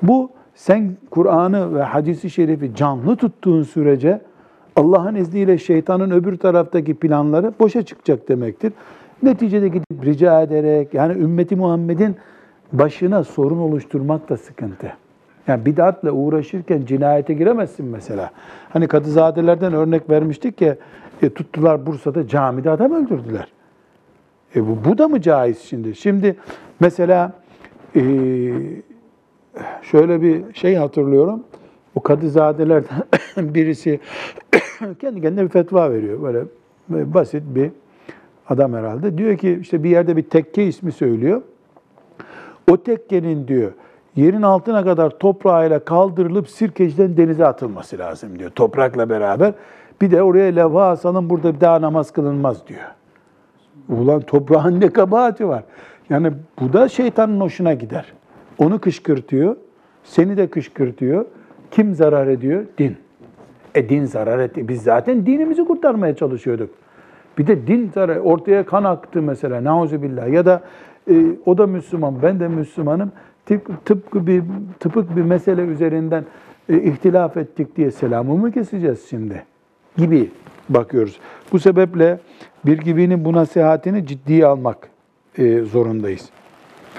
Bu 0.03 0.31
sen 0.55 0.97
Kur'an'ı 1.11 1.75
ve 1.75 1.83
hadisi 1.83 2.31
şerifi 2.31 2.75
canlı 2.75 3.17
tuttuğun 3.17 3.63
sürece 3.63 4.21
Allah'ın 4.77 5.15
izniyle 5.15 5.59
şeytanın 5.59 6.11
öbür 6.11 6.37
taraftaki 6.37 6.95
planları 6.95 7.53
boşa 7.61 7.83
çıkacak 7.83 8.29
demektir. 8.29 8.73
Neticede 9.23 9.69
gidip 9.69 10.05
rica 10.05 10.43
ederek 10.43 10.95
yani 10.95 11.23
ümmeti 11.23 11.57
Muhammed'in 11.57 12.17
başına 12.73 13.25
sorun 13.25 13.59
oluşturmak 13.59 14.29
da 14.29 14.37
sıkıntı. 14.37 14.93
Yani 15.47 15.67
bid'atla 15.67 16.11
uğraşırken 16.11 16.85
cinayete 16.87 17.35
giremezsin 17.35 17.87
mesela. 17.87 18.31
Hani 18.73 18.89
kadızadelerden 18.89 19.73
örnek 19.73 20.11
vermiştik 20.11 20.61
ya 20.61 20.77
e, 21.23 21.31
tuttular 21.31 21.87
Bursa'da 21.87 22.29
camide 22.29 22.71
adam 22.71 22.93
öldürdüler. 22.93 23.53
E 24.57 24.67
bu, 24.67 24.79
bu 24.85 24.99
da 24.99 25.09
mı 25.09 25.21
caiz 25.21 25.59
şimdi? 25.59 25.95
Şimdi 25.95 26.37
mesela 26.81 27.33
e, 27.97 28.03
şöyle 29.83 30.23
bir 30.23 30.55
şey 30.55 30.75
hatırlıyorum. 30.75 31.43
O 31.95 32.01
kadızadelerden 32.01 33.05
birisi 33.55 34.01
kendi 35.01 35.21
kendine 35.21 35.45
bir 35.45 35.49
fetva 35.49 35.91
veriyor. 35.91 36.23
Böyle, 36.23 36.45
böyle 36.89 37.15
basit 37.15 37.43
bir 37.47 37.71
adam 38.49 38.73
herhalde. 38.75 39.19
Diyor 39.19 39.37
ki 39.37 39.59
işte 39.61 39.83
bir 39.83 39.91
yerde 39.91 40.17
bir 40.17 40.23
tekke 40.23 40.67
ismi 40.67 40.93
söylüyor. 40.93 41.43
O 42.71 42.77
tekkenin 42.77 43.49
diyor 43.49 43.73
yerin 44.17 44.43
altına 44.43 44.85
kadar 44.85 45.11
toprağıyla 45.11 45.79
kaldırılıp 45.79 46.49
sirkeciden 46.49 47.17
denize 47.17 47.47
atılması 47.47 47.99
lazım 47.99 48.39
diyor. 48.39 48.51
Toprakla 48.51 49.09
beraber. 49.11 49.55
Bir 50.01 50.11
de 50.11 50.23
oraya 50.23 50.53
levha 50.53 50.89
asalım 50.89 51.31
burada 51.31 51.55
bir 51.55 51.61
daha 51.61 51.81
namaz 51.81 52.11
kılınmaz 52.11 52.69
diyor. 52.69 52.81
Ulan 53.89 54.21
toprağın 54.21 54.81
ne 54.81 54.89
kabahati 54.89 55.49
var. 55.49 55.65
Yani 56.11 56.33
bu 56.61 56.73
da 56.73 56.89
şeytanın 56.89 57.41
hoşuna 57.41 57.75
gider. 57.75 58.13
Onu 58.59 58.79
kışkırtıyor, 58.79 59.57
seni 60.05 60.37
de 60.37 60.47
kışkırtıyor. 60.51 61.25
Kim 61.71 61.95
zarar 61.95 62.27
ediyor? 62.27 62.65
Din. 62.79 62.97
E 63.75 63.89
din 63.89 64.05
zarar 64.05 64.39
etti. 64.39 64.69
Biz 64.69 64.83
zaten 64.83 65.27
dinimizi 65.27 65.65
kurtarmaya 65.65 66.17
çalışıyorduk. 66.17 66.71
Bir 67.38 67.48
de 67.48 67.68
din 67.68 67.92
zarar, 67.94 68.18
ortaya 68.18 68.66
kan 68.66 68.84
aktı 68.84 69.22
mesela, 69.22 69.64
nauzubillah. 69.64 70.28
Ya 70.28 70.46
da 70.46 70.62
e, 71.10 71.26
o 71.46 71.58
da 71.58 71.68
Müslüman, 71.68 72.16
ben 72.24 72.40
de 72.40 72.48
Müslümanım. 72.48 73.12
Tıp, 73.46 73.86
tıpkı 73.86 74.28
bir, 74.28 74.44
tıpık 74.80 75.16
bir 75.16 75.22
mesele 75.22 75.62
üzerinden 75.62 76.26
e, 76.70 76.78
ihtilaf 76.78 77.38
ettik 77.38 77.78
diye 77.78 77.92
selamı 77.92 78.36
mı 78.36 78.52
keseceğiz 78.52 79.06
şimdi? 79.10 79.44
Gibi 79.98 80.30
bakıyoruz. 80.70 81.20
Bu 81.52 81.60
sebeple 81.60 82.20
bir 82.66 82.78
gibinin 82.78 83.26
bu 83.26 83.34
nasihatini 83.34 84.08
ciddiye 84.08 84.46
almak 84.46 84.90
e, 85.38 85.62
zorundayız. 85.62 86.30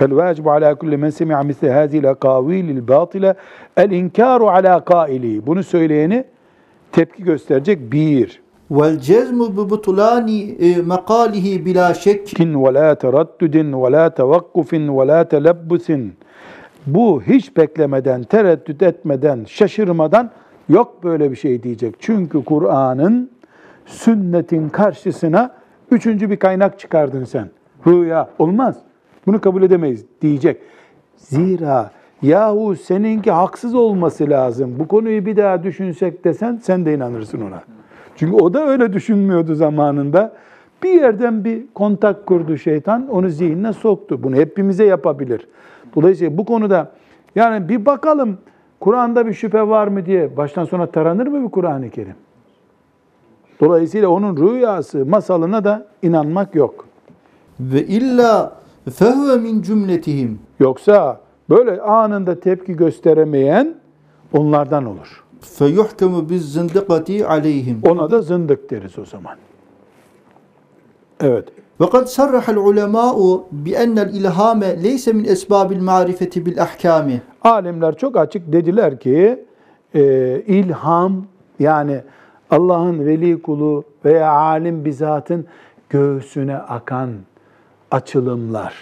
فالواجب 0.01 0.49
على 0.49 0.75
كل 0.81 0.93
من 1.03 1.11
سمع 1.21 1.43
مثل 1.51 1.67
هذه 1.79 1.99
الأقاويل 2.03 2.67
الباطلة 2.77 3.31
الإنكار 3.79 4.41
على 4.55 4.83
قائله. 4.87 5.47
Bunu 5.47 5.63
söyleyeni 5.63 6.25
tepki 6.93 7.25
gösterecek 7.25 7.93
bir. 7.93 8.41
vel 8.72 9.00
cezmu 9.00 9.52
bi 9.52 9.70
butulani 9.70 10.42
e, 10.42 10.82
makalihi 10.82 11.66
bila 11.66 11.94
şekkin 11.94 12.66
ve 12.66 12.74
la 12.74 12.96
teraddüdin 12.96 13.84
ve 13.84 13.92
la 13.92 14.10
tevakkufin 14.10 14.98
ve 14.98 15.08
la 15.08 15.28
telebbusin. 15.28 16.14
Bu 16.88 17.22
hiç 17.22 17.58
beklemeden, 17.58 18.24
tereddüt 18.24 18.82
etmeden, 18.82 19.46
şaşırmadan 19.48 20.32
yok 20.70 21.04
böyle 21.04 21.32
bir 21.32 21.36
şey 21.36 21.64
diyecek. 21.64 21.96
Çünkü 22.00 22.44
Kur'an'ın 22.44 23.32
sünnetin 23.86 24.70
karşısına 24.70 25.52
üçüncü 25.92 26.30
bir 26.30 26.38
kaynak 26.38 26.80
çıkardın 26.80 27.24
sen. 27.24 27.50
Rüya 27.88 28.30
olmaz. 28.40 28.76
Bunu 29.28 29.42
kabul 29.42 29.64
edemeyiz 29.64 30.06
diyecek. 30.22 30.62
Zira 31.18 31.92
yahu 32.22 32.76
seninki 32.76 33.32
haksız 33.32 33.76
olması 33.76 34.30
lazım. 34.30 34.76
Bu 34.80 34.88
konuyu 34.88 35.26
bir 35.26 35.38
daha 35.38 35.64
düşünsek 35.64 36.24
desen 36.24 36.60
sen 36.64 36.86
de 36.86 36.94
inanırsın 36.94 37.42
ona. 37.42 37.64
Çünkü 38.16 38.36
o 38.36 38.54
da 38.54 38.68
öyle 38.68 38.94
düşünmüyordu 38.94 39.56
zamanında. 39.56 40.34
Bir 40.84 40.90
yerden 40.90 41.44
bir 41.44 41.64
kontak 41.74 42.26
kurdu 42.26 42.58
şeytan, 42.58 43.08
onu 43.08 43.30
zihnine 43.30 43.74
soktu. 43.74 44.24
Bunu 44.24 44.36
hepimize 44.36 44.86
yapabilir. 44.86 45.48
Dolayısıyla 45.96 46.38
bu 46.38 46.46
konuda 46.46 46.92
yani 47.36 47.70
bir 47.70 47.86
bakalım 47.86 48.38
Kur'an'da 48.80 49.28
bir 49.28 49.34
şüphe 49.34 49.68
var 49.68 49.88
mı 49.88 50.06
diye 50.06 50.38
baştan 50.38 50.66
sona 50.66 50.86
taranır 50.86 51.28
mı 51.28 51.46
bir 51.46 51.52
Kur'an-ı 51.52 51.90
Kerim? 51.90 52.16
Dolayısıyla 53.60 54.10
onun 54.10 54.38
rüyası, 54.38 55.06
masalına 55.06 55.64
da 55.64 55.88
inanmak 56.02 56.56
yok. 56.56 56.86
ve 57.60 57.86
illa 57.86 58.56
fehuve 58.94 59.38
min 59.38 59.62
cümletihim. 59.62 60.40
Yoksa 60.60 61.20
böyle 61.50 61.82
anında 61.82 62.40
tepki 62.40 62.76
gösteremeyen 62.76 63.76
onlardan 64.34 64.86
olur. 64.86 65.25
Feyuhkemu 65.45 66.31
biz 66.31 66.53
zındıkati 66.53 67.27
aleyhim. 67.27 67.81
Ona 67.89 68.11
da 68.11 68.23
zındık 68.23 68.71
deriz 68.71 68.99
o 68.99 69.05
zaman. 69.05 69.37
Evet. 71.21 71.49
وقد 71.81 72.05
صرح 72.19 72.45
العلماء 72.57 73.17
بأن 73.65 73.97
الإلهام 74.07 74.61
ليس 74.87 75.05
من 75.09 75.25
أسباب 75.35 75.69
المعرفة 75.73 76.33
بالأحكام 76.45 77.21
Alimler 77.43 77.97
çok 77.97 78.17
açık 78.17 78.53
dediler 78.53 79.01
ki 79.01 79.45
e, 79.95 80.03
ilham 80.47 81.25
yani 81.59 82.01
Allah'ın 82.51 83.07
veli 83.07 83.43
kulu 83.43 83.85
veya 84.05 84.31
alim 84.33 84.85
bizatın 84.85 85.47
göğsüne 85.91 86.57
akan 86.57 87.11
açılımlar 87.91 88.75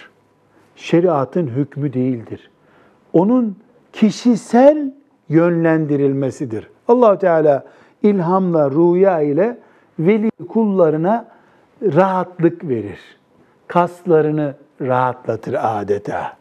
şeriatın 0.76 1.46
hükmü 1.46 1.92
değildir. 1.92 2.50
Onun 3.12 3.56
kişisel 3.92 4.94
yönlendirilmesidir. 5.33 6.67
allah 6.87 7.17
Teala 7.17 7.63
ilhamla, 8.03 8.71
rüya 8.71 9.21
ile 9.21 9.57
veli 9.99 10.31
kullarına 10.49 11.25
rahatlık 11.83 12.69
verir. 12.69 12.99
Kaslarını 13.67 14.55
rahatlatır 14.81 15.55
adeta. 15.59 16.37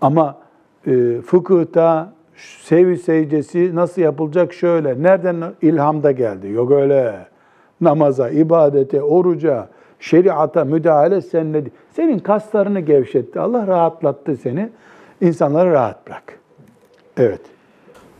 Ama 0.00 0.36
e, 0.86 1.20
fıkıhta 1.20 2.12
sevi 2.62 2.98
secdesi 2.98 3.74
nasıl 3.74 4.02
yapılacak 4.02 4.52
şöyle. 4.52 5.02
Nereden 5.02 5.42
ilham 5.62 6.02
da 6.02 6.12
geldi? 6.12 6.48
Yok 6.48 6.72
öyle. 6.72 7.26
Namaza, 7.80 8.30
ibadete, 8.30 9.02
oruca, 9.02 9.68
şeriata 10.00 10.64
müdahale 10.64 11.20
senle. 11.20 11.64
Senin 11.92 12.18
kaslarını 12.18 12.80
gevşetti. 12.80 13.40
Allah 13.40 13.66
rahatlattı 13.66 14.36
seni. 14.36 14.68
İnsanları 15.20 15.72
rahat 15.72 16.06
bırak. 16.06 16.38
Evet. 17.16 17.40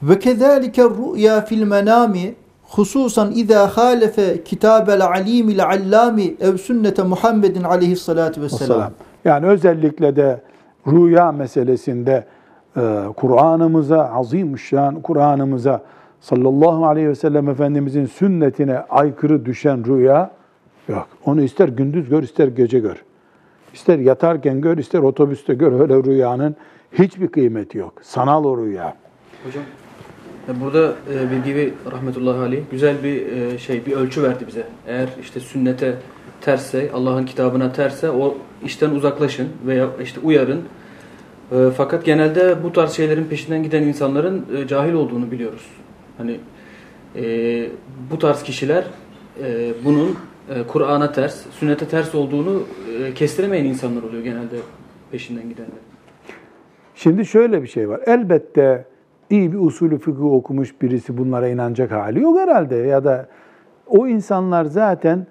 Ve 0.03 0.19
kezalike 0.19 0.85
ru'ya 0.85 1.41
fil 1.41 1.63
menami 1.63 2.35
hususan 2.63 3.33
izâ 3.35 3.67
hâlefe 3.67 4.45
kitâbel 4.45 5.07
alimil 5.07 5.65
allâmi 5.65 6.35
ev 6.41 6.57
sünnete 6.57 7.03
Muhammedin 7.03 7.63
aleyhissalâtu 7.63 8.43
vesselam. 8.43 8.71
Vesselam. 8.71 8.93
Yani 9.25 9.47
özellikle 9.47 10.17
de 10.17 10.41
rüya 10.87 11.33
meselesinde 11.33 12.25
e, 12.77 13.05
Kur'an'ımıza, 13.17 14.11
azimüşşan 14.11 15.01
Kur'an'ımıza 15.01 15.83
sallallahu 16.21 16.87
aleyhi 16.87 17.09
ve 17.09 17.15
sellem 17.15 17.49
Efendimizin 17.49 18.07
sünnetine 18.07 18.79
aykırı 18.79 19.47
düşen 19.47 19.85
rüya 19.87 20.31
yok. 20.89 21.09
Onu 21.27 21.43
ister 21.43 21.69
gündüz 21.69 22.09
gör, 22.09 22.23
ister 22.23 22.49
gece 22.49 22.79
gör. 22.79 23.05
İster 23.75 23.99
yatarken 23.99 24.61
gör, 24.61 24.79
ister 24.79 24.99
otobüste 24.99 25.55
gör. 25.55 25.81
Öyle 25.81 26.05
rüyanın 26.05 26.57
hiçbir 26.93 27.29
kıymeti 27.29 27.79
yok. 27.79 27.93
Sanal 28.03 28.45
o 28.45 28.59
rüya. 28.59 28.95
Hocam 29.45 29.63
burada 30.61 30.95
e, 31.13 31.31
Bilgi 31.31 31.57
Bey 31.57 31.73
rahmetullahi 31.93 32.39
aleyh 32.39 32.63
güzel 32.71 33.05
bir 33.05 33.33
e, 33.33 33.59
şey 33.59 33.87
bir 33.87 33.93
ölçü 33.93 34.23
verdi 34.23 34.45
bize. 34.47 34.67
Eğer 34.87 35.09
işte 35.21 35.41
sünnete 35.41 35.95
tersse, 36.41 36.91
Allah'ın 36.95 37.25
kitabına 37.27 37.73
terse 37.73 38.11
o 38.11 38.39
işten 38.65 38.91
uzaklaşın 38.91 39.49
veya 39.67 39.89
işte 40.03 40.21
uyarın. 40.21 40.61
E, 41.53 41.57
fakat 41.77 42.05
genelde 42.05 42.63
bu 42.63 42.73
tarz 42.73 42.93
şeylerin 42.93 43.25
peşinden 43.25 43.63
giden 43.63 43.83
insanların 43.83 44.47
e, 44.57 44.67
cahil 44.67 44.93
olduğunu 44.93 45.31
biliyoruz. 45.31 45.67
Hani 46.19 46.41
e, 47.17 47.67
bu 48.11 48.19
tarz 48.19 48.43
kişiler 48.43 48.85
e, 49.45 49.73
bunun 49.85 50.19
e, 50.51 50.63
Kur'an'a 50.63 51.13
ters, 51.13 51.47
sünnete 51.51 51.89
ters 51.89 52.15
olduğunu 52.15 52.63
e, 53.03 53.15
kestiremeyen 53.15 53.65
insanlar 53.65 54.03
oluyor 54.03 54.23
genelde 54.23 54.57
peşinden 55.13 55.49
gidenler. 55.49 55.79
Şimdi 56.95 57.27
şöyle 57.27 57.63
bir 57.63 57.69
şey 57.69 57.89
var. 57.89 58.01
Elbette 58.07 58.92
iyi 59.33 59.53
bir 59.53 59.59
usulü 59.59 59.99
fıkıh 59.99 60.25
okumuş 60.25 60.83
birisi 60.83 61.19
bunlara 61.19 61.49
inanacak 61.49 61.93
hali 61.93 62.21
yok 62.21 62.39
herhalde. 62.39 62.77
Ya 62.77 63.05
da 63.05 63.27
o 63.87 64.07
insanlar 64.07 64.65
zaten 64.65 65.27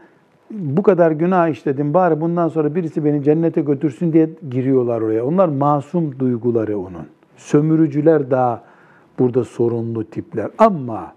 bu 0.52 0.84
kadar 0.84 1.12
günah 1.12 1.50
işledim 1.50 1.94
bari 1.94 2.22
bundan 2.22 2.48
sonra 2.48 2.76
birisi 2.76 3.06
beni 3.06 3.24
cennete 3.24 3.62
götürsün 3.62 4.14
diye 4.14 4.30
giriyorlar 4.50 5.02
oraya. 5.02 5.26
Onlar 5.26 5.48
masum 5.48 6.20
duyguları 6.20 6.80
onun. 6.80 7.08
Sömürücüler 7.38 8.32
daha 8.32 8.62
burada 9.20 9.44
sorunlu 9.44 10.04
tipler. 10.04 10.48
Ama 10.58 11.14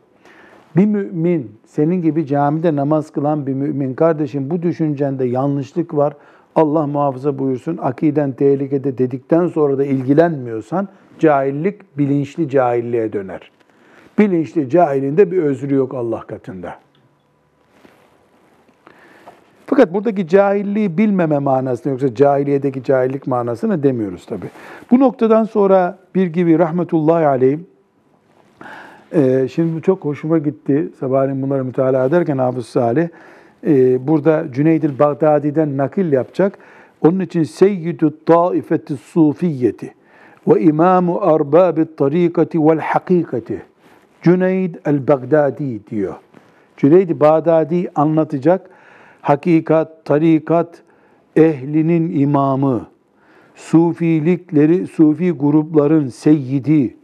bir 0.76 0.86
mümin, 0.86 1.52
senin 1.66 2.02
gibi 2.02 2.26
camide 2.26 2.76
namaz 2.76 3.10
kılan 3.10 3.46
bir 3.46 3.54
mümin 3.54 3.94
kardeşim 3.94 4.50
bu 4.50 4.62
düşüncende 4.62 5.24
yanlışlık 5.24 5.96
var. 5.96 6.14
Allah 6.56 6.86
muhafaza 6.86 7.38
buyursun 7.38 7.78
akiden 7.82 8.32
tehlikede 8.32 8.98
dedikten 8.98 9.46
sonra 9.46 9.78
da 9.78 9.84
ilgilenmiyorsan 9.84 10.88
cahillik 11.18 11.98
bilinçli 11.98 12.48
cahilliğe 12.48 13.12
döner. 13.12 13.50
Bilinçli 14.18 14.70
cahilinde 14.70 15.30
bir 15.30 15.42
özrü 15.42 15.74
yok 15.74 15.94
Allah 15.94 16.20
katında. 16.20 16.74
Fakat 19.66 19.94
buradaki 19.94 20.28
cahilliği 20.28 20.98
bilmeme 20.98 21.38
manasını 21.38 21.92
yoksa 21.92 22.14
cahiliyedeki 22.14 22.82
cahillik 22.84 23.26
manasını 23.26 23.82
demiyoruz 23.82 24.26
tabi. 24.26 24.46
Bu 24.90 25.00
noktadan 25.00 25.44
sonra 25.44 25.98
bir 26.14 26.26
gibi 26.26 26.58
rahmetullahi 26.58 27.26
aleyh 27.26 27.58
şimdi 29.48 29.76
bu 29.76 29.82
çok 29.82 30.04
hoşuma 30.04 30.38
gitti. 30.38 30.88
Sabahleyin 31.00 31.42
bunları 31.42 31.64
mütalaa 31.64 32.06
ederken 32.06 32.38
Hafız 32.38 32.66
Salih 32.66 33.08
e, 33.66 34.06
burada 34.06 34.46
Cüneyd-i 34.52 34.98
Bağdadi'den 34.98 35.76
nakil 35.76 36.12
yapacak. 36.12 36.58
Onun 37.00 37.20
için 37.20 37.42
Seyyidü 37.42 38.14
Taifeti 38.26 38.96
Sufiyeti 38.96 39.94
ve 40.48 40.60
İmamu 40.60 41.18
Arbabit 41.20 41.96
Tarikati 41.98 42.66
vel 42.66 42.78
Hakikati 42.78 43.62
Cüneyd 44.22 44.74
el-Bagdadi 44.84 45.86
diyor. 45.86 46.14
Cüneyd-i 46.76 47.20
Bağdadi 47.20 47.90
anlatacak 47.94 48.70
hakikat, 49.20 50.04
tarikat 50.04 50.82
ehlinin 51.36 52.20
imamı, 52.20 52.86
sufilikleri, 53.54 54.86
sufi 54.86 55.30
grupların 55.30 56.08
seyyidi, 56.08 56.96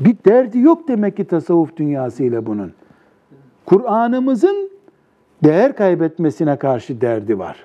bir 0.00 0.16
derdi 0.26 0.58
yok 0.58 0.88
demek 0.88 1.16
ki 1.16 1.24
tasavvuf 1.24 1.76
dünyasıyla 1.76 2.46
bunun. 2.46 2.72
Kur'an'ımızın 3.66 4.70
değer 5.44 5.76
kaybetmesine 5.76 6.56
karşı 6.56 7.00
derdi 7.00 7.38
var. 7.38 7.56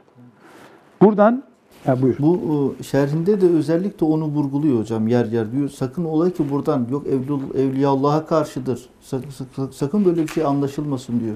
Buradan 1.01 1.43
ha 1.85 2.01
buyur. 2.01 2.15
Bu 2.19 2.75
e, 2.79 2.83
şerhinde 2.83 3.41
de 3.41 3.47
özellikle 3.47 4.05
onu 4.05 4.25
vurguluyor 4.25 4.79
hocam 4.79 5.07
yer 5.07 5.25
yer 5.25 5.51
diyor. 5.51 5.69
Sakın 5.69 6.05
olay 6.05 6.31
ki 6.31 6.49
buradan 6.51 6.87
yok 6.91 7.07
evli, 7.07 7.61
Evliyaullah'a 7.61 8.25
karşıdır. 8.25 8.89
Sakın, 9.71 10.05
böyle 10.05 10.21
bir 10.23 10.27
şey 10.27 10.45
anlaşılmasın 10.45 11.19
diyor. 11.19 11.35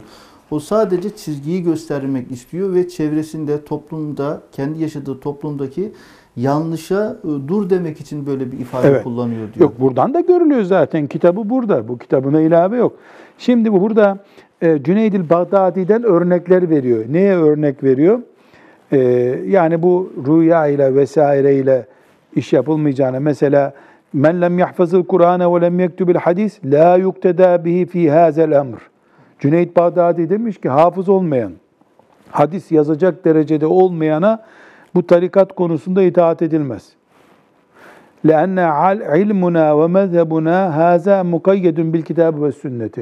O 0.52 0.60
sadece 0.60 1.16
çizgiyi 1.16 1.64
göstermek 1.64 2.32
istiyor 2.32 2.74
ve 2.74 2.90
çevresinde, 2.90 3.66
toplumda, 3.66 4.42
kendi 4.52 4.82
yaşadığı 4.82 5.20
toplumdaki 5.20 5.92
yanlışa 6.36 7.18
e, 7.24 7.48
dur 7.48 7.70
demek 7.70 8.00
için 8.00 8.26
böyle 8.26 8.52
bir 8.52 8.60
ifade 8.60 8.88
Evet. 8.88 9.04
kullanıyor 9.04 9.54
diyor. 9.54 9.70
Yok 9.70 9.80
buradan 9.80 10.14
da 10.14 10.20
görülüyor 10.20 10.64
zaten. 10.64 11.08
Kitabı 11.08 11.50
burada. 11.50 11.88
Bu 11.88 11.98
kitabına 11.98 12.42
ilave 12.42 12.78
yok. 12.78 12.94
Şimdi 13.38 13.74
bu 13.74 13.82
burada 13.82 14.18
e, 14.63 14.83
Cüneyd-i 14.83 15.31
Bağdadi'den 15.31 16.03
örnekler 16.03 16.71
veriyor. 16.71 17.05
Neye 17.09 17.37
örnek 17.37 17.85
veriyor? 17.85 18.19
E, 18.93 18.99
yani 19.47 19.83
bu 19.83 20.13
rüya 20.27 20.67
ile 20.67 20.95
vesaire 20.95 21.55
ile 21.55 21.87
iş 22.37 22.53
yapılmayacağına 22.53 23.21
mesela 23.21 23.73
men 24.13 24.41
lem 24.41 24.59
yahfazıl 24.59 25.05
Kur'ane 25.05 25.55
ve 25.55 25.61
lem 25.61 25.81
yektubil 25.81 26.15
hadis 26.15 26.61
la 26.65 26.97
yukteda 26.97 27.65
bihi 27.65 27.87
fi 27.87 28.11
hazel 28.11 28.53
emr. 28.53 28.79
Cüneyd 29.39 29.77
Bağdadi 29.77 30.31
demiş 30.31 30.61
ki 30.61 30.69
hafız 30.69 31.09
olmayan, 31.09 31.53
hadis 32.31 32.73
yazacak 32.73 33.25
derecede 33.25 33.67
olmayana 33.67 34.45
bu 34.95 35.07
tarikat 35.07 35.53
konusunda 35.55 36.03
itaat 36.03 36.43
edilmez. 36.43 36.95
لأن 38.31 38.59
علمنا 39.15 39.65
ومذهبنا 39.81 40.57
هذا 40.83 41.17
مقيد 41.35 41.79
بالكتاب 41.93 42.35
والسنة. 42.43 42.97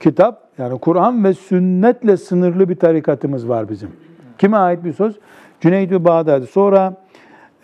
Kitap 0.00 0.39
yani 0.57 0.79
Kur'an 0.79 1.23
ve 1.23 1.33
sünnetle 1.33 2.17
sınırlı 2.17 2.69
bir 2.69 2.75
tarikatımız 2.75 3.49
var 3.49 3.69
bizim. 3.69 3.89
Kime 4.37 4.57
ait 4.57 4.83
bir 4.83 4.93
söz? 4.93 5.15
Cüneyd-i 5.61 6.03
Bağdadi. 6.03 6.47
Sonra 6.47 6.95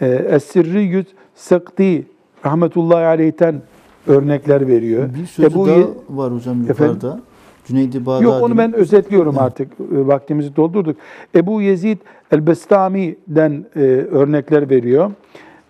e, 0.01 0.07
Es-Sirriyüz 0.07 1.05
Sıkti 1.35 2.05
rahmetullahi 2.45 3.05
aleyhten 3.05 3.61
örnekler 4.07 4.67
veriyor. 4.67 5.09
Bir 5.21 5.25
sözü 5.25 5.47
Ebu 5.47 5.67
daha 5.67 5.77
var 6.09 6.33
hocam 6.33 6.61
Efendim? 6.61 6.93
yukarıda. 6.95 7.19
Cüneyd-i 7.65 8.05
Bağdadi'nin. 8.05 8.31
Yok 8.31 8.43
onu 8.43 8.57
ben 8.57 8.73
özetliyorum 8.73 9.37
artık. 9.37 9.71
E, 9.73 10.07
Vaktimizi 10.07 10.55
doldurduk. 10.55 10.97
Ebu 11.35 11.61
Yezid 11.61 11.97
el-Bestami'den 12.31 13.65
e, 13.75 13.79
örnekler 14.11 14.69
veriyor. 14.69 15.11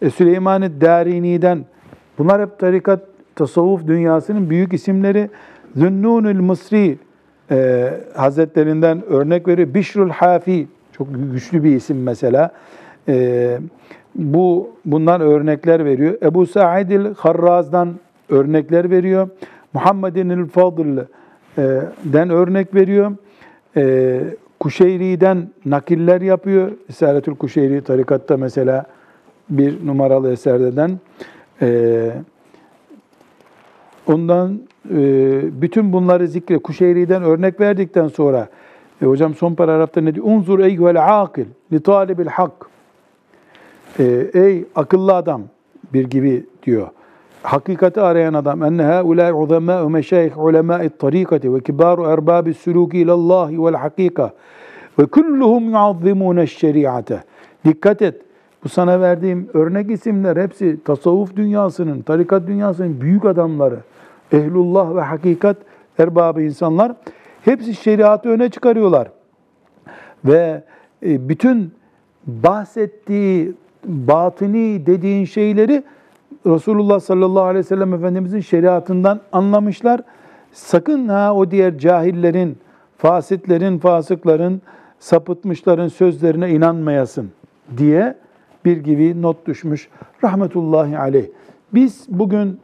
E, 0.01 0.09
Süleyman-ı 0.09 0.81
Darini'den 0.81 1.65
bunlar 2.17 2.41
hep 2.41 2.59
tarikat 2.59 3.01
tasavvuf 3.35 3.87
dünyasının 3.87 4.49
büyük 4.49 4.73
isimleri. 4.73 5.29
Zünnunül 5.75 6.39
Mısri 6.39 6.97
e, 7.51 7.89
Hazretlerinden 8.15 9.05
örnek 9.05 9.47
veriyor. 9.47 9.73
Bişrul 9.73 10.09
Hafi 10.09 10.67
çok 10.91 11.07
güçlü 11.33 11.63
bir 11.63 11.75
isim 11.75 12.03
mesela. 12.03 12.51
E, 13.07 13.57
bu 14.15 14.69
bundan 14.85 15.21
örnekler 15.21 15.85
veriyor. 15.85 16.17
Ebu 16.23 16.45
Sa'idil 16.45 17.13
Harraz'dan 17.17 17.99
örnekler 18.29 18.89
veriyor. 18.89 19.29
Muhammedin 19.73 20.29
el 20.29 20.45
Fadıl 20.45 20.97
e, 21.57 21.61
örnek 22.13 22.75
veriyor. 22.75 23.11
E, 23.77 24.19
Kuşeyri'den 24.59 25.49
nakiller 25.65 26.21
yapıyor. 26.21 26.71
Risaletül 26.89 27.35
Kuşeyri 27.35 27.83
tarikatta 27.83 28.37
mesela 28.37 28.85
bir 29.49 29.87
numaralı 29.87 30.31
eserden. 30.31 30.99
E, 31.61 32.11
ondan 34.09 34.59
e, 34.91 34.99
bütün 35.61 35.93
bunları 35.93 36.27
zikre 36.27 36.57
Kuşeyri'den 36.57 37.23
örnek 37.23 37.59
verdikten 37.59 38.07
sonra 38.07 38.47
e, 39.01 39.05
hocam 39.05 39.35
son 39.35 39.55
paragrafta 39.55 40.01
ne 40.01 40.15
diyor? 40.15 40.25
Unzur 40.25 40.59
eyyuhel 40.59 41.21
akil 41.21 41.45
li 41.73 41.79
talibil 41.79 42.27
hak. 42.27 42.51
E, 43.99 44.29
ey 44.33 44.65
akıllı 44.75 45.15
adam 45.15 45.41
bir 45.93 46.03
gibi 46.03 46.45
diyor. 46.63 46.87
Hakikati 47.43 48.01
arayan 48.01 48.33
adam 48.33 48.63
enne 48.63 48.83
haulâ 48.83 49.33
uzemâ'u 49.33 49.89
meşâih 49.89 50.37
ulemâ'i 50.37 50.89
tarikati 50.89 51.53
ve 51.53 51.59
kibâru 51.59 52.03
erbâbi 52.03 52.49
sülûki 52.49 52.97
ilallâhi 52.97 53.65
vel 53.65 53.73
hakika 53.73 54.31
ve 54.99 55.05
kulluhum 55.05 55.69
yuazzimûne 55.69 56.47
şeriate. 56.47 57.23
Dikkat 57.65 58.01
et. 58.01 58.21
Bu 58.63 58.69
sana 58.69 59.01
verdiğim 59.01 59.49
örnek 59.53 59.91
isimler 59.91 60.37
hepsi 60.37 60.83
tasavvuf 60.83 61.35
dünyasının, 61.35 62.01
tarikat 62.01 62.47
dünyasının 62.47 63.01
büyük 63.01 63.25
adamları. 63.25 63.79
Ehlullah 64.31 64.95
ve 64.95 65.01
hakikat 65.01 65.57
erbabı 65.99 66.41
insanlar. 66.41 66.91
Hepsi 67.45 67.75
şeriatı 67.75 68.29
öne 68.29 68.49
çıkarıyorlar. 68.49 69.11
Ve 70.25 70.63
e, 71.05 71.29
bütün 71.29 71.73
bahsettiği 72.27 73.53
batini 73.85 74.85
dediğin 74.85 75.25
şeyleri 75.25 75.83
Resulullah 76.45 76.99
sallallahu 76.99 77.43
aleyhi 77.43 77.65
ve 77.65 77.67
sellem 77.67 77.93
Efendimizin 77.93 78.39
şeriatından 78.39 79.21
anlamışlar. 79.31 80.01
Sakın 80.51 81.07
ha 81.07 81.35
o 81.35 81.51
diğer 81.51 81.77
cahillerin, 81.77 82.57
fasitlerin, 82.97 83.79
fasıkların, 83.79 84.61
sapıtmışların 84.99 85.87
sözlerine 85.87 86.49
inanmayasın 86.49 87.31
diye 87.77 88.15
bir 88.65 88.77
gibi 88.77 89.21
not 89.21 89.47
düşmüş. 89.47 89.89
Rahmetullahi 90.23 90.97
aleyh. 90.97 91.25
Biz 91.73 92.05
bugün 92.09 92.59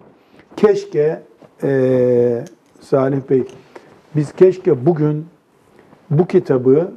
keşke 0.55 1.21
eee 1.63 2.45
Salih 2.81 3.17
Bey, 3.29 3.43
biz 4.15 4.31
keşke 4.31 4.85
bugün 4.85 5.25
bu 6.09 6.27
kitabı 6.27 6.91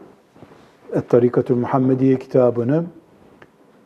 Et-Tarikatül 0.93 1.55
Muhammediye 1.55 2.19
kitabını 2.19 2.85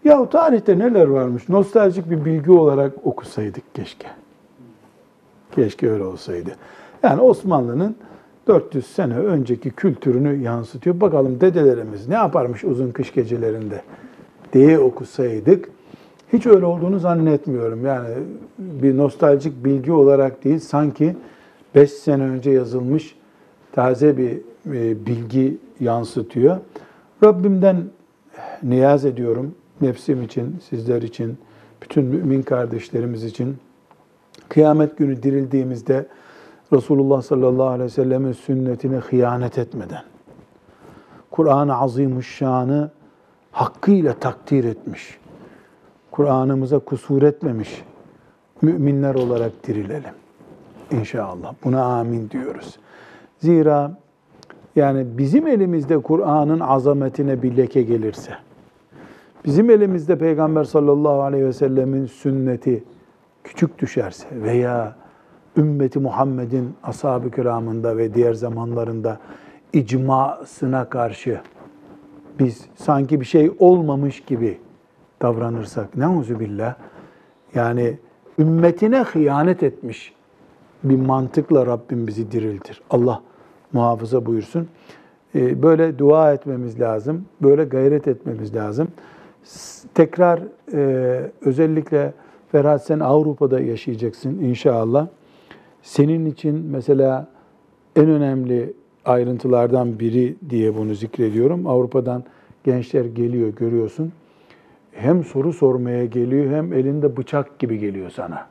ya 0.05 0.29
tarihte 0.29 0.79
neler 0.79 1.07
varmış 1.07 1.49
nostaljik 1.49 2.11
bir 2.11 2.25
bilgi 2.25 2.51
olarak 2.51 3.07
okusaydık 3.07 3.75
keşke. 3.75 4.07
Keşke 5.55 5.91
öyle 5.91 6.05
olsaydı. 6.05 6.51
Yani 7.03 7.21
Osmanlı'nın 7.21 7.97
400 8.47 8.87
sene 8.87 9.19
önceki 9.19 9.71
kültürünü 9.71 10.43
yansıtıyor. 10.43 11.01
Bakalım 11.01 11.41
dedelerimiz 11.41 12.09
ne 12.09 12.15
yaparmış 12.15 12.65
uzun 12.65 12.91
kış 12.91 13.13
gecelerinde 13.13 13.83
diye 14.53 14.79
okusaydık. 14.79 15.69
Hiç 16.33 16.47
öyle 16.47 16.67
olduğunu 16.67 16.99
zannetmiyorum. 16.99 17.87
Yani 17.87 18.09
bir 18.59 18.97
nostaljik 18.97 19.65
bilgi 19.65 19.93
olarak 19.93 20.45
değil, 20.45 20.59
sanki 20.59 21.17
5 21.75 21.91
sene 21.91 22.23
önce 22.23 22.51
yazılmış 22.51 23.17
taze 23.73 24.17
bir 24.17 24.39
e, 24.67 25.07
bilgi 25.07 25.59
yansıtıyor. 25.81 26.57
Rabbimden 27.25 27.85
niyaz 28.63 29.05
ediyorum. 29.05 29.55
Nefsim 29.81 30.23
için, 30.23 30.57
sizler 30.71 31.03
için, 31.03 31.39
bütün 31.83 32.05
mümin 32.05 32.43
kardeşlerimiz 32.43 33.25
için. 33.25 33.57
Kıyamet 34.49 34.99
günü 34.99 35.23
dirildiğimizde 35.23 36.07
Resulullah 36.73 37.23
sallallahu 37.23 37.67
aleyhi 37.67 37.85
ve 37.85 37.89
sellemin 37.89 38.33
sünnetine 38.33 38.97
hıyanet 38.97 39.59
etmeden, 39.59 40.03
Kur'an-ı 41.31 41.77
Azimuşşan'ı 41.77 42.91
hakkıyla 43.53 44.15
takdir 44.15 44.65
etmiş, 44.65 45.19
Kur'an'ımıza 46.11 46.79
kusur 46.79 47.23
etmemiş 47.23 47.85
müminler 48.63 49.15
olarak 49.15 49.67
dirilelim. 49.67 50.15
İnşallah. 50.91 51.55
Buna 51.65 51.83
amin 51.85 52.31
diyoruz. 52.31 52.79
Zira 53.39 53.97
yani 54.77 55.07
bizim 55.19 55.47
elimizde 55.47 55.99
Kur'an'ın 55.99 56.61
azametine 56.61 57.43
bir 57.43 57.57
leke 57.57 57.83
gelirse, 57.83 58.33
bizim 59.45 59.71
elimizde 59.71 60.19
Peygamber 60.19 60.65
sallallahu 60.65 61.23
aleyhi 61.23 61.45
ve 61.45 61.53
sellemin 61.53 62.07
sünneti 62.07 62.85
küçük 63.45 63.79
düşerse 63.79 64.27
veya 64.43 64.95
ümmeti 65.57 65.99
Muhammed'in 65.99 66.75
ashab-ı 66.83 67.31
kiramında 67.31 67.97
ve 67.97 68.15
diğer 68.15 68.35
zamanlarında 68.35 69.19
icmasına 69.73 70.85
karşı 70.85 71.41
biz 72.39 72.67
sanki 72.77 73.21
bir 73.21 73.27
şey 73.27 73.51
olmamış 73.59 74.21
gibi 74.21 74.59
davranırsak, 75.23 75.97
neuzubillah, 75.97 76.75
yani 77.55 77.99
ümmetine 78.39 78.99
hıyanet 78.99 79.63
etmiş 79.63 80.15
bir 80.85 80.97
mantıkla 80.97 81.67
Rabbim 81.67 82.07
bizi 82.07 82.33
diriltir. 82.33 82.81
Allah 82.91 83.23
muhafaza 83.73 84.27
buyursun. 84.27 84.69
Ee, 85.35 85.63
Böyle 85.63 85.99
dua 85.99 86.33
etmemiz 86.33 86.81
lazım, 86.81 87.25
böyle 87.43 87.65
gayret 87.65 88.09
etmemiz 88.09 88.55
lazım. 88.55 88.89
Tekrar 89.95 90.41
e, 90.73 91.31
özellikle 91.41 92.13
Ferhat 92.53 92.87
sen 92.87 93.01
Avrupa'da 93.01 93.61
yaşayacaksın 93.61 94.39
inşallah. 94.39 95.07
Senin 95.83 96.27
için 96.27 96.67
mesela 96.71 97.29
en 97.97 98.09
önemli 98.11 98.73
ayrıntılardan 99.05 99.99
biri 99.99 100.37
diye 100.51 100.77
bunu 100.77 100.95
zikrediyorum. 100.95 101.67
Avrupa'dan 101.67 102.25
gençler 102.65 103.05
geliyor 103.05 103.49
görüyorsun. 103.49 104.13
Hem 104.93 105.25
soru 105.25 105.53
sormaya 105.53 106.05
geliyor 106.05 106.57
hem 106.57 106.73
elinde 106.73 107.17
bıçak 107.17 107.59
gibi 107.59 107.79
geliyor 107.79 108.11
sana. 108.11 108.47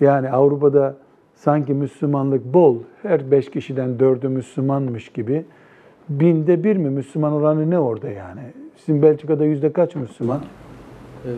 Yani 0.00 0.30
Avrupa'da 0.30 0.96
sanki 1.34 1.74
Müslümanlık 1.74 2.54
bol, 2.54 2.76
her 3.02 3.30
beş 3.30 3.50
kişiden 3.50 3.98
dördü 3.98 4.28
Müslümanmış 4.28 5.08
gibi. 5.08 5.44
Binde 6.08 6.64
bir 6.64 6.76
mi 6.76 6.90
Müslüman 6.90 7.32
oranı 7.32 7.70
ne 7.70 7.78
orada 7.78 8.08
yani? 8.08 8.40
Sizin 8.76 9.02
Belçika'da 9.02 9.44
yüzde 9.44 9.72
kaç 9.72 9.94
Müslüman? 9.94 10.40
Ee, 11.24 11.30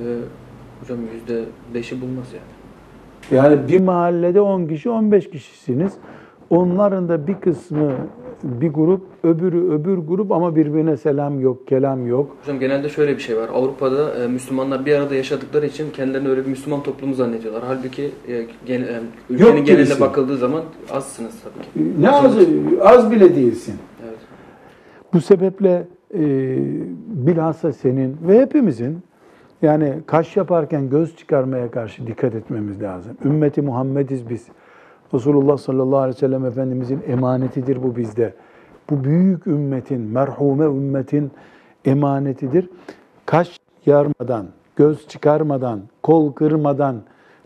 hocam 0.80 0.98
yüzde 1.14 1.44
beşi 1.74 2.00
bulmaz 2.00 2.32
yani. 2.32 2.62
Yani 3.30 3.68
bir 3.68 3.80
mahallede 3.80 4.40
10 4.40 4.66
kişi, 4.66 4.90
15 4.90 5.30
kişisiniz. 5.30 5.92
Onların 6.50 7.08
da 7.08 7.26
bir 7.26 7.34
kısmı 7.34 7.92
bir 8.42 8.68
grup, 8.68 9.02
öbürü 9.24 9.70
öbür 9.70 9.98
grup 9.98 10.32
ama 10.32 10.56
birbirine 10.56 10.96
selam 10.96 11.40
yok, 11.40 11.68
kelam 11.68 12.06
yok. 12.06 12.36
Hocam 12.42 12.60
genelde 12.60 12.88
şöyle 12.88 13.16
bir 13.16 13.22
şey 13.22 13.36
var. 13.36 13.48
Avrupa'da 13.54 14.24
e, 14.24 14.28
Müslümanlar 14.28 14.86
bir 14.86 14.94
arada 14.94 15.14
yaşadıkları 15.14 15.66
için 15.66 15.90
kendilerini 15.90 16.28
öyle 16.28 16.44
bir 16.44 16.50
Müslüman 16.50 16.82
toplumu 16.82 17.14
zannediyorlar. 17.14 17.62
Halbuki 17.66 18.10
e, 18.28 18.46
gen, 18.66 18.80
e, 18.80 19.00
ülkenin 19.30 19.56
Yok 19.56 19.66
geneline 19.66 20.00
bakıldığı 20.00 20.36
zaman 20.36 20.62
azsınız 20.92 21.34
tabii 21.44 21.64
ki. 21.64 22.02
Ne 22.02 22.10
az, 22.10 22.36
az 22.80 23.10
bile 23.10 23.36
değilsin. 23.36 23.74
Evet. 24.04 24.18
Bu 25.12 25.20
sebeple 25.20 25.86
e, 26.14 26.20
bilhassa 27.06 27.72
senin 27.72 28.16
ve 28.28 28.40
hepimizin 28.40 28.98
yani 29.62 29.94
kaş 30.06 30.36
yaparken 30.36 30.90
göz 30.90 31.16
çıkarmaya 31.16 31.70
karşı 31.70 32.06
dikkat 32.06 32.34
etmemiz 32.34 32.82
lazım. 32.82 33.16
Ümmeti 33.24 33.62
Muhammediz 33.62 34.30
biz. 34.30 34.46
Resulullah 35.14 35.56
sallallahu 35.56 35.98
aleyhi 35.98 36.16
ve 36.16 36.20
sellem 36.20 36.44
Efendimizin 36.44 37.02
emanetidir 37.08 37.82
bu 37.82 37.96
bizde. 37.96 38.34
Bu 38.90 39.04
büyük 39.04 39.46
ümmetin, 39.46 40.00
merhume 40.00 40.64
ümmetin 40.64 41.30
emanetidir. 41.84 42.70
Kaş 43.26 43.60
yarmadan, 43.86 44.46
göz 44.76 45.08
çıkarmadan, 45.08 45.80
kol 46.02 46.32
kırmadan 46.32 46.96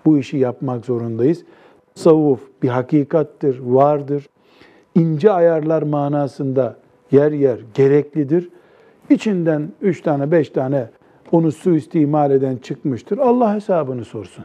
bu 0.05 0.19
işi 0.19 0.37
yapmak 0.37 0.85
zorundayız. 0.85 1.45
Tasavvuf 1.95 2.41
bir 2.62 2.69
hakikattir, 2.69 3.59
vardır. 3.61 4.27
İnce 4.95 5.33
ayarlar 5.33 5.83
manasında 5.83 6.77
yer 7.12 7.33
yer 7.33 7.59
gereklidir. 7.75 8.49
İçinden 9.11 9.69
üç 9.81 10.03
tane, 10.03 10.31
beş 10.31 10.51
tane 10.51 10.89
onu 11.33 11.53
suistimal 11.53 12.31
eden 12.31 12.57
çıkmıştır. 12.57 13.19
Allah 13.19 13.55
hesabını 13.55 14.05
sorsun. 14.05 14.45